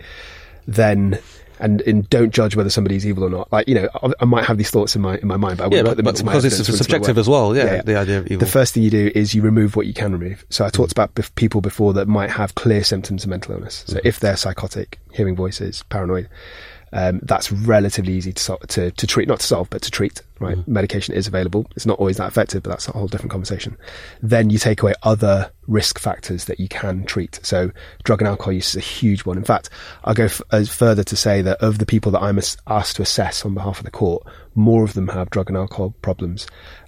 then 0.65 1.19
and, 1.63 1.81
and 1.81 2.09
don't 2.09 2.33
judge 2.33 2.55
whether 2.55 2.69
somebody's 2.69 3.07
evil 3.07 3.23
or 3.23 3.29
not. 3.29 3.51
Like 3.51 3.67
you 3.67 3.75
know, 3.75 3.89
I, 4.03 4.11
I 4.19 4.25
might 4.25 4.45
have 4.45 4.57
these 4.57 4.69
thoughts 4.69 4.95
in 4.95 5.01
my 5.01 5.17
in 5.17 5.27
my 5.27 5.37
mind, 5.37 5.57
but 5.57 5.63
I 5.63 5.67
wouldn't 5.67 5.85
Yeah, 5.85 5.91
put 5.91 5.97
them 5.97 6.03
but, 6.03 6.19
into 6.19 6.23
because 6.25 6.45
it's 6.45 6.55
evidence 6.55 6.69
or 6.69 6.73
into 6.73 6.81
my 6.81 6.83
subjective 6.83 7.17
as 7.17 7.29
well. 7.29 7.55
Yeah, 7.55 7.81
the 7.81 7.97
idea 7.97 8.19
of 8.19 8.27
evil. 8.27 8.39
The 8.39 8.51
first 8.51 8.73
thing 8.73 8.83
you 8.83 8.89
do 8.89 9.11
is 9.15 9.33
you 9.33 9.41
remove 9.41 9.75
what 9.75 9.87
you 9.87 9.93
can 9.93 10.11
remove. 10.11 10.45
So 10.49 10.65
I 10.65 10.67
mm. 10.67 10.73
talked 10.73 10.91
about 10.91 11.15
bef- 11.15 11.33
people 11.35 11.61
before 11.61 11.93
that 11.93 12.07
might 12.07 12.29
have 12.29 12.55
clear 12.55 12.83
symptoms 12.83 13.23
of 13.23 13.29
mental 13.29 13.55
illness. 13.55 13.83
So 13.87 13.97
mm-hmm. 13.97 14.07
if 14.07 14.19
they're 14.19 14.37
psychotic, 14.37 14.99
hearing 15.11 15.35
voices, 15.35 15.83
paranoid, 15.89 16.29
um, 16.93 17.19
that's 17.23 17.51
relatively 17.51 18.13
easy 18.13 18.31
to, 18.31 18.57
to 18.67 18.91
to 18.91 19.07
treat, 19.07 19.27
not 19.27 19.39
to 19.39 19.45
solve, 19.45 19.69
but 19.69 19.81
to 19.81 19.91
treat. 19.91 20.21
Right, 20.39 20.67
medication 20.67 21.15
is 21.15 21.25
available. 21.25 21.65
It's 21.75 21.85
not 21.85 21.99
always 21.99 22.17
that 22.17 22.27
effective, 22.27 22.63
but 22.63 22.71
that's 22.71 22.87
a 22.87 22.91
whole 22.91 23.07
different 23.07 23.31
conversation. 23.31 23.77
Then 24.21 24.49
you 24.49 24.57
take 24.57 24.81
away 24.81 24.93
other 25.03 25.51
risk 25.67 25.99
factors 25.99 26.45
that 26.45 26.59
you 26.59 26.67
can 26.67 27.05
treat. 27.05 27.39
So 27.43 27.71
drug 28.03 28.21
and 28.21 28.27
alcohol 28.27 28.51
use 28.51 28.69
is 28.69 28.75
a 28.75 28.81
huge 28.81 29.25
one. 29.25 29.37
In 29.37 29.43
fact, 29.43 29.69
I'll 30.03 30.13
go 30.13 30.25
f- 30.25 30.41
as 30.51 30.69
further 30.69 31.03
to 31.05 31.15
say 31.15 31.41
that 31.43 31.61
of 31.61 31.77
the 31.77 31.85
people 31.85 32.11
that 32.11 32.21
I'm 32.21 32.37
as- 32.37 32.57
asked 32.67 32.97
to 32.97 33.01
assess 33.01 33.45
on 33.45 33.53
behalf 33.53 33.79
of 33.79 33.85
the 33.85 33.91
court, 33.91 34.27
more 34.53 34.83
of 34.83 34.93
them 34.93 35.07
have 35.07 35.29
drug 35.29 35.49
and 35.49 35.57
alcohol 35.57 35.95
problems 36.01 36.45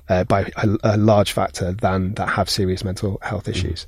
uh, 0.09 0.25
by 0.25 0.51
a, 0.57 0.77
a 0.83 0.97
large 0.97 1.31
factor 1.31 1.71
than 1.71 2.13
that 2.15 2.27
have 2.27 2.49
serious 2.49 2.83
mental 2.83 3.19
health 3.21 3.47
issues. 3.47 3.87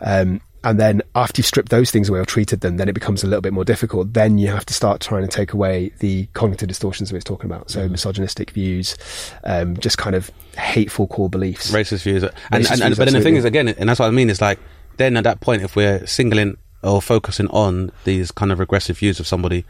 Um, 0.00 0.40
and 0.64 0.80
then 0.80 1.02
after 1.14 1.38
you've 1.38 1.46
stripped 1.46 1.68
those 1.68 1.90
things 1.90 2.08
away 2.08 2.18
or 2.18 2.24
treated 2.24 2.60
them, 2.60 2.78
then 2.78 2.88
it 2.88 2.94
becomes 2.94 3.22
a 3.22 3.26
little 3.26 3.42
bit 3.42 3.52
more 3.52 3.64
difficult. 3.64 4.14
Then 4.14 4.38
you 4.38 4.48
have 4.48 4.64
to 4.66 4.74
start 4.74 5.00
trying 5.00 5.22
to 5.22 5.28
take 5.28 5.52
away 5.52 5.92
the 5.98 6.26
cognitive 6.32 6.68
distortions 6.68 7.10
that 7.10 7.14
we're 7.14 7.20
talking 7.20 7.50
about. 7.50 7.70
So 7.70 7.86
misogynistic 7.88 8.50
views, 8.50 8.96
um, 9.44 9.76
just 9.76 9.98
kind 9.98 10.16
of 10.16 10.30
hateful 10.56 11.06
core 11.06 11.28
beliefs. 11.28 11.70
racist 11.70 12.02
views. 12.02 12.22
And, 12.22 12.32
Racist 12.32 12.52
and, 12.52 12.60
and 12.70 12.80
views, 12.80 12.98
but 12.98 13.04
then 13.04 13.14
the 13.14 13.20
thing 13.20 13.36
is 13.36 13.44
again, 13.44 13.68
and 13.68 13.88
that's 13.88 14.00
what 14.00 14.06
I 14.06 14.10
mean. 14.10 14.30
Is 14.30 14.40
like 14.40 14.58
then 14.96 15.16
at 15.16 15.24
that 15.24 15.40
point, 15.40 15.62
if 15.62 15.76
we're 15.76 16.06
singling 16.06 16.56
or 16.82 17.02
focusing 17.02 17.48
on 17.48 17.92
these 18.04 18.30
kind 18.30 18.50
of 18.50 18.58
regressive 18.58 18.98
views 18.98 19.20
of 19.20 19.26
somebody, 19.26 19.64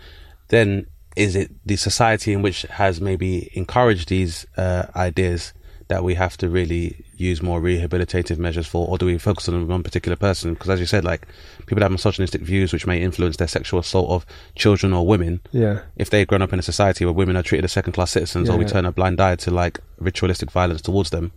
then 0.49 0.87
is 1.17 1.37
it 1.37 1.51
the 1.67 1.77
society 1.77 2.33
in 2.33 2.43
which 2.43 2.63
has 2.63 3.01
maybe 3.01 3.51
encouraged 3.55 4.09
these 4.09 4.47
uh, 4.57 4.87
ideas 4.97 5.53
that 5.89 6.03
we 6.03 6.15
have 6.15 6.37
to 6.39 6.49
really 6.49 7.05
use 7.17 7.43
more 7.43 7.61
rehabilitative 7.61 8.39
measures 8.39 8.67
for, 8.67 8.89
or 8.89 8.97
do 8.99 9.07
we 9.07 9.19
focus 9.19 9.49
on 9.49 9.69
one 9.69 9.83
particular 9.83 10.17
person? 10.17 10.55
Because 10.55 10.71
as 10.71 10.81
you 10.81 10.87
said, 10.87 11.05
like 11.05 11.27
people 11.67 11.83
have 11.83 11.93
misogynistic 11.93 12.41
views 12.41 12.73
which 12.73 12.87
may 12.87 13.03
influence 13.03 13.37
their 13.37 13.49
sexual 13.49 13.81
assault 13.81 14.11
of 14.11 14.27
children 14.55 14.93
or 14.93 15.07
women. 15.07 15.41
Yeah. 15.53 15.81
If 15.97 16.11
they've 16.11 16.27
grown 16.27 16.43
up 16.43 16.53
in 16.53 16.59
a 16.59 16.63
society 16.63 17.05
where 17.05 17.13
women 17.13 17.37
are 17.37 17.43
treated 17.43 17.65
as 17.65 17.73
second 17.73 17.93
class 17.93 18.13
citizens, 18.13 18.49
Yeah, 18.49 18.55
or 18.55 18.59
we 18.59 18.65
yeah. 18.65 18.71
turn 18.71 18.87
a 18.87 18.93
blind 18.93 19.21
eye 19.21 19.37
to 19.37 19.51
like 19.51 19.81
ritualistic 19.99 20.51
violence 20.51 20.81
towards 20.81 21.11
them, 21.11 21.33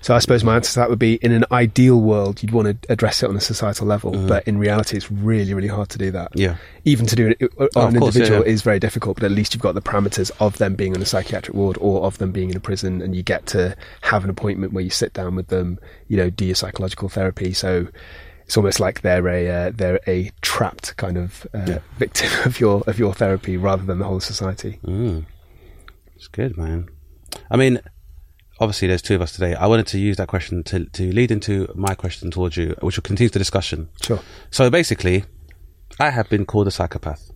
So 0.00 0.14
I 0.14 0.18
suppose 0.18 0.44
my 0.44 0.56
answer 0.56 0.72
to 0.72 0.78
that 0.80 0.90
would 0.90 0.98
be 0.98 1.14
in 1.16 1.32
an 1.32 1.44
ideal 1.52 2.00
world, 2.00 2.42
you'd 2.42 2.52
want 2.52 2.82
to 2.82 2.92
address 2.92 3.22
it 3.22 3.28
on 3.28 3.36
a 3.36 3.40
societal 3.40 3.86
level, 3.86 4.12
but 4.26 4.46
in 4.46 4.58
reality, 4.58 4.96
it's 4.96 5.10
really, 5.10 5.54
really 5.54 5.68
hard 5.68 5.88
to 5.90 5.98
do 5.98 6.10
that. 6.12 6.30
Yeah. 6.34 6.56
Even 6.84 7.06
to 7.06 7.16
do 7.16 7.34
it 7.38 7.42
uh, 7.58 7.66
Oh, 7.76 7.82
on 7.82 7.94
an 7.94 8.00
course, 8.00 8.16
individual 8.16 8.46
yeah. 8.46 8.52
is 8.52 8.62
very 8.62 8.78
difficult, 8.78 9.16
but 9.16 9.24
at 9.24 9.30
least 9.30 9.54
you've 9.54 9.62
got 9.62 9.74
the 9.74 9.82
parameters 9.82 10.30
of 10.40 10.58
them 10.58 10.74
being 10.74 10.94
in 10.94 11.02
a 11.02 11.06
psychiatric 11.06 11.54
ward 11.54 11.76
or 11.80 12.02
of 12.04 12.18
them 12.18 12.32
being 12.32 12.50
in 12.50 12.56
a 12.56 12.60
prison, 12.60 13.02
and 13.02 13.14
you 13.14 13.22
get 13.22 13.46
to 13.46 13.76
have 14.02 14.24
an 14.24 14.30
appointment 14.30 14.72
where 14.72 14.84
you 14.84 14.90
sit 14.90 15.12
down 15.12 15.34
with 15.36 15.48
them, 15.48 15.78
you 16.08 16.16
know, 16.16 16.30
do 16.30 16.44
your 16.44 16.54
psychological 16.54 17.08
therapy. 17.08 17.52
So 17.52 17.88
it's 18.44 18.56
almost 18.56 18.80
like 18.80 19.02
they're 19.02 19.28
a 19.28 19.48
uh, 19.48 19.72
they're 19.74 20.00
a 20.06 20.30
trapped 20.40 20.96
kind 20.96 21.18
of 21.18 21.46
uh, 21.52 21.78
victim 21.98 22.30
of 22.46 22.58
your 22.58 22.82
of 22.86 22.98
your 22.98 23.12
therapy 23.12 23.56
rather 23.56 23.82
than 23.84 23.98
the 23.98 24.06
whole 24.06 24.20
society. 24.20 24.80
Mm. 24.84 25.26
It's 26.16 26.28
good, 26.28 26.56
man. 26.56 26.88
I 27.50 27.56
mean, 27.56 27.80
obviously, 28.60 28.88
there's 28.88 29.02
two 29.02 29.14
of 29.14 29.22
us 29.22 29.32
today. 29.32 29.54
I 29.54 29.66
wanted 29.66 29.86
to 29.88 29.98
use 29.98 30.16
that 30.16 30.28
question 30.28 30.62
to 30.64 30.84
to 30.86 31.12
lead 31.12 31.30
into 31.30 31.70
my 31.74 31.94
question 31.94 32.30
towards 32.30 32.56
you, 32.56 32.74
which 32.80 32.96
will 32.96 33.02
continue 33.02 33.30
the 33.30 33.38
discussion. 33.38 33.88
Sure. 34.02 34.20
So 34.50 34.70
basically, 34.70 35.24
I 36.00 36.10
have 36.10 36.28
been 36.28 36.44
called 36.46 36.66
a 36.68 36.70
psychopath, 36.70 37.30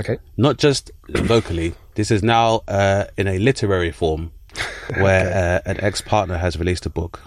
Okay. 0.00 0.18
not 0.36 0.58
just 0.58 0.90
vocally. 1.08 1.74
This 1.94 2.10
is 2.10 2.22
now 2.22 2.62
uh, 2.68 3.04
in 3.16 3.26
a 3.26 3.38
literary 3.38 3.90
form, 3.92 4.32
where 4.98 5.62
uh, 5.66 5.70
an 5.70 5.80
ex 5.80 6.00
partner 6.00 6.36
has 6.38 6.58
released 6.58 6.86
a 6.86 6.90
book 6.90 7.20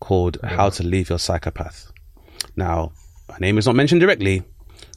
called 0.00 0.38
"How 0.42 0.70
to 0.70 0.82
Leave 0.82 1.08
Your 1.10 1.18
Psychopath." 1.18 1.92
Now, 2.56 2.92
my 3.28 3.36
name 3.40 3.58
is 3.58 3.66
not 3.66 3.76
mentioned 3.76 4.00
directly, 4.00 4.42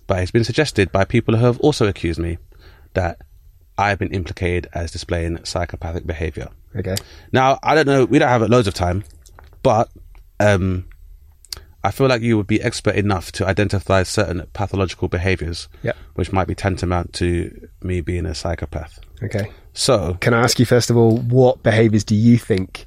but 0.08 0.20
it's 0.20 0.32
been 0.32 0.44
suggested 0.44 0.92
by 0.92 1.06
people 1.06 1.36
who 1.36 1.46
have 1.46 1.60
also 1.60 1.88
accused 1.88 2.20
me 2.20 2.38
that 2.94 3.20
I've 3.80 4.00
been 4.00 4.14
implicated 4.14 4.68
as 4.74 4.92
displaying 4.92 5.44
psychopathic 5.46 6.06
behavior. 6.06 6.50
Okay. 6.76 6.96
Now, 7.32 7.58
I 7.64 7.76
don't 7.76 7.88
know, 7.88 8.06
we 8.06 8.20
don't 8.20 8.30
have 8.30 8.42
loads 8.50 8.68
of 8.68 8.74
time, 8.74 9.04
but 9.64 9.90
um, 10.40 10.86
I 11.84 11.92
feel 11.92 12.08
like 12.08 12.22
you 12.22 12.36
would 12.38 12.48
be 12.48 12.62
expert 12.62 12.96
enough 12.96 13.32
to 13.34 13.48
identify 13.48 14.04
certain 14.04 14.46
pathological 14.54 15.08
behaviors, 15.08 15.68
Yep. 15.84 15.96
which 16.16 16.32
might 16.32 16.48
be 16.48 16.56
tantamount 16.56 17.14
to 17.14 17.68
me 17.82 18.02
being 18.02 18.26
a 18.26 18.36
psychopath. 18.36 19.00
Okay. 19.24 19.52
So, 19.74 20.16
Can 20.20 20.34
I 20.34 20.42
ask 20.42 20.60
you 20.60 20.66
first 20.66 20.90
of 20.90 20.98
all, 20.98 21.18
what 21.18 21.64
behaviours 21.64 22.04
do 22.04 22.16
you 22.16 22.38
think 22.38 22.86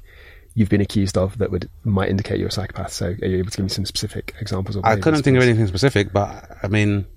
you've 0.53 0.69
been 0.69 0.81
accused 0.81 1.17
of 1.17 1.37
that 1.39 1.49
would 1.49 1.69
might 1.83 2.09
indicate 2.09 2.37
you're 2.39 2.49
a 2.49 2.51
psychopath? 2.51 2.91
So, 2.93 3.07
are 3.07 3.25
you 3.27 3.37
able 3.39 3.49
to 3.51 3.57
give 3.57 3.65
me 3.65 3.69
some 3.69 3.85
specific 3.85 4.35
examples? 4.39 4.75
Of 4.75 4.85
I 4.85 4.95
couldn't 4.99 5.23
think 5.23 5.37
of 5.37 5.43
anything 5.43 5.65
specific, 5.67 6.13
but 6.13 6.45
I 6.61 6.67
mean, 6.67 7.07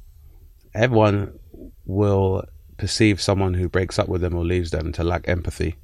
everyone 0.74 1.38
will 1.84 2.44
perceive 2.78 3.20
someone 3.20 3.54
who 3.54 3.68
breaks 3.68 3.98
up 3.98 4.08
with 4.08 4.20
them 4.20 4.34
or 4.34 4.44
leaves 4.44 4.70
them 4.70 4.92
to 4.92 5.04
lack 5.04 5.28
empathy. 5.28 5.76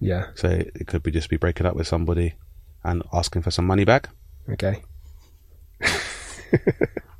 Yeah. 0.00 0.26
So 0.34 0.48
it 0.48 0.86
could 0.86 1.02
be 1.02 1.10
just 1.10 1.28
be 1.30 1.36
breaking 1.36 1.66
up 1.66 1.76
with 1.76 1.86
somebody 1.86 2.34
and 2.84 3.02
asking 3.12 3.42
for 3.42 3.50
some 3.50 3.66
money 3.66 3.84
back. 3.84 4.08
Okay. 4.50 4.82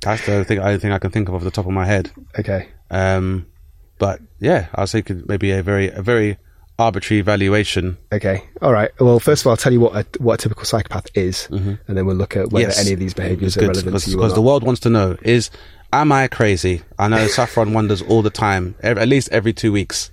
That's 0.01 0.27
the 0.27 0.33
only 0.33 0.45
thing. 0.45 0.59
I 0.59 0.77
think 0.79 0.93
I 0.93 0.99
can 0.99 1.11
think 1.11 1.29
of 1.29 1.35
off 1.35 1.45
the 1.45 1.51
top 1.51 1.67
of 1.67 1.73
my 1.73 1.85
head. 1.87 2.11
Okay. 2.39 2.69
Um, 2.91 3.47
but 3.99 4.21
yeah, 4.41 4.67
I 4.75 4.81
was 4.83 4.93
thinking 4.93 5.23
maybe 5.27 5.53
a 5.53 5.63
very 5.63 5.89
a 5.91 6.03
very 6.03 6.39
arbitrary 6.79 7.21
valuation. 7.21 7.97
Okay. 8.13 8.43
All 8.61 8.73
right. 8.73 8.91
Well, 9.01 9.21
first 9.21 9.43
of 9.43 9.47
all, 9.47 9.53
I'll 9.53 9.57
tell 9.57 9.73
you 9.73 9.81
what 9.81 9.95
a, 9.95 10.23
what 10.23 10.35
a 10.35 10.37
typical 10.39 10.65
psychopath 10.65 11.07
is, 11.15 11.47
and 11.51 11.79
then 11.87 12.05
we'll 12.05 12.17
look 12.17 12.37
at 12.37 12.51
whether 12.51 12.67
Yes. 12.69 12.81
any 12.85 12.93
of 12.95 12.99
these 12.99 13.15
behaviours 13.15 13.57
It's 13.57 13.57
are 13.59 13.61
good, 13.69 13.77
relevant 13.77 14.03
to 14.03 14.11
you 14.11 14.17
because 14.17 14.35
the 14.35 14.43
world 14.43 14.65
wants 14.65 14.81
to 14.81 14.91
know 14.91 15.17
is 15.23 15.51
am 15.93 16.13
I 16.13 16.29
crazy? 16.29 16.83
I 16.99 17.09
know 17.09 17.27
Saffron 17.27 17.73
wonders 17.73 18.03
all 18.03 18.23
the 18.23 18.31
time, 18.31 18.75
ev- 18.83 18.99
at 18.99 19.09
least 19.09 19.29
every 19.31 19.53
two 19.53 19.73
weeks. 19.73 20.11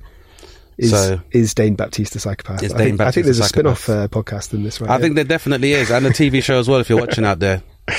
is, 0.77 0.91
so- 0.91 1.21
is 1.31 1.53
Dane 1.53 1.75
Baptiste 1.75 2.15
a 2.15 2.19
psychopath? 2.19 2.63
Is 2.63 2.73
I, 2.73 2.77
Dane 2.77 2.87
think, 2.97 3.01
I 3.01 3.11
think 3.11 3.25
there's 3.25 3.39
a 3.39 3.43
a 3.43 3.47
spin-off 3.47 3.89
uh, 3.89 4.07
podcast 4.07 4.53
in 4.53 4.63
this, 4.63 4.79
right? 4.81 4.89
I 4.89 4.99
think 4.99 5.15
there 5.15 5.23
definitely 5.23 5.73
is, 5.73 5.89
and 5.91 6.05
the 6.05 6.09
TV 6.09 6.43
show 6.43 6.59
as 6.59 6.67
well. 6.67 6.79
If 6.79 6.89
you're 6.89 6.99
watching 6.99 7.25
out 7.25 7.39
there, 7.39 7.63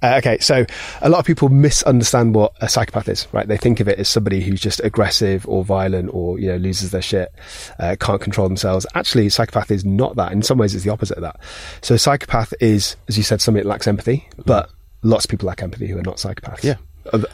Uh, 0.00 0.14
okay, 0.18 0.38
so 0.38 0.64
a 1.02 1.08
lot 1.08 1.18
of 1.18 1.26
people 1.26 1.48
misunderstand 1.48 2.32
what 2.32 2.52
a 2.60 2.68
psychopath 2.68 3.08
is, 3.08 3.26
right? 3.32 3.48
They 3.48 3.56
think 3.56 3.80
of 3.80 3.88
it 3.88 3.98
as 3.98 4.08
somebody 4.08 4.40
who's 4.40 4.60
just 4.60 4.80
aggressive 4.84 5.44
or 5.48 5.64
violent 5.64 6.10
or, 6.12 6.38
you 6.38 6.46
know, 6.48 6.56
loses 6.56 6.92
their 6.92 7.02
shit, 7.02 7.34
uh, 7.80 7.96
can't 7.98 8.20
control 8.20 8.46
themselves. 8.46 8.86
Actually, 8.94 9.26
a 9.26 9.30
psychopath 9.30 9.72
is 9.72 9.84
not 9.84 10.14
that. 10.14 10.30
In 10.30 10.42
some 10.42 10.56
ways, 10.56 10.72
it's 10.74 10.84
the 10.84 10.90
opposite 10.90 11.16
of 11.16 11.22
that. 11.22 11.40
So 11.82 11.96
a 11.96 11.98
psychopath 11.98 12.54
is, 12.60 12.94
as 13.08 13.16
you 13.16 13.24
said, 13.24 13.40
somebody 13.40 13.64
that 13.64 13.68
lacks 13.68 13.88
empathy, 13.88 14.28
but 14.44 14.70
lots 15.02 15.24
of 15.24 15.30
people 15.32 15.48
lack 15.48 15.64
empathy 15.64 15.88
who 15.88 15.98
are 15.98 16.02
not 16.02 16.18
psychopaths. 16.18 16.62
Yeah. 16.62 16.76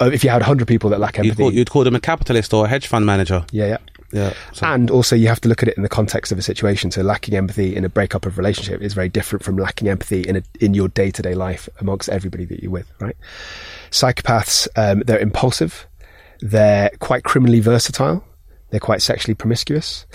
If 0.01 0.25
you 0.25 0.31
had 0.31 0.43
100 0.43 0.67
people 0.69 0.91
that 0.91 1.01
lack 1.01 1.17
you'd 1.19 1.27
empathy. 1.27 1.43
call, 1.43 1.53
you'd 1.53 1.71
call 1.71 1.85
them 1.85 1.95
a 1.95 2.01
capitalist 2.01 2.53
or 2.55 2.67
a 2.67 2.69
hedge 2.69 2.87
fund 2.87 3.07
manager. 3.07 3.45
yeah, 3.53 3.67
yeah. 3.67 3.77
Yeah, 4.13 4.33
so- 4.53 4.67
And 4.67 4.91
also, 4.93 5.17
you 5.17 5.27
have 5.27 5.41
to 5.41 5.49
look 5.49 5.63
at 5.65 5.69
it 5.69 5.77
in 5.77 5.83
the 5.83 5.89
context 5.89 6.31
of 6.31 6.39
a 6.39 6.43
situation. 6.43 6.93
So, 6.93 7.03
lacking 7.03 7.35
empathy 7.35 7.75
in 7.75 7.85
a 7.85 7.89
breakup 7.89 8.27
of 8.27 8.39
relationship 8.39 8.81
is 8.81 8.95
very 8.95 9.09
different 9.09 9.45
from 9.45 9.57
lacking 9.57 9.89
empathy 9.89 10.21
in 10.23 10.37
a, 10.37 10.43
in 10.61 10.73
your 10.73 10.87
day 10.87 11.11
to 11.11 11.21
day 11.21 11.35
life 11.35 11.69
amongst 11.81 12.09
everybody 12.09 12.45
that 12.45 12.63
you're 12.63 12.71
with. 12.71 12.87
Right? 13.01 13.17
Psychopaths, 13.91 14.69
um, 14.77 15.01
they're 15.07 15.19
impulsive. 15.19 15.87
They're 16.41 16.91
quite 17.01 17.25
criminally 17.25 17.59
versatile. 17.61 18.25
They're 18.71 18.79
quite 18.81 19.03
sexually 19.03 19.35
promiscuous. 19.35 20.07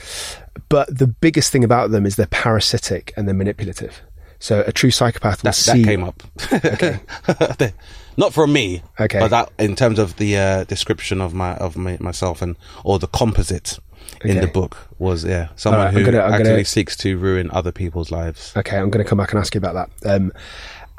But 0.70 0.95
the 0.97 1.07
biggest 1.07 1.51
thing 1.51 1.64
about 1.66 1.91
them 1.91 2.05
is 2.05 2.16
they're 2.16 2.28
parasitic 2.28 3.14
and 3.18 3.28
they're 3.28 3.36
manipulative. 3.36 4.01
So, 4.39 4.63
a 4.65 4.71
true 4.71 4.91
psychopath 4.91 5.43
will 5.43 5.49
that, 5.49 5.55
see. 5.55 5.81
that 5.83 5.87
came 5.87 6.03
up. 6.03 6.23
Okay. 6.53 7.73
Not 8.17 8.33
from 8.33 8.51
me. 8.51 8.83
Okay. 8.99 9.19
But 9.19 9.29
that 9.29 9.51
in 9.59 9.75
terms 9.75 9.97
of 9.99 10.17
the 10.17 10.37
uh, 10.37 10.63
description 10.65 11.21
of 11.21 11.33
my 11.33 11.55
of 11.55 11.77
my, 11.77 11.97
myself 12.01 12.41
and 12.41 12.57
or 12.83 12.99
the 12.99 13.07
composite 13.07 13.79
in 14.23 14.41
the 14.41 14.47
book 14.47 14.75
was 14.97 15.23
yeah 15.23 15.49
someone 15.55 15.85
right, 15.85 15.93
who 15.93 16.03
gonna- 16.03 16.17
actively 16.19 16.51
gonna- 16.51 16.65
seeks 16.65 16.97
to 16.97 17.17
ruin 17.17 17.49
other 17.51 17.71
people's 17.71 18.11
lives. 18.11 18.53
Okay, 18.57 18.77
I'm 18.77 18.89
going 18.89 19.03
to 19.03 19.09
come 19.09 19.17
back 19.17 19.31
and 19.31 19.39
ask 19.39 19.53
you 19.53 19.59
about 19.59 19.89
that. 20.01 20.13
Um, 20.13 20.33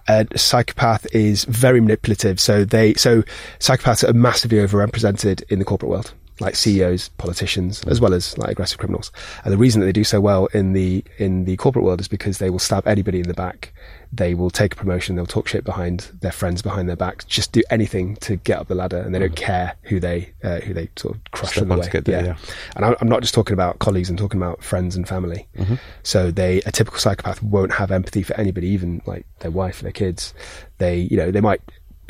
a 0.09 0.27
psychopath 0.37 1.07
is 1.15 1.45
very 1.45 1.81
manipulative. 1.81 2.41
So 2.41 2.65
they, 2.65 2.95
so 2.95 3.23
psychopaths 3.59 4.09
are 4.09 4.13
massively 4.13 4.59
overrepresented 4.59 5.43
in 5.51 5.59
the 5.59 5.65
corporate 5.65 5.91
world, 5.91 6.15
like 6.41 6.57
CEOs, 6.57 7.11
politicians, 7.11 7.85
as 7.85 8.01
well 8.01 8.15
as 8.15 8.37
like 8.39 8.51
aggressive 8.51 8.79
criminals. 8.79 9.13
And 9.45 9.53
the 9.53 9.59
reason 9.59 9.81
that 9.81 9.87
they 9.87 9.93
do 9.93 10.05
so 10.05 10.21
well 10.21 10.47
in 10.47 10.73
the 10.73 11.05
in 11.19 11.45
the 11.45 11.57
corporate 11.57 11.85
world 11.85 12.01
is 12.01 12.09
because 12.09 12.39
they 12.39 12.51
will 12.51 12.59
stab 12.59 12.87
anybody 12.87 13.21
in 13.21 13.29
the 13.29 13.35
back. 13.35 13.73
They 14.13 14.35
will 14.35 14.51
take 14.51 14.73
a 14.73 14.77
promotion. 14.77 15.15
They'll 15.15 15.27
talk 15.27 15.47
shit 15.47 15.63
behind 15.63 16.11
their 16.21 16.33
friends 16.33 16.63
behind 16.63 16.89
their 16.89 16.97
backs. 16.97 17.25
Just 17.25 17.53
do 17.53 17.63
anything 17.71 18.17
to 18.17 18.37
get 18.37 18.59
up 18.59 18.69
the 18.69 18.75
ladder, 18.75 18.99
and 18.99 19.15
they 19.15 19.21
don't 19.21 19.37
care 19.37 19.77
who 19.83 20.01
they 20.01 20.33
uh, 20.43 20.61
who 20.61 20.75
they 20.75 20.89
sort 20.97 21.15
of 21.15 21.31
crush 21.31 21.53
Step 21.53 21.63
on 21.63 21.69
the 21.69 21.77
way. 21.77 22.01
there, 22.05 22.25
yeah. 22.25 22.37
And 22.75 22.97
I'm 23.01 23.09
not 23.09 23.21
just 23.21 23.35
talking 23.35 23.55
about 23.55 23.79
colleagues, 23.79 24.11
I'm 24.11 24.17
talking 24.17 24.41
about 24.41 24.65
friends 24.65 24.97
and 24.97 25.07
family. 25.07 25.47
Mm-hmm. 25.57 25.75
So 26.03 26.31
they, 26.31 26.59
a 26.63 26.73
typical 26.73 26.99
psychopath 26.99 27.43
won't 27.43 27.73
have 27.73 27.91
empathy 27.91 28.23
for 28.23 28.35
anybody, 28.35 28.69
even 28.69 29.03
like 29.07 29.27
their 29.41 29.51
wife, 29.51 29.81
their 29.81 29.93
kids. 29.93 30.35
They, 30.79 30.97
you 30.97 31.17
know, 31.17 31.31
they 31.31 31.41
might 31.41 31.61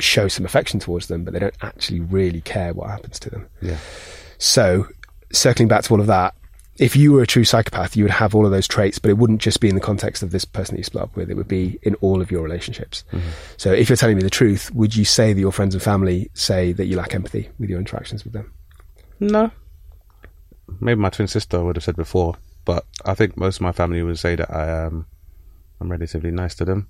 show 0.01 0.27
some 0.27 0.45
affection 0.45 0.79
towards 0.79 1.07
them, 1.07 1.23
but 1.23 1.33
they 1.33 1.39
don't 1.39 1.55
actually 1.61 1.99
really 1.99 2.41
care 2.41 2.73
what 2.73 2.89
happens 2.89 3.19
to 3.19 3.29
them. 3.29 3.47
Yeah. 3.61 3.77
So 4.41 4.87
circling 5.31 5.67
back 5.67 5.83
to 5.83 5.93
all 5.93 6.01
of 6.01 6.07
that, 6.07 6.33
if 6.77 6.95
you 6.95 7.11
were 7.11 7.21
a 7.21 7.27
true 7.27 7.43
psychopath, 7.43 7.95
you 7.95 8.03
would 8.03 8.11
have 8.11 8.33
all 8.33 8.43
of 8.43 8.51
those 8.51 8.67
traits, 8.67 8.97
but 8.97 9.11
it 9.11 9.19
wouldn't 9.19 9.39
just 9.39 9.59
be 9.59 9.69
in 9.69 9.75
the 9.75 9.81
context 9.81 10.23
of 10.23 10.31
this 10.31 10.45
person 10.45 10.73
that 10.73 10.79
you 10.79 10.83
split 10.83 11.03
up 11.03 11.15
with. 11.15 11.29
It 11.29 11.35
would 11.35 11.47
be 11.47 11.77
in 11.83 11.93
all 11.95 12.23
of 12.23 12.31
your 12.31 12.41
relationships. 12.41 13.03
So 13.57 13.71
if 13.71 13.87
you're 13.87 13.97
telling 13.97 14.17
me 14.17 14.23
the 14.23 14.31
truth, 14.31 14.73
would 14.73 14.95
you 14.95 15.05
say 15.05 15.31
that 15.31 15.39
your 15.39 15.51
friends 15.51 15.75
and 15.75 15.83
family 15.83 16.31
say 16.33 16.71
that 16.71 16.85
you 16.85 16.97
lack 16.97 17.13
empathy 17.13 17.49
with 17.59 17.69
your 17.69 17.77
interactions 17.77 18.23
with 18.23 18.33
them? 18.33 18.51
No. 19.19 19.51
Maybe 20.79 20.99
my 20.99 21.11
twin 21.11 21.27
sister 21.27 21.63
would 21.63 21.75
have 21.75 21.83
said 21.83 21.95
before, 21.95 22.35
but 22.65 22.83
I 23.05 23.13
think 23.13 23.37
most 23.37 23.57
of 23.57 23.61
my 23.61 23.71
family 23.71 24.01
would 24.01 24.17
say 24.17 24.35
that 24.37 24.49
I 24.51 24.85
um 24.85 25.05
I'm 25.79 25.91
relatively 25.91 26.31
nice 26.31 26.55
to 26.55 26.65
them. 26.65 26.87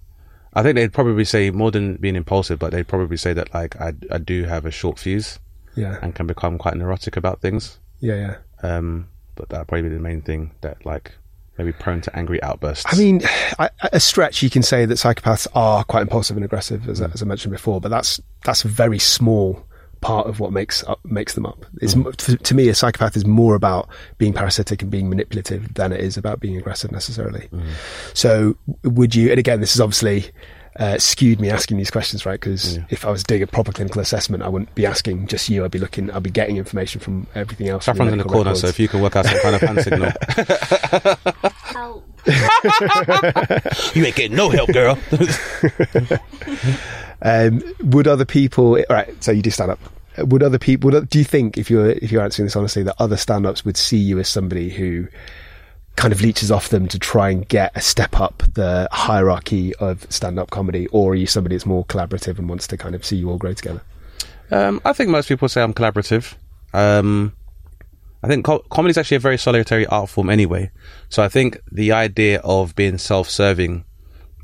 I 0.53 0.63
think 0.63 0.75
they'd 0.75 0.93
probably 0.93 1.25
say 1.25 1.51
more 1.51 1.71
than 1.71 1.95
being 1.97 2.15
impulsive, 2.15 2.59
but 2.59 2.71
they'd 2.71 2.87
probably 2.87 3.17
say 3.17 3.33
that 3.33 3.53
like 3.53 3.75
I 3.75 3.93
I 4.09 4.19
do 4.19 4.45
have 4.45 4.65
a 4.65 4.71
short 4.71 4.99
fuse 4.99 5.37
Yeah. 5.75 5.97
and 6.01 6.13
can 6.13 6.27
become 6.27 6.57
quite 6.57 6.75
neurotic 6.75 7.15
about 7.17 7.41
things. 7.41 7.79
Yeah, 7.99 8.15
yeah. 8.15 8.35
Um, 8.67 9.07
but 9.35 9.49
that 9.49 9.67
probably 9.67 9.89
be 9.89 9.95
the 9.95 10.01
main 10.01 10.21
thing 10.21 10.51
that 10.61 10.85
like 10.85 11.13
maybe 11.57 11.71
prone 11.71 12.01
to 12.01 12.15
angry 12.15 12.41
outbursts. 12.43 12.85
I 12.87 12.97
mean, 12.97 13.21
I, 13.59 13.69
a 13.91 13.99
stretch 13.99 14.41
you 14.43 14.49
can 14.49 14.63
say 14.63 14.85
that 14.85 14.95
psychopaths 14.95 15.47
are 15.53 15.83
quite 15.83 16.01
impulsive 16.01 16.35
and 16.37 16.43
aggressive, 16.43 16.87
as, 16.89 17.01
I- 17.01 17.09
as 17.13 17.21
I 17.21 17.25
mentioned 17.25 17.51
before, 17.51 17.79
but 17.81 17.89
that's 17.89 18.19
that's 18.43 18.65
a 18.65 18.67
very 18.67 18.99
small 18.99 19.65
part 20.01 20.25
of 20.25 20.39
what 20.39 20.51
makes 20.51 20.83
up, 20.85 20.99
makes 21.05 21.35
them 21.35 21.45
up. 21.45 21.63
It's, 21.79 21.93
mm. 21.93 22.07
m 22.07 22.11
to, 22.13 22.37
to 22.37 22.55
me, 22.55 22.69
a 22.69 22.75
psychopath 22.75 23.15
is 23.15 23.25
more 23.25 23.53
about 23.53 23.87
being 24.17 24.33
parasitic 24.33 24.81
and 24.81 24.89
being 24.89 25.09
manipulative 25.09 25.75
than 25.75 25.91
it 25.91 25.99
is 25.99 26.17
about 26.17 26.39
being 26.39 26.57
aggressive 26.57 26.91
necessarily. 26.91 27.49
Mm. 27.51 27.67
So, 28.15 28.57
would 28.83 29.13
you? 29.15 29.29
And 29.29 29.39
again, 29.39 29.61
this 29.61 29.75
is 29.75 29.81
obviously. 29.81 30.31
Uh, 30.77 30.97
skewed 30.97 31.41
me 31.41 31.49
asking 31.49 31.75
these 31.77 31.91
questions, 31.91 32.25
right? 32.25 32.39
Because 32.39 32.79
if 32.89 33.05
I 33.05 33.11
was 33.11 33.23
doing 33.25 33.43
a 33.43 33.47
proper 33.47 33.73
clinical 33.73 34.01
assessment, 34.01 34.41
I 34.41 34.47
wouldn't 34.47 34.73
be 34.73 34.85
asking 34.85 35.27
just 35.27 35.49
you. 35.49 35.65
I'd 35.65 35.71
be 35.71 35.79
looking, 35.79 36.09
I'd 36.09 36.23
be 36.23 36.29
getting 36.29 36.55
information 36.55 37.01
from 37.01 37.27
everything 37.35 37.67
else. 37.67 37.83
from 37.83 37.97
Saffron's 37.97 38.13
in 38.13 38.17
the 38.19 38.23
medical 38.23 38.43
corner, 38.43 38.55
so 38.55 38.67
if 38.67 38.79
you 38.79 38.87
can 38.87 39.01
work 39.01 39.17
out 39.17 39.25
some 39.25 39.39
kind 39.39 39.55
of 39.55 39.61
hand 39.61 39.81
signal, 39.81 40.11
Help. 41.51 42.07
you 43.95 44.05
ain't 44.05 44.15
getting 44.15 44.35
no 44.35 44.49
help, 44.49 44.71
girl. 44.71 44.97
Um, 47.21 47.61
would 47.83 48.07
other 48.07 48.25
people? 48.25 48.77
All 48.77 48.85
right, 48.89 49.23
so 49.23 49.31
you 49.31 49.41
do 49.41 49.51
stand 49.51 49.71
up. 49.71 49.79
Would 50.17 50.43
other 50.43 50.57
people? 50.59 50.89
Would, 50.91 51.09
do 51.09 51.19
you 51.19 51.25
think 51.25 51.57
if 51.57 51.69
you're 51.69 51.91
if 51.91 52.11
you're 52.11 52.23
answering 52.23 52.47
this 52.47 52.55
honestly, 52.55 52.83
that 52.83 52.95
other 52.99 53.17
stand-ups 53.17 53.63
would 53.63 53.77
see 53.77 53.97
you 53.97 54.19
as 54.19 54.27
somebody 54.27 54.69
who 54.69 55.07
kind 56.01 56.11
of 56.11 56.21
leeches 56.21 56.49
off 56.49 56.69
them 56.69 56.87
to 56.87 56.97
try 56.97 57.29
and 57.29 57.47
get 57.47 57.71
a 57.75 57.79
step 57.81 58.19
up 58.19 58.41
the 58.55 58.87
hierarchy 58.91 59.71
of 59.75 60.07
stand-up 60.09 60.49
comedy, 60.49 60.87
or 60.87 61.11
are 61.11 61.15
you 61.15 61.27
somebody 61.27 61.55
that's 61.55 61.67
more 61.67 61.85
collaborative 61.85 62.39
and 62.39 62.49
wants 62.49 62.65
to 62.65 62.75
kind 62.75 62.95
of 62.95 63.05
see 63.05 63.15
you 63.15 63.29
all 63.29 63.37
grow 63.37 63.53
together? 63.53 63.83
Um, 64.49 64.81
I 64.83 64.93
think 64.93 65.11
most 65.11 65.27
people 65.29 65.47
say 65.47 65.61
I'm 65.61 65.75
collaborative. 65.75 66.33
Um, 66.73 67.35
I 68.23 68.27
think 68.27 68.43
co- 68.45 68.65
comedy 68.71 68.89
is 68.89 68.97
actually 68.97 69.17
a 69.17 69.19
very 69.19 69.37
solitary 69.37 69.85
art 69.85 70.09
form 70.09 70.31
anyway. 70.31 70.71
So 71.09 71.21
I 71.21 71.29
think 71.29 71.59
the 71.71 71.91
idea 71.91 72.39
of 72.39 72.75
being 72.75 72.97
self-serving 72.97 73.85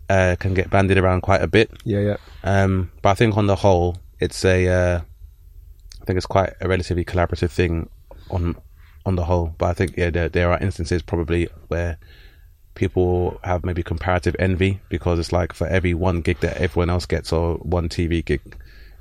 uh, 0.09 0.35
can 0.39 0.53
get 0.53 0.69
bandied 0.69 0.99
around 0.99 1.21
quite 1.21 1.41
a 1.41 1.47
bit. 1.47 1.71
Yeah, 1.83 2.01
yeah, 2.01 2.17
Um, 2.43 2.91
but 3.01 3.09
I 3.09 3.13
think 3.15 3.35
on 3.35 3.47
the 3.47 3.55
whole, 3.55 3.97
it's 4.19 4.45
a, 4.45 4.67
uh, 4.67 5.01
I 6.01 6.05
think 6.05 6.17
it's 6.17 6.27
quite 6.27 6.53
a 6.61 6.67
relatively 6.67 7.03
collaborative 7.03 7.49
thing 7.49 7.89
on 8.29 8.55
on 9.07 9.15
the 9.15 9.23
whole. 9.25 9.55
But 9.57 9.67
I 9.69 9.73
think 9.73 9.97
yeah, 9.97 10.11
there 10.11 10.29
there 10.29 10.51
are 10.51 10.59
instances 10.59 11.01
probably 11.01 11.47
where 11.69 11.97
people 12.75 13.39
have 13.43 13.65
maybe 13.65 13.81
comparative 13.81 14.35
envy 14.37 14.79
because 14.89 15.17
it's 15.17 15.31
like 15.31 15.53
for 15.53 15.65
every 15.67 15.93
one 15.95 16.21
gig 16.21 16.39
that 16.41 16.57
everyone 16.57 16.89
else 16.91 17.05
gets 17.07 17.31
or 17.33 17.55
one 17.55 17.89
TV 17.89 18.23
gig, 18.23 18.41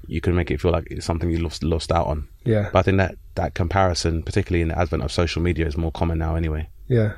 you 0.07 0.21
can 0.21 0.35
make 0.35 0.51
it 0.51 0.61
feel 0.61 0.73
like 0.73 0.87
it's 0.91 1.05
something 1.05 1.31
you 1.31 1.39
lost 1.39 1.63
lost 1.63 1.93
out 1.93 2.07
on. 2.07 2.27
yeah, 2.45 2.71
But 2.73 2.79
I 2.79 2.83
think 2.83 2.97
that 2.99 3.17
that 3.35 3.53
comparison, 3.55 4.23
particularly 4.23 4.63
in 4.63 4.69
the 4.69 4.79
advent 4.79 5.03
of 5.03 5.13
social 5.13 5.43
media, 5.43 5.67
is 5.67 5.77
more 5.77 5.93
common 5.93 6.19
now 6.19 6.37
anyway. 6.37 6.69
yeah. 6.89 7.13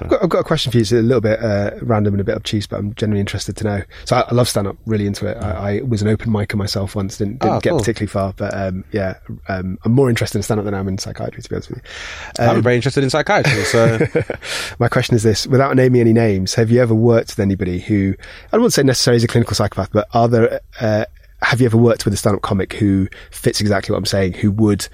I've 0.00 0.08
got, 0.08 0.22
I've 0.22 0.28
got 0.28 0.38
a 0.40 0.44
question 0.44 0.70
for 0.72 0.78
you. 0.78 0.82
It's 0.82 0.92
a 0.92 0.96
little 0.96 1.20
bit 1.20 1.42
uh, 1.42 1.72
random 1.82 2.14
and 2.14 2.20
a 2.20 2.24
bit 2.24 2.34
obtuse, 2.36 2.66
but 2.66 2.78
I'm 2.78 2.94
genuinely 2.94 3.20
interested 3.20 3.56
to 3.58 3.64
know. 3.64 3.82
So 4.04 4.16
I, 4.16 4.20
I 4.22 4.34
love 4.34 4.48
stand 4.48 4.66
up, 4.66 4.76
really 4.86 5.06
into 5.06 5.26
it. 5.26 5.36
I, 5.36 5.78
I 5.78 5.80
was 5.82 6.02
an 6.02 6.08
open 6.08 6.30
micer 6.30 6.56
myself 6.56 6.94
once, 6.96 7.18
didn't, 7.18 7.40
didn't 7.40 7.54
Oh, 7.56 7.60
get 7.60 7.70
cool. 7.70 7.78
particularly 7.80 8.08
far, 8.08 8.32
but 8.36 8.54
um, 8.54 8.84
yeah, 8.92 9.18
um, 9.48 9.78
I'm 9.84 9.92
more 9.92 10.08
interested 10.10 10.38
in 10.38 10.42
stand 10.42 10.58
up 10.60 10.64
than 10.64 10.74
I 10.74 10.78
am 10.78 10.88
in 10.88 10.98
psychiatry, 10.98 11.42
to 11.42 11.48
be 11.48 11.56
honest 11.56 11.70
with 11.70 11.78
you. 11.78 12.44
I'm 12.44 12.62
very 12.62 12.76
interested 12.76 13.04
in 13.04 13.10
psychiatry, 13.10 13.64
so 13.64 13.98
My 14.78 14.88
question 14.88 15.14
is 15.14 15.22
this: 15.22 15.46
without 15.46 15.74
naming 15.76 16.00
any 16.00 16.12
names, 16.12 16.54
have 16.54 16.70
you 16.70 16.80
ever 16.80 16.94
worked 16.94 17.30
with 17.32 17.38
anybody 17.40 17.78
who 17.80 18.14
I 18.52 18.56
wouldn't 18.56 18.72
say 18.72 18.82
necessarily 18.82 19.16
is 19.16 19.24
a 19.24 19.28
clinical 19.28 19.54
psychopath, 19.54 19.90
but 19.92 20.08
are 20.12 20.28
there? 20.28 20.60
Uh, 20.80 21.04
have 21.42 21.60
you 21.60 21.66
ever 21.66 21.76
worked 21.78 22.04
with 22.04 22.12
a 22.12 22.16
stand-up 22.18 22.42
comic 22.42 22.74
who 22.74 23.08
fits 23.30 23.60
exactly 23.62 23.92
what 23.92 23.98
I'm 23.98 24.04
saying? 24.06 24.34
Who 24.34 24.50
would 24.52 24.86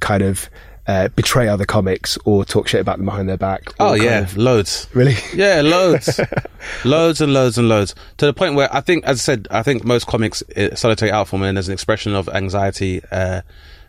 kind 0.00 0.22
of 0.22 0.48
uh, 0.90 1.08
betray 1.08 1.46
other 1.48 1.64
comics 1.66 2.18
or 2.24 2.44
talk 2.44 2.66
shit 2.68 2.80
about 2.80 2.96
them 2.96 3.06
behind 3.06 3.28
their 3.28 3.36
back? 3.36 3.72
oh 3.80 3.94
yeah, 3.94 4.20
of- 4.20 4.36
loads. 4.36 4.86
really? 4.94 5.14
Yeah, 5.34 5.60
loads, 5.62 6.18
loads 6.84 7.20
and 7.20 7.32
loads 7.32 7.58
and 7.58 7.68
loads. 7.68 7.94
To 8.18 8.26
the 8.26 8.32
point 8.32 8.54
where 8.54 8.68
I 8.74 8.80
think, 8.80 9.04
as 9.04 9.18
I 9.18 9.20
said, 9.20 9.48
I 9.50 9.62
think 9.62 9.84
most 9.84 10.06
comics 10.06 10.42
uh, 10.56 10.74
solitary 10.74 11.10
art 11.10 11.28
form 11.28 11.42
and 11.42 11.56
there's 11.56 11.68
an 11.68 11.74
expression 11.74 12.14
of 12.14 12.28
anxiety 12.28 13.02
uh, 13.12 13.42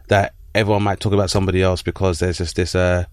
that 0.10 0.34
everyone 0.54 0.84
might 0.84 0.99
talk 0.99 1.14
about 1.14 1.30
somebody 1.30 1.62
else 1.62 1.82
because 1.82 2.20
there's 2.20 2.38
just 2.38 2.56
this 2.56 2.76
uh, 2.76 3.06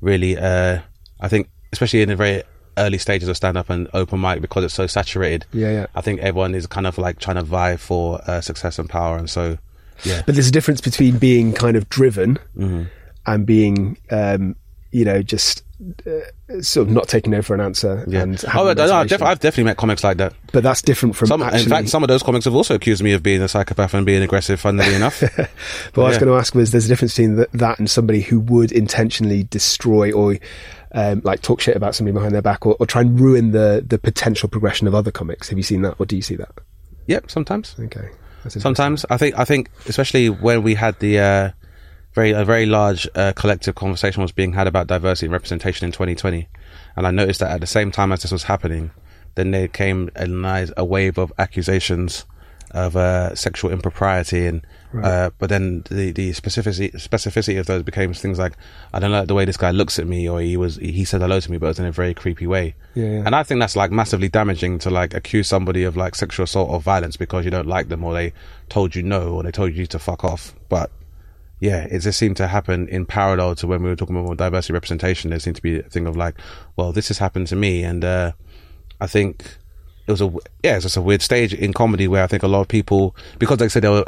really, 0.00 0.36
uh, 0.38 0.78
I 1.20 1.28
think, 1.28 1.48
especially 1.72 2.02
in 2.02 2.08
the 2.10 2.16
very 2.16 2.42
early 2.76 2.98
stages 2.98 3.28
of 3.28 3.36
stand 3.36 3.56
up 3.56 3.70
and 3.70 3.88
open 3.94 4.20
mic 4.20 4.40
because 4.40 4.64
it's 4.64 4.74
so 4.74 4.86
saturated. 4.86 5.46
Yeah, 5.52 5.70
yeah. 5.70 5.86
I 5.94 6.00
think 6.00 6.20
everyone 6.20 6.54
is 6.54 6.66
kind 6.66 6.86
of 6.86 6.98
like 6.98 7.18
trying 7.20 7.36
to 7.36 7.42
vie 7.42 7.76
for 7.76 8.20
uh, 8.26 8.40
success 8.40 8.78
and 8.78 8.88
power, 8.90 9.16
and 9.16 9.30
so 9.30 9.58
yeah. 10.04 10.22
But 10.26 10.34
there's 10.34 10.48
a 10.48 10.52
difference 10.52 10.80
between 10.80 11.18
being 11.18 11.52
kind 11.52 11.76
of 11.76 11.88
driven 11.88 12.38
Mm-hmm. 12.56 12.82
And 13.26 13.46
being, 13.46 13.96
um, 14.10 14.56
you 14.92 15.04
know, 15.04 15.22
just 15.22 15.62
uh, 16.06 16.60
sort 16.62 16.86
of 16.86 16.94
not 16.94 17.08
taking 17.08 17.32
no 17.32 17.42
for 17.42 17.54
an 17.54 17.60
answer. 17.60 18.04
Yeah. 18.06 18.22
And 18.22 18.42
Oh, 18.54 18.68
I- 18.68 19.00
I've, 19.00 19.08
def- 19.08 19.22
I've 19.22 19.40
definitely 19.40 19.64
met 19.64 19.76
comics 19.76 20.04
like 20.04 20.18
that. 20.18 20.34
but 20.52 20.62
that's 20.62 20.82
different 20.82 21.16
from 21.16 21.26
Some, 21.28 21.42
actually. 21.42 21.64
in 21.64 21.68
fact, 21.68 21.88
some 21.88 22.02
of 22.04 22.08
those 22.08 22.22
comics 22.22 22.44
have 22.44 22.54
also 22.54 22.74
accused 22.76 23.02
me 23.02 23.12
of 23.12 23.22
being 23.22 23.42
a 23.42 23.48
psychopath 23.48 23.92
and 23.94 24.06
being 24.06 24.22
aggressive. 24.22 24.60
Funnily 24.60 24.94
enough, 24.94 25.20
But 25.20 25.48
what 25.94 26.04
I 26.04 26.08
was 26.08 26.18
going 26.18 26.28
to 26.32 26.36
ask 26.38 26.54
was 26.54 26.70
there's 26.70 26.86
a 26.86 26.88
difference 26.88 27.16
between 27.16 27.36
th- 27.36 27.48
that 27.54 27.78
and 27.78 27.90
somebody 27.90 28.20
who 28.20 28.38
would 28.40 28.70
intentionally 28.72 29.42
destroy 29.44 30.12
or 30.12 30.36
um, 30.92 31.22
like 31.24 31.42
talk 31.42 31.60
shit 31.60 31.76
about 31.76 31.96
somebody 31.96 32.14
behind 32.14 32.32
their 32.34 32.42
back 32.42 32.64
or, 32.64 32.76
or 32.78 32.86
try 32.86 33.00
and 33.00 33.18
ruin 33.18 33.50
the, 33.50 33.84
the 33.84 33.98
potential 33.98 34.48
progression 34.48 34.86
of 34.86 34.94
other 34.94 35.10
comics. 35.10 35.48
Have 35.48 35.58
you 35.58 35.64
seen 35.64 35.82
that 35.82 35.96
or 35.98 36.06
do 36.06 36.14
you 36.14 36.22
see 36.22 36.36
that? 36.36 36.52
yep. 37.06 37.30
Sometimes, 37.30 37.74
Okay. 37.80 38.10
Sometimes 38.46 39.06
I 39.08 39.16
think 39.16 39.38
I 39.38 39.46
think 39.46 39.70
especially 39.88 40.28
when 40.28 40.62
we 40.62 40.74
had 40.74 40.98
the 41.00 41.18
uh, 41.18 41.50
very 42.14 42.30
a 42.30 42.44
very 42.44 42.66
large 42.66 43.08
uh, 43.14 43.32
collective 43.32 43.74
conversation 43.74 44.22
was 44.22 44.32
being 44.32 44.52
had 44.52 44.66
about 44.66 44.86
diversity 44.86 45.26
and 45.26 45.32
representation 45.32 45.84
in 45.84 45.92
2020, 45.92 46.48
and 46.96 47.06
I 47.06 47.10
noticed 47.10 47.40
that 47.40 47.50
at 47.50 47.60
the 47.60 47.66
same 47.66 47.90
time 47.90 48.12
as 48.12 48.22
this 48.22 48.32
was 48.32 48.44
happening, 48.44 48.92
then 49.34 49.50
there 49.50 49.68
came 49.68 50.10
a, 50.14 50.26
nice, 50.26 50.70
a 50.76 50.84
wave 50.84 51.18
of 51.18 51.32
accusations 51.38 52.24
of 52.70 52.96
uh, 52.96 53.34
sexual 53.34 53.70
impropriety 53.70 54.46
and. 54.46 54.66
Uh, 55.02 55.30
but 55.40 55.48
then 55.48 55.82
the 55.90 56.12
the 56.12 56.30
specificity 56.30 56.92
specificity 56.94 57.58
of 57.58 57.66
those 57.66 57.82
became 57.82 58.14
things 58.14 58.38
like 58.38 58.52
I 58.92 59.00
don't 59.00 59.10
like 59.10 59.26
the 59.26 59.34
way 59.34 59.44
this 59.44 59.56
guy 59.56 59.72
looks 59.72 59.98
at 59.98 60.06
me, 60.06 60.28
or 60.28 60.40
he 60.40 60.56
was 60.56 60.76
he 60.76 61.04
said 61.04 61.20
hello 61.20 61.40
to 61.40 61.50
me, 61.50 61.58
but 61.58 61.66
it 61.66 61.70
was 61.70 61.78
in 61.80 61.86
a 61.86 61.90
very 61.90 62.14
creepy 62.14 62.46
way. 62.46 62.76
Yeah, 62.94 63.06
yeah. 63.06 63.22
And 63.26 63.34
I 63.34 63.42
think 63.42 63.58
that's 63.58 63.74
like 63.74 63.90
massively 63.90 64.28
damaging 64.28 64.78
to 64.78 64.90
like 64.90 65.12
accuse 65.12 65.48
somebody 65.48 65.82
of 65.82 65.96
like 65.96 66.14
sexual 66.14 66.44
assault 66.44 66.70
or 66.70 66.80
violence 66.80 67.16
because 67.16 67.44
you 67.44 67.50
don't 67.50 67.66
like 67.66 67.88
them, 67.88 68.04
or 68.04 68.14
they 68.14 68.34
told 68.68 68.94
you 68.94 69.02
no, 69.02 69.34
or 69.34 69.42
they 69.42 69.50
told 69.50 69.74
you 69.74 69.84
to 69.88 69.98
fuck 69.98 70.22
off. 70.22 70.54
But 70.68 70.92
yeah, 71.64 71.86
it 71.90 72.00
just 72.00 72.18
seemed 72.18 72.36
to 72.36 72.46
happen 72.46 72.88
in 72.88 73.06
parallel 73.06 73.54
to 73.56 73.66
when 73.66 73.82
we 73.82 73.88
were 73.88 73.96
talking 73.96 74.14
about 74.14 74.26
more 74.26 74.34
diversity 74.36 74.74
representation. 74.74 75.30
There 75.30 75.38
seemed 75.38 75.56
to 75.56 75.62
be 75.62 75.78
a 75.80 75.82
thing 75.94 76.06
of 76.06 76.14
like, 76.16 76.34
well, 76.76 76.92
this 76.92 77.08
has 77.08 77.18
happened 77.18 77.46
to 77.48 77.56
me, 77.56 77.82
and 77.82 78.04
uh, 78.04 78.32
I 79.00 79.06
think 79.06 79.30
it 80.06 80.10
was 80.10 80.20
a 80.20 80.30
yeah, 80.62 80.74
it's 80.76 80.84
just 80.84 80.98
a 80.98 81.00
weird 81.00 81.22
stage 81.22 81.54
in 81.54 81.72
comedy 81.72 82.06
where 82.06 82.22
I 82.22 82.26
think 82.26 82.42
a 82.42 82.48
lot 82.48 82.60
of 82.60 82.68
people 82.68 83.16
because 83.38 83.58
like 83.60 83.66
I 83.66 83.72
said 83.74 83.82
there 83.84 83.92
were 83.92 84.04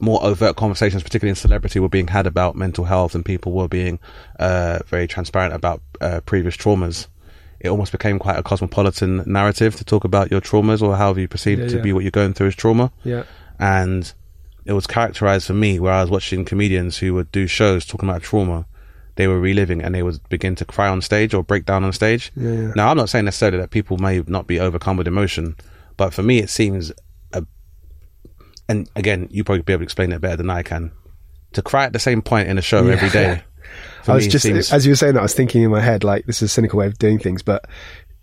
more 0.00 0.22
overt 0.22 0.56
conversations, 0.56 1.02
particularly 1.02 1.30
in 1.30 1.34
celebrity, 1.36 1.80
were 1.80 1.88
being 1.88 2.08
had 2.08 2.26
about 2.26 2.54
mental 2.56 2.84
health, 2.84 3.14
and 3.14 3.24
people 3.24 3.52
were 3.52 3.68
being 3.68 3.98
uh, 4.38 4.80
very 4.86 5.06
transparent 5.08 5.54
about 5.54 5.80
uh, 6.02 6.20
previous 6.26 6.56
traumas. 6.56 7.06
It 7.60 7.68
almost 7.70 7.90
became 7.90 8.18
quite 8.18 8.38
a 8.38 8.42
cosmopolitan 8.42 9.24
narrative 9.26 9.74
to 9.76 9.84
talk 9.84 10.04
about 10.04 10.30
your 10.30 10.40
traumas 10.42 10.80
or 10.82 10.94
however 10.96 11.20
you 11.20 11.26
perceive 11.28 11.58
Yeah, 11.58 11.68
to 11.68 11.76
yeah. 11.76 11.82
be 11.82 11.92
what 11.94 12.04
you're 12.04 12.12
going 12.12 12.34
through 12.34 12.48
as 12.48 12.54
trauma 12.54 12.92
Yeah. 13.02 13.24
and 13.58 14.12
it 14.68 14.74
was 14.74 14.86
characterized 14.86 15.46
for 15.46 15.54
me 15.54 15.80
where 15.80 15.94
I 15.94 16.02
was 16.02 16.10
watching 16.10 16.44
comedians 16.44 16.98
who 16.98 17.14
would 17.14 17.32
do 17.32 17.46
shows 17.46 17.86
talking 17.86 18.06
about 18.08 18.22
trauma. 18.22 18.66
They 19.16 19.26
were 19.26 19.40
reliving 19.40 19.82
and 19.82 19.94
they 19.94 20.02
would 20.02 20.20
begin 20.28 20.54
to 20.56 20.64
cry 20.66 20.88
on 20.88 21.00
stage 21.00 21.32
or 21.32 21.42
break 21.42 21.64
down 21.64 21.84
on 21.84 21.92
stage. 21.94 22.30
Yeah, 22.36 22.52
yeah. 22.52 22.72
Now, 22.76 22.90
I'm 22.90 22.96
not 22.98 23.08
saying 23.08 23.24
necessarily 23.24 23.58
that 23.58 23.70
people 23.70 23.96
may 23.96 24.22
not 24.26 24.46
be 24.46 24.60
overcome 24.60 24.98
with 24.98 25.08
emotion, 25.08 25.56
but 25.96 26.12
for 26.12 26.22
me, 26.22 26.38
it 26.38 26.50
seems, 26.50 26.92
a, 27.32 27.44
and 28.68 28.88
again, 28.94 29.26
you 29.30 29.42
probably 29.42 29.62
be 29.62 29.72
able 29.72 29.80
to 29.80 29.84
explain 29.84 30.12
it 30.12 30.20
better 30.20 30.36
than 30.36 30.50
I 30.50 30.62
can. 30.62 30.92
To 31.54 31.62
cry 31.62 31.84
at 31.86 31.94
the 31.94 31.98
same 31.98 32.20
point 32.20 32.48
in 32.48 32.58
a 32.58 32.62
show 32.62 32.84
Yeah. 32.86 32.92
every 32.92 33.08
day. 33.08 33.42
I 34.06 34.14
was 34.14 34.26
just, 34.28 34.44
seems, 34.44 34.70
as 34.72 34.86
you 34.86 34.92
were 34.92 34.96
saying 34.96 35.14
that, 35.14 35.20
I 35.20 35.22
was 35.22 35.34
thinking 35.34 35.62
in 35.62 35.70
my 35.70 35.80
head, 35.80 36.04
like, 36.04 36.26
this 36.26 36.36
is 36.42 36.50
a 36.50 36.52
cynical 36.52 36.78
way 36.78 36.86
of 36.86 36.98
doing 36.98 37.18
things, 37.18 37.42
but 37.42 37.64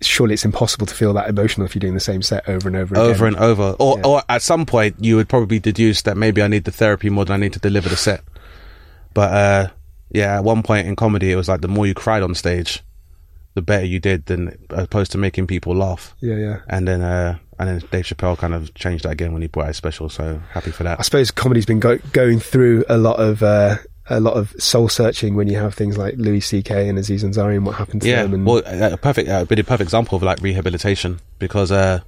surely 0.06 0.34
it's 0.34 0.46
impossible 0.46 0.86
to 0.88 0.94
feel 0.94 1.14
that 1.14 1.28
emotional 1.30 1.66
if 1.66 1.76
you're 1.76 1.80
doing 1.82 1.94
the 1.94 2.00
same 2.00 2.22
set 2.22 2.48
over 2.48 2.68
and 2.68 2.76
over 2.78 2.96
again. 2.96 3.06
over 3.06 3.26
and 3.28 3.36
over. 3.38 3.76
Or, 3.80 3.98
Yeah. 3.98 4.06
or 4.06 4.24
at 4.30 4.42
some 4.42 4.66
point, 4.66 4.96
you 5.00 5.16
would 5.16 5.30
probably 5.30 5.60
deduce 5.60 6.02
that 6.04 6.18
maybe 6.18 6.42
I 6.42 6.48
need 6.48 6.64
the 6.66 6.72
therapy 6.72 7.10
more 7.10 7.26
than 7.26 7.34
I 7.34 7.38
need 7.38 7.54
to 7.54 7.60
deliver 7.60 7.90
the 7.90 7.98
set. 7.98 8.24
But 9.14 9.32
uh, 9.34 9.68
yeah, 10.12 10.36
at 10.38 10.44
one 10.44 10.64
point 10.64 10.88
in 10.88 10.96
comedy, 10.96 11.32
it 11.32 11.36
was 11.36 11.48
like 11.50 11.62
the 11.62 11.68
more 11.68 11.86
you 11.88 11.94
cried 11.94 12.24
on 12.24 12.36
stage, 12.36 12.84
the 13.54 13.62
better 13.62 13.86
you 13.86 14.00
did 14.00 14.26
than 14.26 14.58
opposed 14.70 15.12
to 15.14 15.18
making 15.18 15.48
people 15.48 15.76
laugh. 15.76 16.14
Yeah, 16.20 16.36
yeah. 16.36 16.58
And 16.68 16.88
then, 16.88 17.02
uh, 17.02 17.38
and 17.58 17.70
then 17.70 17.80
Dave 17.92 18.06
Chappelle 18.06 18.38
kind 18.38 18.54
of 18.54 18.74
changed 18.74 19.06
that 19.06 19.12
again 19.12 19.32
when 19.32 19.42
he 19.42 19.48
brought 19.48 19.64
out 19.64 19.68
his 19.70 19.78
special. 19.78 20.10
So 20.10 20.42
happy 20.52 20.72
for 20.72 20.84
that. 20.84 21.00
I 21.00 21.04
suppose 21.04 21.32
comedy's 21.32 21.66
been 21.66 21.80
go- 21.80 22.00
going 22.12 22.40
through 22.40 22.84
a 22.90 22.98
lot 22.98 23.20
of 23.20 23.42
uh, 23.44 23.78
a 24.10 24.20
lot 24.20 24.36
of 24.36 24.54
soul 24.60 24.88
searching 24.90 25.36
when 25.36 25.48
you 25.48 25.58
have 25.58 25.74
things 25.74 25.98
like 25.98 26.16
Louis 26.18 26.42
C.K. 26.42 26.88
and 26.90 26.98
Aziz 27.00 27.24
Ansari 27.24 27.56
and 27.56 27.66
what 27.66 27.76
happened 27.76 28.02
to 28.04 28.08
Yeah, 28.10 28.24
them. 28.24 28.34
And 28.36 28.46
well, 28.46 28.62
uh, 28.66 28.92
a 28.94 28.98
perfect, 28.98 29.28
uh, 29.30 29.46
really 29.50 29.64
perfect 29.64 29.82
example 29.88 30.16
of 30.18 30.24
like 30.24 30.40
rehabilitation 30.42 31.20
because 31.40 31.72
uh, 31.72 32.02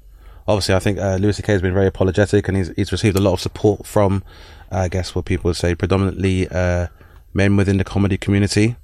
obviously 0.47 0.75
I 0.75 0.79
think 0.79 0.99
uh, 0.99 1.15
Louis 1.15 1.33
C.K. 1.37 1.51
has 1.53 1.61
been 1.61 1.73
very 1.73 1.87
apologetic 1.87 2.47
and 2.47 2.55
he's 2.57 2.69
he's 2.75 2.91
received 2.91 3.17
a 3.17 3.21
lot 3.21 3.33
of 3.33 3.39
support 3.41 3.85
from, 3.87 4.23
uh, 4.71 4.77
I 4.79 4.87
guess, 4.89 5.15
what 5.15 5.25
people 5.25 5.49
would 5.49 5.55
say 5.57 5.73
predominantly 5.75 6.47
uh, 6.49 6.87
men 7.33 7.55
within 7.57 7.77
the 7.77 7.83
comedy 7.83 8.17
community, 8.17 8.75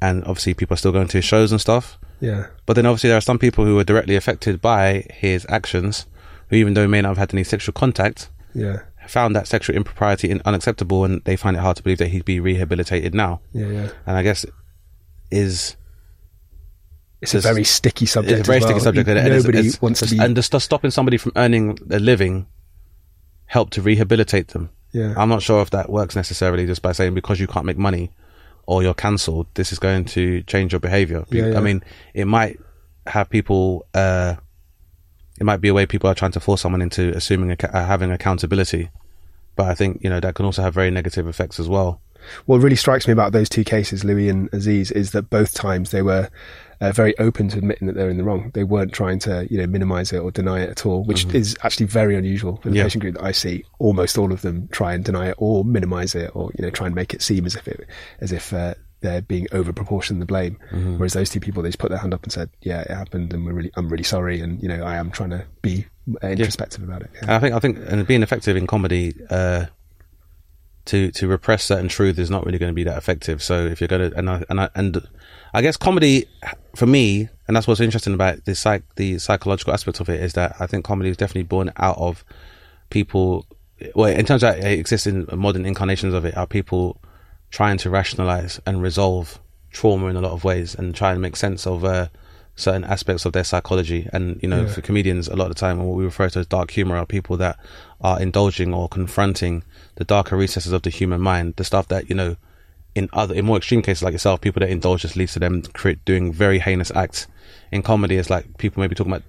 and 0.00 0.22
obviously 0.24 0.54
people 0.54 0.74
are 0.74 0.78
still 0.78 0.92
going 0.92 1.08
to 1.08 1.18
his 1.18 1.24
shows 1.24 1.52
and 1.52 1.60
stuff. 1.60 1.98
yeah, 2.20 2.46
But 2.64 2.74
then 2.74 2.86
obviously 2.86 3.08
there 3.08 3.18
are 3.18 3.22
some 3.22 3.38
people 3.38 3.64
who 3.66 3.78
are 3.78 3.84
directly 3.84 4.16
affected 4.16 4.62
by 4.62 5.04
his 5.12 5.44
actions, 5.50 6.06
who 6.48 6.56
even 6.56 6.72
though 6.74 6.82
he 6.82 6.88
may 6.88 7.02
not 7.02 7.08
have 7.10 7.18
had 7.18 7.34
any 7.34 7.44
sexual 7.44 7.72
contact, 7.74 8.30
yeah, 8.54 8.80
found 9.06 9.34
that 9.36 9.46
sexual 9.46 9.76
impropriety 9.76 10.30
unacceptable, 10.44 11.04
and 11.04 11.22
they 11.24 11.36
find 11.36 11.56
it 11.56 11.60
hard 11.60 11.76
to 11.76 11.82
believe 11.82 11.98
that 11.98 12.08
he'd 12.08 12.24
be 12.24 12.40
rehabilitated 12.40 13.14
now. 13.14 13.40
yeah, 13.52 13.66
yeah. 13.68 13.88
And 14.06 14.16
I 14.16 14.22
guess 14.22 14.44
is 15.30 15.76
It's 17.20 17.34
a 17.34 17.40
very 17.40 17.64
sticky 17.64 18.06
subject. 18.06 18.40
it's 18.40 18.48
a 18.48 18.50
very 18.52 18.60
well. 18.60 18.68
sticky 18.68 18.80
subject. 18.80 19.08
and 19.08 19.18
it's- 19.18 19.42
Nobody 19.44 19.70
wants 19.80 20.00
to 20.00 20.06
be. 20.14 20.18
and 20.18 20.36
just 20.36 20.52
stopping 20.62 20.90
somebody 20.90 21.16
from 21.16 21.32
earning 21.36 21.78
a 21.90 21.98
living 21.98 22.46
help 23.46 23.70
to 23.70 23.82
rehabilitate 23.82 24.48
them. 24.48 24.70
Yeah. 24.92 25.14
I'm 25.16 25.28
not 25.28 25.42
sure 25.42 25.62
if 25.62 25.70
that 25.70 25.90
works 25.90 26.14
necessarily 26.16 26.66
just 26.66 26.82
by 26.82 26.92
saying 26.92 27.14
because 27.14 27.38
you 27.40 27.46
can't 27.46 27.64
make 27.66 27.78
money 27.78 28.12
or 28.66 28.82
you're 28.82 28.94
cancelled, 28.94 29.46
this 29.54 29.72
is 29.72 29.78
going 29.78 30.04
to 30.06 30.42
change 30.44 30.72
your 30.72 30.80
behavior. 30.80 31.24
Yeah, 31.30 31.48
yeah. 31.48 31.58
I 31.58 31.60
mean, 31.60 31.82
it 32.14 32.26
might 32.26 32.58
have 33.06 33.30
people. 33.30 33.86
Uh, 33.94 34.36
it 35.38 35.44
might 35.44 35.60
be 35.60 35.68
a 35.68 35.74
way 35.74 35.86
people 35.86 36.08
are 36.10 36.14
trying 36.14 36.32
to 36.32 36.40
force 36.40 36.60
someone 36.62 36.82
into 36.82 37.12
assuming 37.16 37.50
uh, 37.52 37.84
having 37.86 38.10
accountability, 38.10 38.90
but 39.54 39.66
I 39.66 39.74
think 39.74 40.00
you 40.02 40.10
know 40.10 40.20
that 40.20 40.34
can 40.34 40.44
also 40.46 40.62
have 40.62 40.74
very 40.74 40.90
negative 40.90 41.26
effects 41.28 41.58
as 41.60 41.68
well. 41.68 42.00
what 42.46 42.58
really 42.60 42.76
strikes 42.76 43.06
me 43.06 43.12
about 43.12 43.32
those 43.32 43.48
two 43.48 43.62
cases, 43.64 44.02
Louis 44.04 44.28
and 44.28 44.48
Aziz, 44.52 44.90
is 44.90 45.12
that 45.12 45.30
both 45.30 45.54
times 45.54 45.90
they 45.90 46.02
were 46.02 46.28
uh, 46.80 46.92
very 46.92 47.16
open 47.18 47.48
to 47.48 47.58
admitting 47.58 47.86
that 47.86 47.94
they're 47.94 48.10
in 48.10 48.16
the 48.18 48.24
wrong. 48.24 48.50
They 48.52 48.64
weren't 48.64 48.92
trying 48.92 49.18
to, 49.20 49.46
you 49.50 49.58
know, 49.58 49.66
minimize 49.66 50.12
it 50.12 50.18
or 50.18 50.30
deny 50.30 50.60
it 50.60 50.70
at 50.70 50.84
all, 50.84 51.04
which 51.04 51.24
is 51.34 51.56
actually 51.62 51.86
very 51.86 52.16
unusual 52.16 52.56
for 52.56 52.68
the 52.70 52.76
Yeah. 52.76 52.82
patient 52.82 53.02
group 53.02 53.14
that 53.14 53.24
I 53.24 53.32
see. 53.32 53.64
Almost 53.78 54.18
all 54.18 54.30
of 54.32 54.42
them 54.42 54.68
try 54.72 54.92
and 54.92 55.02
deny 55.04 55.28
it 55.28 55.36
or 55.38 55.64
minimize 55.64 56.14
it, 56.14 56.30
or 56.34 56.50
you 56.58 56.62
know, 56.62 56.70
try 56.70 56.86
and 56.86 56.94
make 56.94 57.14
it 57.14 57.22
seem 57.22 57.46
as 57.46 57.54
if 57.54 57.66
it, 57.68 57.86
as 58.20 58.32
if 58.32 58.52
uh, 58.52 58.74
they're 59.00 59.22
being 59.22 59.46
over 59.52 59.72
proportioned 59.72 60.20
the 60.22 60.26
blame. 60.26 60.58
Whereas 60.96 61.12
those 61.12 61.30
two 61.30 61.40
people, 61.40 61.62
they 61.62 61.68
just 61.68 61.78
put 61.78 61.90
their 61.90 61.98
hand 61.98 62.14
up 62.14 62.22
and 62.22 62.32
said, 62.32 62.50
"Yeah, 62.62 62.80
it 62.80 62.90
happened, 62.90 63.32
and 63.32 63.44
we're 63.44 63.52
really, 63.52 63.70
I'm 63.76 63.88
really 63.88 64.04
sorry, 64.04 64.40
and 64.40 64.62
you 64.62 64.68
know, 64.68 64.82
I 64.84 64.96
am 64.96 65.10
trying 65.10 65.30
to 65.30 65.44
be 65.62 65.86
uh, 66.22 66.28
introspective 66.28 66.82
about 66.82 67.02
it." 67.02 67.10
And 67.20 67.30
I 67.30 67.38
think 67.38 67.54
I 67.54 67.58
think 67.58 67.78
and 67.86 68.06
being 68.06 68.22
effective 68.22 68.56
in 68.56 68.66
comedy 68.66 69.14
uh, 69.30 69.66
to 70.86 71.10
to 71.10 71.28
repress 71.28 71.64
certain 71.64 71.88
truth 71.88 72.18
is 72.18 72.30
not 72.30 72.46
really 72.46 72.58
going 72.58 72.70
to 72.70 72.74
be 72.74 72.84
that 72.84 72.96
effective. 72.96 73.42
So 73.42 73.66
if 73.66 73.80
you're 73.80 73.88
going 73.88 74.10
to 74.10 74.16
and 74.16 74.30
I, 74.30 74.44
and 74.48 74.60
I, 74.60 74.68
and 74.74 75.08
I 75.52 75.62
guess 75.62 75.76
comedy 75.76 76.26
for 76.74 76.86
me, 76.86 77.28
and 77.46 77.56
that's 77.56 77.66
what's 77.66 77.80
interesting 77.80 78.14
about 78.14 78.44
the 78.44 78.54
psych 78.54 78.82
the 78.96 79.18
psychological 79.18 79.74
aspect 79.74 80.00
of 80.00 80.08
it 80.08 80.20
is 80.20 80.32
that 80.34 80.56
I 80.58 80.66
think 80.66 80.84
comedy 80.84 81.10
is 81.10 81.16
definitely 81.16 81.44
born 81.44 81.72
out 81.76 81.98
of 81.98 82.24
people. 82.90 83.46
Well, 83.94 84.10
in 84.10 84.24
terms 84.24 84.42
of 84.42 84.56
it 84.56 84.78
exists 84.78 85.06
in 85.06 85.26
modern 85.32 85.66
incarnations 85.66 86.14
of 86.14 86.24
it, 86.24 86.36
are 86.36 86.46
people 86.46 86.98
trying 87.50 87.78
to 87.78 87.90
rationalize 87.90 88.60
and 88.66 88.82
resolve 88.82 89.38
trauma 89.70 90.06
in 90.06 90.16
a 90.16 90.20
lot 90.20 90.32
of 90.32 90.44
ways 90.44 90.74
and 90.74 90.94
try 90.94 91.12
and 91.12 91.20
make 91.22 91.36
sense 91.36 91.66
of 91.66 91.84
uh, 91.84 92.08
certain 92.54 92.84
aspects 92.84 93.24
of 93.24 93.32
their 93.32 93.44
psychology. 93.44 94.08
And 94.12 94.40
you 94.42 94.48
know, 94.48 94.62
Yeah. 94.62 94.68
for 94.72 94.80
comedians, 94.80 95.28
a 95.28 95.36
lot 95.36 95.50
of 95.50 95.54
the 95.54 95.60
time, 95.60 95.78
what 95.84 95.96
we 95.96 96.04
refer 96.04 96.28
to 96.30 96.38
as 96.40 96.46
dark 96.46 96.70
humor 96.70 96.96
are 96.96 97.06
people 97.06 97.36
that 97.38 97.58
are 98.00 98.20
indulging 98.20 98.72
or 98.74 98.88
confronting 98.88 99.62
the 99.96 100.04
darker 100.04 100.36
recesses 100.36 100.72
of 100.72 100.82
the 100.82 100.90
human 100.90 101.20
mind, 101.20 101.54
the 101.56 101.64
stuff 101.64 101.88
that 101.88 102.08
you 102.08 102.16
know. 102.16 102.36
In 102.94 103.10
other, 103.12 103.34
in 103.34 103.44
more 103.44 103.58
extreme 103.58 103.82
cases 103.82 104.02
like 104.02 104.12
yourself, 104.12 104.40
people 104.40 104.60
that 104.60 104.70
indulge 104.70 105.02
just 105.02 105.16
leads 105.16 105.34
to 105.34 105.38
them 105.38 105.60
cre- 105.74 106.00
doing 106.06 106.32
very 106.32 106.58
heinous 106.60 106.90
acts. 106.92 107.26
In 107.70 107.82
comedy, 107.82 108.16
it's 108.16 108.30
like 108.30 108.56
people 108.56 108.80
maybe 108.80 108.94
talking 108.94 109.12
about 109.12 109.22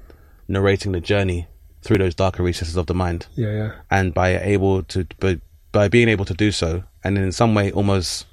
narrating 0.48 0.94
the 0.94 1.02
journey 1.02 1.48
through 1.82 1.98
those 1.98 2.16
darker 2.16 2.44
recesses 2.44 2.78
of 2.78 2.86
the 2.88 2.94
mind 2.94 3.28
Yeah, 3.36 3.52
yeah. 3.52 3.72
and 3.92 4.14
by 4.14 4.38
able 4.38 4.84
to 4.84 5.06
by, 5.20 5.42
by 5.72 5.88
being 5.88 6.10
able 6.10 6.26
to 6.26 6.34
do 6.34 6.52
so 6.52 6.84
and 7.04 7.18
in 7.18 7.32
some 7.32 7.54
way 7.54 7.72
almost 7.72 8.26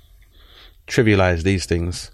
trivialize 0.86 1.42
these 1.42 1.66
things 1.66 2.10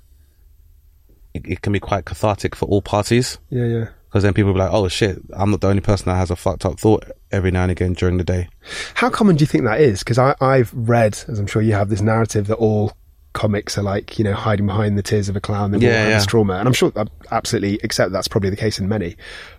it, 1.34 1.42
it 1.46 1.62
can 1.62 1.72
be 1.72 1.80
quite 1.80 2.04
cathartic 2.04 2.54
for 2.54 2.66
all 2.66 2.82
parties 2.82 3.38
Yeah, 3.50 3.64
yeah. 3.66 3.84
because 4.08 4.22
then 4.22 4.32
people 4.34 4.48
will 4.48 4.54
be 4.54 4.60
like 4.60 4.72
oh 4.72 4.88
shit 4.88 5.18
i'm 5.34 5.50
not 5.50 5.60
the 5.60 5.68
only 5.68 5.80
person 5.82 6.06
that 6.06 6.16
has 6.16 6.30
a 6.30 6.36
fucked 6.36 6.64
up 6.64 6.78
thought 6.80 7.04
every 7.32 7.50
now 7.50 7.62
and 7.62 7.70
again 7.72 7.92
during 7.94 8.16
the 8.16 8.24
day 8.24 8.48
How 8.94 9.10
common 9.10 9.36
do 9.36 9.42
you 9.42 9.46
think 9.46 9.64
that 9.64 9.80
is? 9.80 10.00
Because 10.00 10.18
I've 10.18 10.72
read, 10.74 11.12
as 11.28 11.38
I'm 11.38 11.46
sure 11.46 11.62
you 11.62 11.72
have, 11.74 11.88
this 11.88 12.00
narrative 12.00 12.48
that 12.48 12.56
all 12.56 12.92
comics 13.32 13.78
are 13.78 13.82
like 13.82 14.18
you 14.18 14.24
know 14.24 14.34
hiding 14.34 14.66
behind 14.66 14.98
the 14.98 15.02
tears 15.02 15.28
of 15.28 15.36
a 15.36 15.40
clown. 15.40 15.70
They've 15.70 15.82
Yeah, 15.82 16.08
yeah. 16.08 16.24
trauma, 16.24 16.54
and 16.54 16.66
I'm 16.66 16.74
sure 16.74 16.92
I 16.96 17.04
absolutely 17.30 17.78
accept 17.84 18.12
that's 18.12 18.28
probably 18.28 18.50
the 18.50 18.56
case 18.56 18.78
in 18.78 18.88
many. 18.88 19.16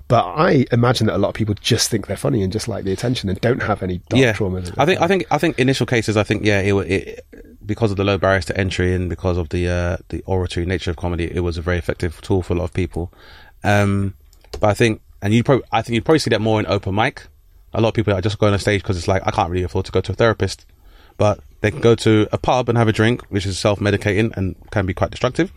But 0.07 0.25
I 0.25 0.65
imagine 0.71 1.07
that 1.07 1.15
a 1.15 1.17
lot 1.17 1.29
of 1.29 1.35
people 1.35 1.55
just 1.55 1.89
think 1.89 2.07
they're 2.07 2.17
funny 2.17 2.43
and 2.43 2.51
just 2.51 2.67
like 2.67 2.83
the 2.83 2.91
attention 2.91 3.29
and 3.29 3.39
don't 3.39 3.63
have 3.63 3.81
any 3.81 3.99
dark 4.09 4.21
yeah, 4.21 4.33
trauma. 4.33 4.61
I 4.77 4.85
think 4.85 5.01
I 5.01 5.07
think 5.07 5.25
I 5.31 5.37
think 5.37 5.59
initial 5.59 5.85
cases. 5.85 6.17
I 6.17 6.23
think 6.23 6.43
yeah, 6.43 6.59
it, 6.59 6.73
it 6.73 7.25
because 7.65 7.91
of 7.91 7.97
the 7.97 8.03
low 8.03 8.17
barriers 8.17 8.45
to 8.45 8.57
entry 8.57 8.93
and 8.93 9.09
because 9.09 9.37
of 9.37 9.49
the 9.49 9.69
uh, 9.69 9.97
the 10.09 10.21
oratory 10.25 10.65
nature 10.65 10.91
of 10.91 10.97
comedy, 10.97 11.31
it 11.33 11.41
was 11.41 11.57
a 11.57 11.61
very 11.61 11.77
effective 11.77 12.21
tool 12.21 12.41
for 12.41 12.53
a 12.53 12.57
lot 12.57 12.65
of 12.65 12.73
people. 12.73 13.13
Um, 13.63 14.15
but 14.59 14.67
I 14.67 14.73
think, 14.73 15.01
and 15.21 15.33
you 15.33 15.43
probably, 15.43 15.63
I 15.71 15.81
think 15.81 15.95
you'd 15.95 16.05
probably 16.05 16.19
see 16.19 16.29
that 16.31 16.41
more 16.41 16.59
in 16.59 16.65
open 16.67 16.95
mic. 16.95 17.27
A 17.73 17.79
lot 17.79 17.89
of 17.89 17.93
people 17.93 18.13
are 18.13 18.21
just 18.21 18.37
going 18.37 18.51
on 18.51 18.59
stage 18.59 18.81
because 18.81 18.97
it's 18.97 19.07
like 19.07 19.25
I 19.25 19.31
can't 19.31 19.49
really 19.49 19.63
afford 19.63 19.85
to 19.85 19.91
go 19.91 20.01
to 20.01 20.11
a 20.11 20.15
therapist, 20.15 20.65
but 21.17 21.39
they 21.61 21.71
can 21.71 21.81
go 21.81 21.95
to 21.95 22.27
a 22.31 22.37
pub 22.37 22.69
and 22.69 22.77
have 22.77 22.87
a 22.87 22.93
drink, 22.93 23.21
which 23.29 23.45
is 23.45 23.57
self 23.59 23.79
medicating 23.79 24.35
and 24.35 24.55
can 24.71 24.85
be 24.85 24.93
quite 24.93 25.11
destructive. 25.11 25.51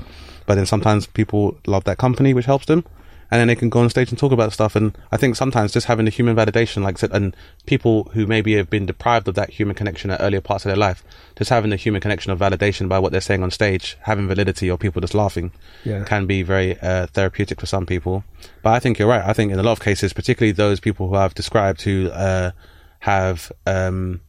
But 0.47 0.57
then 0.57 0.67
sometimes 0.67 1.07
people 1.07 1.57
love 1.67 1.85
that 1.85 1.99
company, 1.99 2.35
which 2.35 2.47
helps 2.47 2.67
them 2.67 2.85
and 3.31 3.41
then 3.41 3.49
they 3.49 3.57
can 3.57 3.69
go 3.71 3.81
on 3.81 3.91
stage 3.91 4.11
and 4.11 4.19
talk 4.19 4.33
about 4.33 4.53
stuff. 4.53 4.77
And 4.77 4.97
I 5.11 5.17
think 5.17 5.35
sometimes 5.35 5.73
just 5.73 5.87
having 5.87 6.05
the 6.05 6.11
human 6.11 6.37
validation, 6.37 6.83
like 6.85 6.99
I 6.99 7.01
said, 7.01 7.13
and 7.13 7.35
people 7.67 8.05
who 8.13 8.27
maybe 8.27 8.55
have 8.55 8.69
been 8.71 8.87
deprived 8.87 9.27
of 9.29 9.35
that 9.35 9.51
human 9.51 9.75
connection 9.75 10.11
at 10.11 10.21
earlier 10.21 10.41
parts 10.41 10.65
of 10.65 10.69
their 10.69 10.77
life, 10.77 11.03
just 11.37 11.51
having 11.51 11.71
the 11.71 11.77
human 11.77 12.01
connection 12.01 12.31
of 12.33 12.39
validation 12.39 12.89
by 12.89 12.99
what 12.99 13.13
they're 13.13 13.21
saying 13.21 13.43
on 13.43 13.51
stage, 13.51 13.97
having 14.03 14.29
validity 14.29 14.71
or 14.71 14.77
people 14.79 15.01
just 15.01 15.15
laughing, 15.15 15.53
Yeah. 15.85 16.05
can 16.05 16.27
be 16.27 16.43
very 16.43 16.79
uh, 16.81 17.07
therapeutic 17.09 17.59
for 17.61 17.67
some 17.67 17.87
people. 17.87 18.25
But 18.63 18.75
I 18.75 18.79
think 18.79 18.99
you're 18.99 19.09
right. 19.09 19.25
I 19.25 19.33
think 19.33 19.51
in 19.53 19.59
a 19.59 19.63
lot 19.63 19.73
of 19.73 19.81
cases, 19.81 20.13
particularly 20.13 20.53
those 20.53 20.79
people 20.79 21.09
who 21.09 21.17
I've 21.17 21.35
described 21.35 21.83
who 21.83 22.11
uh, 22.11 22.53
have 23.01 23.51
um, 23.67 24.21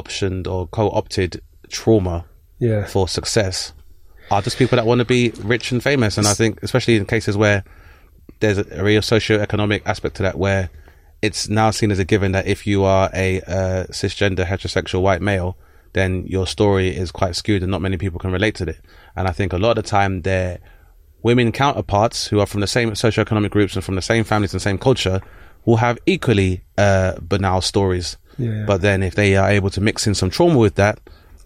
optioned 0.00 0.46
or 0.46 0.66
co-opted 0.68 1.40
trauma 1.68 2.24
Yeah. 2.58 2.86
for 2.86 3.08
success 3.08 3.72
are 4.30 4.42
just 4.42 4.58
people 4.58 4.76
that 4.76 4.86
want 4.86 4.98
to 5.00 5.04
be 5.04 5.32
rich 5.38 5.72
and 5.72 5.82
famous. 5.82 6.18
And 6.18 6.26
I 6.26 6.34
think, 6.34 6.62
especially 6.62 6.96
in 6.96 7.06
cases 7.06 7.36
where 7.36 7.64
there's 8.40 8.58
a, 8.58 8.82
real 8.82 9.02
socio-economic 9.02 9.82
aspect 9.86 10.16
to 10.16 10.22
that, 10.24 10.38
where 10.38 10.68
it's 11.22 11.48
now 11.48 11.70
seen 11.70 11.90
as 11.90 11.98
a 11.98 12.04
given 12.04 12.32
that 12.32 12.46
if 12.46 12.66
you 12.66 12.84
are 12.84 13.08
a 13.14 13.40
uh, 13.42 13.86
cisgender 13.90 14.44
heterosexual 14.44 15.00
white 15.02 15.22
male, 15.22 15.56
then 15.92 16.26
your 16.26 16.46
story 16.46 16.94
is 16.94 17.10
quite 17.10 17.36
skewed 17.36 17.62
and 17.62 17.70
not 17.70 17.80
many 17.80 17.96
people 17.96 18.18
can 18.18 18.30
relate 18.32 18.54
to 18.56 18.68
it. 18.68 18.80
And 19.14 19.26
I 19.28 19.32
think 19.32 19.52
a 19.52 19.58
lot 19.58 19.78
of 19.78 19.84
the 19.84 19.90
time 19.90 20.22
their 20.22 20.58
women 21.22 21.52
counterparts 21.52 22.26
who 22.26 22.40
are 22.40 22.46
from 22.46 22.60
the 22.60 22.66
same 22.66 22.90
socioeconomic 22.90 23.50
groups 23.50 23.74
and 23.74 23.84
from 23.84 23.94
the 23.94 24.02
same 24.02 24.24
families 24.24 24.52
and 24.52 24.60
same 24.60 24.78
culture 24.78 25.20
will 25.64 25.78
have 25.78 25.98
equally 26.06 26.64
uh, 26.76 27.14
banal 27.20 27.60
stories. 27.60 28.16
Yeah. 28.38 28.64
But 28.66 28.80
then 28.82 29.02
if 29.02 29.14
they 29.14 29.36
are 29.36 29.48
able 29.48 29.70
to 29.70 29.80
mix 29.80 30.06
in 30.06 30.14
some 30.14 30.30
trauma 30.30 30.58
with 30.58 30.74
that, 30.76 30.98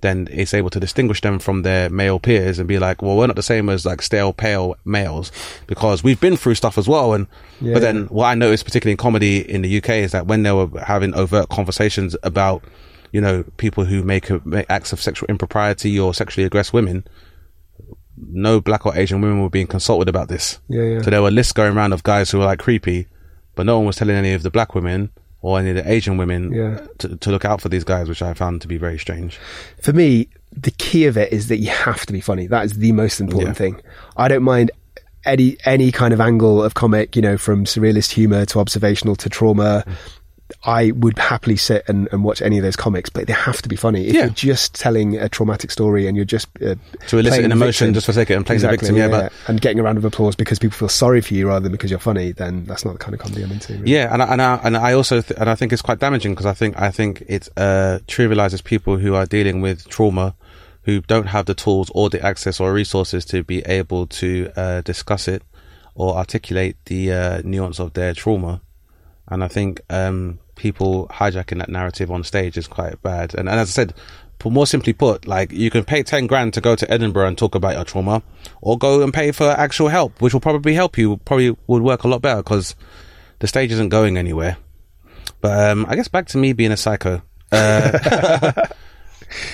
then 0.03 0.29
it's 0.31 0.55
able 0.55 0.71
to 0.71 0.81
distinguish 0.81 1.21
them 1.21 1.39
from 1.39 1.61
their 1.63 1.91
male 1.91 2.19
peers 2.19 2.59
and 2.59 2.67
be 2.67 2.79
like, 2.79 3.03
well, 3.03 3.17
we're 3.17 3.27
not 3.27 3.37
the 3.37 3.43
same 3.43 3.69
as 3.69 3.85
like 3.85 4.01
stale, 4.01 4.33
pale 4.33 4.75
males 4.85 5.31
because 5.67 6.03
we've 6.03 6.21
been 6.21 6.37
through 6.39 6.55
stuff 6.55 6.79
as 6.79 6.89
well. 6.89 7.13
And, 7.13 7.27
Yeah. 7.61 7.75
but 7.75 7.81
then 7.81 8.07
what 8.07 8.25
I 8.27 8.35
noticed, 8.35 8.65
particularly 8.65 8.93
in 8.93 8.97
comedy 8.97 9.39
in 9.49 9.61
the 9.63 9.77
UK, 9.79 9.91
is 9.91 10.13
that 10.13 10.27
when 10.27 10.43
they 10.43 10.53
were 10.53 10.69
having 10.87 11.15
overt 11.15 11.51
conversations 11.51 12.17
about, 12.23 12.65
you 13.13 13.21
know, 13.21 13.45
people 13.59 13.85
who 13.85 14.03
make, 14.03 14.31
make 14.47 14.65
acts 14.71 14.95
of 14.95 15.03
sexual 15.03 15.27
impropriety 15.29 15.99
or 16.01 16.15
sexually 16.15 16.49
aggress 16.49 16.73
women, 16.73 17.05
no 18.17 18.61
black 18.61 18.87
or 18.87 18.97
Asian 18.97 19.21
women 19.21 19.43
were 19.43 19.51
being 19.51 19.67
consulted 19.67 20.09
about 20.09 20.29
this. 20.29 20.61
Yeah, 20.69 20.83
yeah. 20.83 21.03
So 21.03 21.11
there 21.11 21.23
were 21.23 21.31
lists 21.31 21.53
going 21.53 21.77
around 21.77 21.93
of 21.93 22.03
guys 22.03 22.31
who 22.31 22.39
were 22.39 22.45
like 22.47 22.59
creepy, 22.59 23.07
but 23.55 23.67
no 23.67 23.77
one 23.79 23.87
was 23.87 23.97
telling 23.97 24.17
any 24.17 24.33
of 24.33 24.43
the 24.43 24.51
black 24.51 24.75
women 24.75 25.11
or 25.43 25.59
any 25.59 25.71
of 25.71 25.77
the 25.77 25.91
Asian 25.91 26.17
women 26.17 26.53
Yeah. 26.53 26.81
to, 26.99 27.17
to 27.17 27.31
look 27.31 27.45
out 27.45 27.61
for 27.61 27.69
these 27.69 27.85
guys, 27.85 28.09
which 28.09 28.23
I 28.23 28.35
found 28.35 28.61
to 28.63 28.69
be 28.69 28.77
very 28.79 28.99
strange. 28.99 29.39
for 29.81 29.93
me, 29.93 30.29
the 30.53 30.71
key 30.73 31.07
of 31.07 31.17
it 31.17 31.33
is 31.33 31.49
that 31.49 31.59
you 31.59 31.71
have 31.71 32.05
to 32.07 32.13
be 32.13 32.21
funny. 32.21 32.47
That 32.47 32.65
is 32.65 32.79
the 32.79 32.93
most 32.93 33.21
important 33.21 33.51
Yeah. 33.51 33.55
thing. 33.55 33.81
I 34.17 34.29
don't 34.29 34.43
mind 34.43 34.71
any 35.25 35.57
any 35.67 35.93
kind 35.93 36.13
of 36.15 36.21
angle 36.21 36.63
of 36.63 36.75
comic, 36.75 37.15
you 37.15 37.23
know, 37.23 37.37
from 37.37 37.65
surrealist 37.67 38.11
humor 38.13 38.45
to 38.47 38.59
observational 38.59 39.15
to 39.17 39.29
trauma. 39.29 39.85
Mm. 39.87 39.93
I 40.65 40.91
would 40.93 41.19
happily 41.19 41.57
sit 41.57 41.85
and, 41.89 42.09
and 42.13 42.23
watch 42.25 42.43
any 42.43 42.59
of 42.59 42.63
those 42.65 42.77
comics, 42.77 43.11
but 43.11 43.27
they 43.27 43.33
have 43.33 43.61
to 43.63 43.69
be 43.69 43.77
funny. 43.77 44.07
If 44.09 44.15
Yeah. 44.15 44.21
you're 44.23 44.31
just 44.31 44.75
telling 44.75 45.17
a 45.17 45.29
traumatic 45.29 45.71
story 45.71 46.07
and 46.07 46.17
you're 46.17 46.25
just 46.25 46.49
uh, 46.65 46.75
To 47.09 47.19
elicit 47.19 47.45
an 47.45 47.53
emotion 47.53 47.87
victim- 47.89 47.95
just 47.95 48.07
for 48.07 48.13
the 48.13 48.21
sake 48.21 48.31
of 48.31 48.37
and 48.39 48.47
playing 48.47 48.61
the 48.61 48.69
Exactly, 48.69 48.89
victim, 48.89 48.97
yeah, 49.13 49.21
but- 49.29 49.33
and 49.49 49.61
getting 49.61 49.79
a 49.79 49.83
round 49.83 49.99
of 49.99 50.05
applause 50.05 50.37
because 50.37 50.59
people 50.59 50.77
feel 50.77 50.89
sorry 50.89 51.21
for 51.21 51.35
you 51.35 51.49
rather 51.49 51.61
than 51.65 51.73
because 51.73 51.91
you're 51.91 52.01
funny, 52.01 52.33
then 52.33 52.65
that's 52.67 52.85
not 52.85 52.93
the 52.93 52.99
kind 52.99 53.15
of 53.15 53.21
comedy 53.21 53.43
I'm 53.43 53.53
into. 53.53 53.73
really. 53.75 53.91
Yeah, 53.93 54.13
and 54.13 54.23
I, 54.23 54.27
and 54.33 54.43
I, 54.43 54.61
and 54.65 54.77
I 54.77 54.93
also 54.93 55.21
th- 55.23 55.39
and 55.41 55.49
I 55.51 55.55
think 55.55 55.73
it's 55.73 55.83
quite 55.83 55.99
damaging 55.99 56.33
because 56.33 56.47
I 56.47 56.55
think 56.55 56.81
I 56.81 56.91
think 56.91 57.23
it 57.29 57.49
uh, 57.57 57.99
trivializes 58.07 58.63
people 58.65 58.97
who 58.99 59.15
are 59.15 59.27
dealing 59.27 59.61
with 59.61 59.89
trauma, 59.89 60.35
who 60.85 61.01
don't 61.03 61.27
have 61.27 61.47
the 61.47 61.55
tools 61.55 61.91
or 61.95 62.09
the 62.11 62.21
access 62.25 62.59
or 62.61 62.73
resources 62.73 63.25
to 63.27 63.43
be 63.45 63.61
able 63.67 64.07
to 64.07 64.51
uh, 64.57 64.81
discuss 64.81 65.29
it 65.29 65.43
or 65.95 66.17
articulate 66.17 66.77
the 66.87 67.13
uh, 67.13 67.43
nuance 67.45 67.79
of 67.79 67.93
their 67.93 68.15
trauma. 68.15 68.61
And 69.31 69.45
I 69.45 69.49
think 69.49 69.81
um, 69.91 70.39
people 70.57 71.07
hijacking 71.09 71.59
that 71.59 71.69
narrative 71.69 72.11
on 72.11 72.25
stage 72.25 72.59
is 72.59 72.67
quite 72.67 73.01
bad. 73.03 73.35
And, 73.35 73.49
and 73.49 73.61
as 73.61 73.69
I 73.69 73.73
said, 73.73 73.95
more 74.45 74.67
simply 74.67 74.93
put, 74.93 75.27
like 75.27 75.53
you 75.53 75.71
can 75.71 75.85
pay 75.85 76.03
ten 76.03 76.27
grand 76.27 76.55
to 76.55 76.61
go 76.61 76.75
to 76.75 76.91
Edinburgh 76.91 77.29
and 77.29 77.37
talk 77.39 77.55
about 77.55 77.75
your 77.75 77.85
trauma, 77.85 78.23
or 78.63 78.79
go 78.79 79.03
and 79.03 79.13
pay 79.13 79.33
for 79.33 79.45
actual 79.49 79.89
help, 79.89 80.21
which 80.23 80.33
will 80.33 80.41
probably 80.41 80.75
help 80.75 80.97
you. 80.97 81.19
Probably 81.19 81.57
would 81.67 81.83
work 81.83 82.05
a 82.05 82.09
lot 82.09 82.23
better 82.23 82.43
because 82.43 82.75
the 83.41 83.47
stage 83.47 83.71
isn't 83.73 83.91
going 83.91 84.17
anywhere. 84.17 84.57
But 85.43 85.71
um, 85.71 85.87
I 85.89 85.95
guess 85.97 86.09
back 86.09 86.27
to 86.29 86.39
me 86.39 86.53
being 86.55 86.73
a 86.73 86.77
psycho. 86.77 87.23
Uh, 87.53 88.53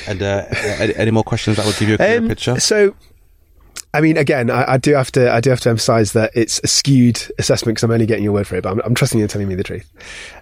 and 0.08 0.22
uh, 0.22 0.44
any, 0.78 0.94
any 0.94 1.10
more 1.10 1.24
questions 1.24 1.56
that 1.56 1.66
would 1.66 1.76
give 1.78 1.88
you 1.88 1.94
a 1.94 1.98
clearer 1.98 2.18
Um, 2.18 2.28
picture? 2.28 2.60
So, 2.60 2.94
I 3.95 4.01
mean, 4.01 4.16
again, 4.18 4.51
I, 4.51 4.72
I 4.74 4.76
do 4.76 4.93
have 4.95 5.11
to, 5.12 5.32
I 5.32 5.41
do 5.41 5.51
have 5.51 5.61
to 5.61 5.70
emphasise 5.70 6.12
that 6.12 6.32
it's 6.34 6.61
a 6.62 6.66
skewed 6.66 7.16
assessment 7.39 7.76
because 7.76 7.84
I'm 7.84 7.91
only 7.91 8.05
getting 8.05 8.24
your 8.24 8.32
word 8.34 8.47
for 8.47 8.57
it, 8.57 8.62
but 8.62 8.72
I'm, 8.72 8.80
I'm 8.84 8.95
trusting 8.95 9.18
you 9.18 9.24
in 9.24 9.28
telling 9.28 9.49
me 9.49 9.55
the 9.55 9.64
truth. 9.64 9.91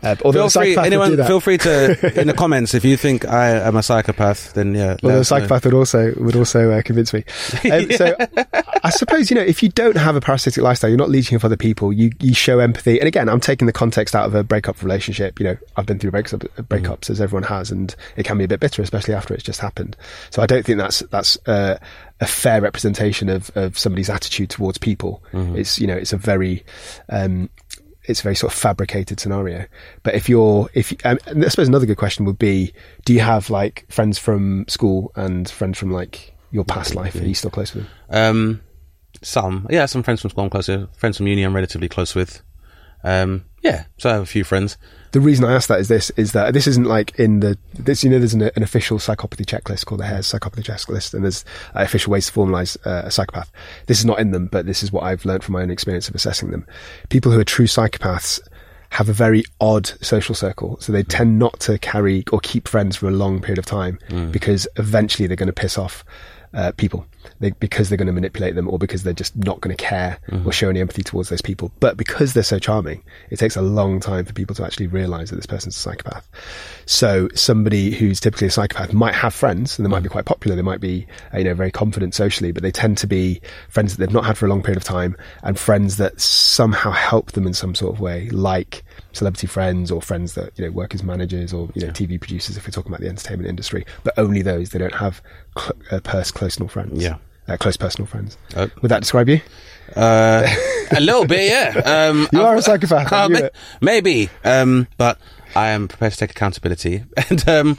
Uh, 0.02 0.16
although 0.24 0.48
Feel 0.48 0.62
free, 0.62 0.74
psychopath 0.74 0.86
anyone, 0.86 1.16
feel 1.26 1.40
free 1.40 1.58
to 1.58 2.20
in 2.20 2.26
the 2.26 2.32
comments 2.34 2.74
if 2.74 2.84
you 2.84 2.96
think 2.96 3.24
I 3.26 3.50
am 3.50 3.76
a 3.76 3.82
psychopath. 3.82 4.54
Then 4.54 4.74
yeah, 4.74 4.96
Although 5.02 5.14
the 5.14 5.20
us 5.20 5.30
know. 5.30 5.38
psychopath 5.38 5.64
would 5.66 5.74
also 5.74 6.14
would 6.16 6.36
also 6.36 6.70
uh, 6.72 6.82
convince 6.82 7.12
me. 7.12 7.24
Um, 7.70 7.90
So 7.92 8.16
I 8.82 8.90
suppose 8.90 9.30
you 9.30 9.36
know 9.36 9.42
if 9.42 9.62
you 9.62 9.68
don't 9.68 9.96
have 9.96 10.16
a 10.16 10.20
parasitic 10.20 10.62
lifestyle, 10.62 10.90
you're 10.90 10.98
not 10.98 11.08
leeching 11.10 11.36
off 11.36 11.44
other 11.44 11.56
people. 11.56 11.92
You 11.92 12.10
you 12.20 12.34
show 12.34 12.58
empathy, 12.58 12.98
and 12.98 13.06
again, 13.06 13.28
I'm 13.28 13.40
taking 13.40 13.66
the 13.66 13.72
context 13.72 14.14
out 14.14 14.26
of 14.26 14.34
a 14.34 14.42
breakup 14.42 14.82
relationship. 14.82 15.38
You 15.38 15.44
know, 15.46 15.56
I've 15.76 15.86
been 15.86 15.98
through 15.98 16.10
breakups, 16.10 16.46
breakups 16.64 17.08
as 17.10 17.20
everyone 17.20 17.44
has, 17.44 17.70
and 17.70 17.94
it 18.16 18.24
can 18.24 18.36
be 18.36 18.44
a 18.44 18.48
bit 18.48 18.60
bitter, 18.60 18.82
especially 18.82 19.14
after 19.14 19.32
it's 19.32 19.42
just 19.42 19.60
happened. 19.60 19.96
So 20.30 20.42
I 20.42 20.46
don't 20.46 20.64
think 20.66 20.78
that's 20.78 21.00
that's 21.10 21.38
uh, 21.46 21.78
a 22.24 22.26
fair 22.26 22.60
representation 22.60 23.28
of 23.28 23.50
of 23.54 23.78
somebody's 23.78 24.10
attitude 24.10 24.50
towards 24.50 24.78
people. 24.78 25.22
It's 25.56 25.78
you 25.78 25.86
know 25.86 25.96
it's 25.96 26.12
a 26.12 26.16
very 26.16 26.64
um, 27.08 27.48
it's 28.04 28.20
a 28.20 28.22
very 28.22 28.34
sort 28.34 28.52
of 28.52 28.58
fabricated 28.58 29.20
scenario. 29.20 29.66
But 30.02 30.14
if 30.14 30.28
you're, 30.28 30.68
if 30.74 30.92
um, 31.06 31.18
I 31.26 31.48
suppose 31.48 31.68
another 31.68 31.86
good 31.86 31.96
question 31.96 32.24
would 32.26 32.38
be, 32.38 32.72
do 33.04 33.14
you 33.14 33.20
have 33.20 33.50
like 33.50 33.86
friends 33.88 34.18
from 34.18 34.66
school 34.68 35.12
and 35.16 35.48
friends 35.48 35.78
from 35.78 35.90
like 35.90 36.34
your 36.50 36.64
past 36.64 36.94
life? 36.94 37.14
Are 37.14 37.24
you 37.26 37.34
still 37.34 37.50
close 37.50 37.74
with 37.74 37.84
them? 37.84 37.92
Um, 38.10 38.60
some, 39.22 39.66
yeah, 39.70 39.86
some 39.86 40.02
friends 40.02 40.20
from 40.20 40.30
school 40.30 40.44
I'm 40.44 40.50
close 40.50 40.68
with. 40.68 40.94
Friends 40.96 41.16
from 41.16 41.26
uni 41.26 41.42
I'm 41.42 41.54
relatively 41.54 41.88
close 41.88 42.14
with. 42.14 42.42
Um, 43.02 43.44
yeah, 43.62 43.84
so 43.98 44.10
I 44.10 44.14
have 44.14 44.22
a 44.22 44.26
few 44.26 44.44
friends. 44.44 44.76
The 45.14 45.20
reason 45.20 45.44
I 45.44 45.52
ask 45.52 45.68
that 45.68 45.78
is 45.78 45.86
this: 45.86 46.10
is 46.16 46.32
that 46.32 46.54
this 46.54 46.66
isn't 46.66 46.88
like 46.88 47.16
in 47.20 47.38
the 47.38 47.56
this. 47.72 48.02
You 48.02 48.10
know, 48.10 48.18
there's 48.18 48.34
an, 48.34 48.42
an 48.42 48.64
official 48.64 48.98
psychopathy 48.98 49.44
checklist 49.44 49.86
called 49.86 50.00
the 50.00 50.06
Hare's 50.06 50.26
psychopathy 50.26 50.64
checklist, 50.64 51.14
and 51.14 51.22
there's 51.22 51.44
uh, 51.76 51.82
official 51.82 52.10
ways 52.10 52.26
to 52.26 52.32
formalise 52.32 52.76
uh, 52.84 53.06
a 53.06 53.12
psychopath. 53.12 53.52
This 53.86 54.00
is 54.00 54.04
not 54.04 54.18
in 54.18 54.32
them, 54.32 54.48
but 54.48 54.66
this 54.66 54.82
is 54.82 54.90
what 54.90 55.04
I've 55.04 55.24
learned 55.24 55.44
from 55.44 55.52
my 55.52 55.62
own 55.62 55.70
experience 55.70 56.08
of 56.08 56.16
assessing 56.16 56.50
them. 56.50 56.66
People 57.10 57.30
who 57.30 57.38
are 57.38 57.44
true 57.44 57.66
psychopaths 57.68 58.40
have 58.90 59.08
a 59.08 59.12
very 59.12 59.44
odd 59.60 59.86
social 60.04 60.34
circle, 60.34 60.78
so 60.80 60.90
they 60.90 61.04
tend 61.04 61.38
not 61.38 61.60
to 61.60 61.78
carry 61.78 62.24
or 62.32 62.40
keep 62.40 62.66
friends 62.66 62.96
for 62.96 63.06
a 63.06 63.12
long 63.12 63.40
period 63.40 63.58
of 63.58 63.66
time 63.66 64.00
because 64.32 64.66
eventually 64.78 65.28
they're 65.28 65.36
going 65.36 65.46
to 65.46 65.52
piss 65.52 65.78
off 65.78 66.04
uh, 66.54 66.72
people 66.72 67.06
they, 67.40 67.50
because 67.52 67.88
they're 67.88 67.98
going 67.98 68.06
to 68.06 68.12
manipulate 68.12 68.54
them 68.54 68.68
or 68.68 68.78
because 68.78 69.02
they're 69.02 69.12
just 69.12 69.36
not 69.36 69.60
going 69.60 69.74
to 69.74 69.82
care 69.82 70.18
or 70.44 70.52
show 70.52 70.68
any 70.68 70.80
empathy 70.80 71.02
towards 71.02 71.28
those 71.28 71.42
people. 71.42 71.72
But 71.80 71.96
because 71.96 72.32
they're 72.34 72.42
so 72.42 72.58
charming, 72.58 73.02
it 73.30 73.38
takes 73.38 73.56
a 73.56 73.62
long 73.62 74.00
time 74.00 74.24
for 74.24 74.32
people 74.32 74.54
to 74.56 74.64
actually 74.64 74.86
realize 74.86 75.30
that 75.30 75.36
this 75.36 75.46
person's 75.46 75.76
a 75.76 75.80
psychopath. 75.80 76.28
So 76.86 77.28
somebody 77.34 77.92
who's 77.92 78.20
typically 78.20 78.48
a 78.48 78.50
psychopath 78.50 78.92
might 78.92 79.14
have 79.14 79.34
friends 79.34 79.78
and 79.78 79.86
they 79.86 79.90
might 79.90 80.02
be 80.02 80.08
quite 80.08 80.26
popular. 80.26 80.56
They 80.56 80.62
might 80.62 80.80
be, 80.80 81.06
uh, 81.32 81.38
you 81.38 81.44
know, 81.44 81.54
very 81.54 81.70
confident 81.70 82.14
socially, 82.14 82.52
but 82.52 82.62
they 82.62 82.72
tend 82.72 82.98
to 82.98 83.06
be 83.06 83.40
friends 83.68 83.96
that 83.96 84.00
they've 84.00 84.14
not 84.14 84.24
had 84.24 84.38
for 84.38 84.46
a 84.46 84.48
long 84.48 84.62
period 84.62 84.76
of 84.76 84.84
time 84.84 85.16
and 85.42 85.58
friends 85.58 85.96
that 85.96 86.20
somehow 86.20 86.90
help 86.90 87.32
them 87.32 87.46
in 87.46 87.54
some 87.54 87.74
sort 87.74 87.94
of 87.94 88.00
way, 88.00 88.28
like 88.30 88.84
celebrity 89.14 89.46
friends 89.46 89.90
or 89.90 90.02
friends 90.02 90.34
that, 90.34 90.58
you 90.58 90.64
know, 90.64 90.70
work 90.70 90.94
as 90.94 91.02
managers 91.02 91.52
or, 91.52 91.68
you 91.74 91.86
know, 91.86 91.92
TV 91.92 92.20
producers 92.20 92.56
if 92.56 92.66
we're 92.66 92.70
talking 92.72 92.90
about 92.90 93.00
the 93.00 93.08
entertainment 93.08 93.48
industry, 93.48 93.84
but 94.02 94.12
only 94.18 94.42
those. 94.42 94.70
They 94.70 94.78
don't 94.78 94.94
have 94.94 95.22
cl- 95.58 95.72
uh, 95.90 96.00
pers- 96.00 96.32
personal 96.32 96.68
friends. 96.68 97.02
Yeah. 97.02 97.16
Uh, 97.46 97.56
close 97.58 97.76
personal 97.76 98.06
friends. 98.06 98.38
Oh. 98.56 98.70
Would 98.80 98.90
that 98.90 99.00
describe 99.00 99.28
you? 99.28 99.40
Uh, 99.94 100.46
a 100.96 101.00
little 101.00 101.26
bit, 101.26 101.50
yeah. 101.50 102.08
Um, 102.10 102.26
You 102.32 102.40
are 102.42 102.56
a 102.56 102.62
psychopath, 102.62 103.12
Uh, 103.12 103.28
knew 103.28 103.34
ma- 103.34 103.40
it. 103.46 103.54
maybe, 103.82 104.30
um, 104.44 104.86
but 104.96 105.18
I 105.54 105.68
am 105.68 105.86
prepared 105.88 106.12
to 106.12 106.18
take 106.18 106.30
accountability. 106.30 107.04
And 107.28 107.46
um, 107.48 107.78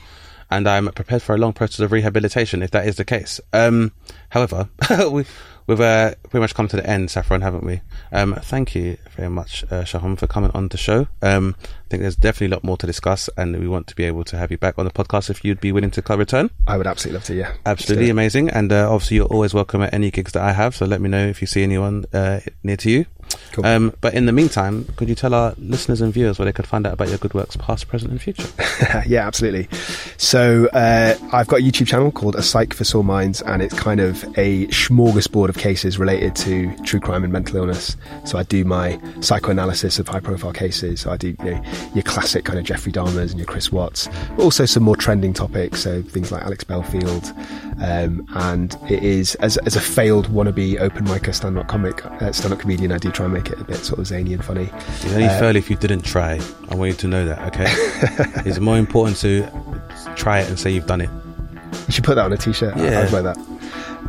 and 0.51 0.67
I'm 0.69 0.87
prepared 0.91 1.23
for 1.23 1.33
a 1.33 1.39
long 1.39 1.53
process 1.53 1.79
of 1.79 1.91
rehabilitation 1.91 2.61
if 2.61 2.69
that 2.71 2.87
is 2.87 2.97
the 2.97 3.05
case. 3.05 3.41
Um, 3.53 3.91
however, 4.29 4.69
we, 5.09 5.25
we've 5.67 5.81
uh, 5.81 6.15
pretty 6.29 6.41
much 6.41 6.55
come 6.55 6.67
to 6.67 6.75
the 6.75 6.87
end, 6.87 7.11
Saffron, 7.11 7.41
haven't 7.41 7.63
we? 7.63 7.81
Um, 8.11 8.35
thank 8.35 8.75
you 8.75 8.97
very 9.15 9.29
much, 9.29 9.63
uh, 9.71 9.83
for 10.15 10.27
coming 10.27 10.51
on 10.51 10.67
the 10.67 10.77
show. 10.77 11.07
Um, 11.21 11.55
I 11.85 11.87
think 11.87 12.01
there's 12.01 12.15
definitely 12.15 12.47
a 12.47 12.57
lot 12.57 12.63
more 12.63 12.77
to 12.77 12.87
discuss, 12.87 13.29
and 13.37 13.59
we 13.59 13.67
want 13.67 13.85
to 13.87 13.95
be 13.95 14.05
able 14.05 14.23
to 14.25 14.37
have 14.37 14.49
you 14.49 14.57
back 14.57 14.79
on 14.79 14.85
the 14.85 14.91
podcast 14.91 15.29
if 15.29 15.45
you'd 15.45 15.61
be 15.61 15.71
willing 15.71 15.91
to 15.91 16.01
return. 16.17 16.49
I 16.65 16.77
would 16.77 16.87
absolutely 16.87 17.17
love 17.17 17.25
to. 17.25 17.35
Yeah, 17.35 17.53
Absolutely 17.63 17.95
Let's 17.95 18.05
do 18.05 18.07
it. 18.07 18.09
amazing. 18.09 18.49
And 18.49 18.73
uh, 18.73 18.91
obviously, 18.91 19.17
you're 19.17 19.27
always 19.27 19.53
welcome 19.53 19.83
at 19.83 19.93
any 19.93 20.09
gigs 20.09 20.31
that 20.31 20.41
I 20.41 20.53
have. 20.53 20.75
So 20.75 20.87
let 20.87 20.99
me 20.99 21.09
know 21.09 21.27
if 21.27 21.41
you 21.41 21.47
see 21.47 21.61
anyone 21.61 22.05
uh, 22.11 22.39
near 22.63 22.77
to 22.77 22.89
you. 22.89 23.05
Cool. 23.51 23.65
Um, 23.65 23.93
but 24.01 24.13
in 24.13 24.25
the 24.27 24.31
meantime, 24.31 24.85
could 24.97 25.09
you 25.09 25.15
tell 25.15 25.33
our 25.33 25.55
listeners 25.57 26.01
and 26.01 26.13
viewers 26.13 26.37
where 26.37 26.45
they 26.45 26.53
could 26.53 26.67
find 26.67 26.85
out 26.85 26.93
about 26.93 27.09
your 27.09 27.17
good 27.17 27.33
works, 27.33 27.55
past, 27.55 27.87
present, 27.87 28.11
and 28.11 28.21
future? 28.21 28.47
yeah, 29.07 29.25
absolutely. 29.25 29.67
So 30.17 30.67
uh, 30.67 31.15
I've 31.33 31.47
got 31.47 31.59
a 31.59 31.63
YouTube 31.63 31.87
channel 31.87 32.11
called 32.11 32.35
A 32.35 32.43
Psych 32.43 32.73
for 32.73 32.83
Sore 32.83 33.03
Minds, 33.03 33.41
and 33.41 33.61
it's 33.61 33.73
kind 33.73 33.99
of 33.99 34.23
a 34.37 34.67
smorgasbord 34.67 35.49
of 35.49 35.57
cases 35.57 35.97
related 35.97 36.35
to 36.37 36.75
true 36.83 36.99
crime 36.99 37.23
and 37.23 37.33
mental 37.33 37.57
illness. 37.57 37.95
So 38.25 38.37
I 38.37 38.43
do 38.43 38.63
my 38.63 38.99
psychoanalysis 39.21 39.97
of 39.99 40.07
high-profile 40.07 40.53
cases. 40.53 41.01
So 41.01 41.11
I 41.11 41.17
do 41.17 41.29
you 41.29 41.35
know, 41.51 41.63
your 41.93 42.03
classic 42.03 42.45
kind 42.45 42.59
of 42.59 42.65
Jeffrey 42.65 42.91
Dahmers 42.91 43.29
and 43.31 43.37
your 43.37 43.45
Chris 43.45 43.71
Watts, 43.71 44.07
but 44.35 44.43
also 44.43 44.65
some 44.65 44.83
more 44.83 44.95
trending 44.95 45.33
topics. 45.33 45.81
So 45.81 46.01
things 46.01 46.31
like 46.31 46.43
Alex 46.43 46.63
Belfield, 46.63 47.33
um, 47.81 48.25
and 48.35 48.75
it 48.89 49.03
is 49.03 49.35
as, 49.35 49.57
as 49.57 49.75
a 49.75 49.81
failed 49.81 50.27
wannabe 50.27 50.79
open 50.79 51.05
micer 51.05 51.33
stand-up 51.33 51.67
comic, 51.67 52.05
uh, 52.05 52.31
stand-up 52.31 52.59
comedian. 52.59 52.91
I 52.91 52.97
do 52.97 53.11
try 53.11 53.25
and 53.25 53.33
make 53.33 53.49
it 53.49 53.59
a 53.59 53.63
bit 53.63 53.77
sort 53.77 53.99
of 53.99 54.07
zany 54.07 54.33
and 54.33 54.43
funny. 54.43 54.69
It's 54.73 55.05
only 55.13 55.27
fair 55.27 55.55
if 55.55 55.69
you 55.69 55.75
didn't 55.75 56.03
try. 56.03 56.39
I 56.69 56.75
want 56.75 56.91
you 56.91 56.97
to 56.97 57.07
know 57.07 57.25
that, 57.25 57.39
okay? 57.53 57.65
it's 58.49 58.59
more 58.59 58.77
important 58.77 59.17
to 59.17 59.47
try 60.15 60.39
it 60.39 60.49
and 60.49 60.59
say 60.59 60.71
you've 60.71 60.87
done 60.87 61.01
it. 61.01 61.09
You 61.87 61.93
should 61.93 62.03
put 62.03 62.15
that 62.15 62.25
on 62.25 62.33
a 62.33 62.37
t-shirt. 62.37 62.75
Yeah. 62.77 63.01
I'd 63.01 63.11
wear 63.11 63.21
that. 63.23 63.37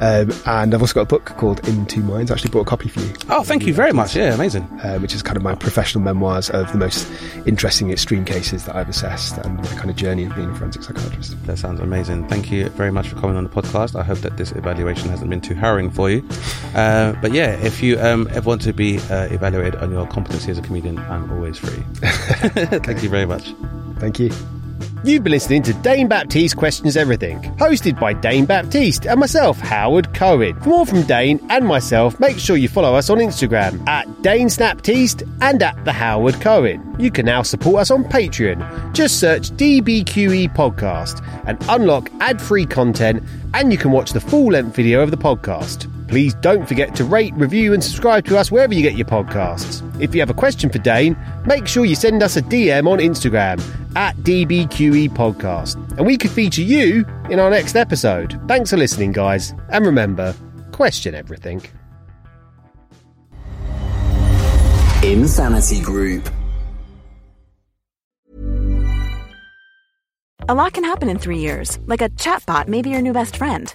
Um, 0.00 0.30
and 0.46 0.74
I've 0.74 0.80
also 0.80 0.94
got 0.94 1.02
a 1.02 1.06
book 1.06 1.24
called 1.24 1.66
In 1.68 1.86
Two 1.86 2.02
Minds. 2.02 2.30
I 2.30 2.34
actually 2.34 2.50
bought 2.50 2.62
a 2.62 2.64
copy 2.64 2.88
for 2.88 3.00
you. 3.00 3.12
Oh, 3.30 3.42
thank 3.42 3.66
you 3.66 3.72
very 3.74 3.92
much. 3.92 4.14
Yeah, 4.14 4.34
amazing. 4.34 4.64
uh, 4.82 4.98
which 4.98 5.14
is 5.14 5.22
kind 5.22 5.36
of 5.36 5.42
my 5.42 5.54
professional 5.54 6.04
memoirs 6.04 6.50
of 6.50 6.70
the 6.72 6.78
most 6.78 7.10
interesting 7.46 7.90
extreme 7.90 8.24
cases 8.24 8.64
that 8.66 8.76
I've 8.76 8.88
assessed 8.88 9.38
and 9.38 9.56
my 9.56 9.64
kind 9.76 9.88
of 9.90 9.96
journey 9.96 10.24
of 10.24 10.34
being 10.34 10.50
a 10.50 10.54
forensic 10.54 10.82
psychiatrist. 10.82 11.42
That 11.46 11.58
sounds 11.58 11.80
amazing. 11.80 12.28
Thank 12.28 12.50
you 12.50 12.68
very 12.70 12.90
much 12.92 13.08
for 13.08 13.16
coming 13.16 13.36
on 13.36 13.44
the 13.44 13.50
podcast. 13.50 13.98
I 13.98 14.02
hope 14.04 14.18
that 14.18 14.36
this 14.36 14.52
evaluation 14.52 15.08
hasn't 15.08 15.30
been 15.30 15.40
too 15.40 15.54
harrowing 15.54 15.90
for 15.90 16.10
you. 16.10 16.26
Uh, 16.74 17.12
but 17.22 17.32
yeah, 17.32 17.52
if 17.64 17.82
you 17.82 17.98
um, 18.00 18.28
ever 18.32 18.46
want 18.48 18.62
to 18.62 18.72
be 18.72 18.98
uh, 19.10 19.28
evaluated 19.30 19.76
on 19.76 19.90
your 19.90 20.06
competency 20.06 20.50
as 20.50 20.58
a 20.58 20.62
comedian, 20.62 20.98
I'm 20.98 21.30
always 21.32 21.58
free. 21.58 21.82
Thank 22.02 23.02
you 23.02 23.08
very 23.08 23.26
much. 23.26 23.54
Thank 23.98 24.18
you. 24.18 24.30
You've 25.04 25.22
been 25.22 25.32
listening 25.32 25.62
to 25.64 25.74
Dane 25.74 26.08
Baptiste 26.08 26.56
Questions 26.56 26.96
Everything, 26.96 27.38
hosted 27.58 28.00
by 28.00 28.12
Dane 28.12 28.46
Baptiste 28.46 29.06
and 29.06 29.20
myself, 29.20 29.58
Howard 29.60 30.12
Cohen. 30.14 30.58
For 30.60 30.68
more 30.70 30.86
from 30.86 31.02
Dane 31.02 31.44
and 31.50 31.66
myself, 31.66 32.18
make 32.18 32.38
sure 32.38 32.56
you 32.56 32.68
follow 32.68 32.94
us 32.94 33.10
on 33.10 33.18
Instagram 33.18 33.86
at 33.86 34.06
Dane 34.22 34.48
and 35.42 35.62
at 35.62 35.84
The 35.84 35.92
Howard 35.92 36.40
Cohen. 36.40 36.96
You 36.98 37.10
can 37.10 37.26
now 37.26 37.42
support 37.42 37.82
us 37.82 37.90
on 37.90 38.04
Patreon. 38.04 38.94
Just 38.94 39.20
search 39.20 39.50
DBQE 39.52 40.54
Podcast 40.54 41.24
and 41.46 41.58
unlock 41.68 42.10
ad 42.20 42.40
free 42.40 42.66
content, 42.66 43.22
and 43.54 43.70
you 43.70 43.78
can 43.78 43.92
watch 43.92 44.12
the 44.12 44.20
full 44.20 44.52
length 44.52 44.74
video 44.74 45.02
of 45.02 45.10
the 45.10 45.16
podcast. 45.16 45.90
Please 46.08 46.34
don't 46.34 46.66
forget 46.66 46.94
to 46.96 47.04
rate, 47.04 47.34
review, 47.34 47.74
and 47.74 47.82
subscribe 47.82 48.24
to 48.26 48.38
us 48.38 48.50
wherever 48.50 48.72
you 48.72 48.82
get 48.82 48.96
your 48.96 49.06
podcasts. 49.06 49.82
If 50.00 50.14
you 50.14 50.20
have 50.20 50.30
a 50.30 50.34
question 50.34 50.70
for 50.70 50.78
Dane, 50.78 51.16
make 51.44 51.66
sure 51.66 51.84
you 51.84 51.96
send 51.96 52.22
us 52.22 52.36
a 52.36 52.42
DM 52.42 52.86
on 52.88 52.98
Instagram 52.98 53.60
at 53.96 54.14
DBQE 54.18 55.08
Podcast, 55.10 55.74
and 55.96 56.06
we 56.06 56.18
could 56.18 56.30
feature 56.30 56.62
you 56.62 57.04
in 57.30 57.40
our 57.40 57.50
next 57.50 57.74
episode. 57.74 58.38
Thanks 58.46 58.70
for 58.70 58.76
listening, 58.76 59.12
guys, 59.12 59.54
and 59.70 59.86
remember, 59.86 60.34
question 60.70 61.14
everything. 61.14 61.62
Insanity 65.02 65.80
Group. 65.80 66.28
A 70.48 70.54
lot 70.54 70.74
can 70.74 70.84
happen 70.84 71.08
in 71.08 71.18
three 71.18 71.38
years, 71.38 71.78
like 71.86 72.02
a 72.02 72.08
chatbot 72.10 72.68
may 72.68 72.82
be 72.82 72.90
your 72.90 73.02
new 73.02 73.12
best 73.12 73.36
friend. 73.36 73.74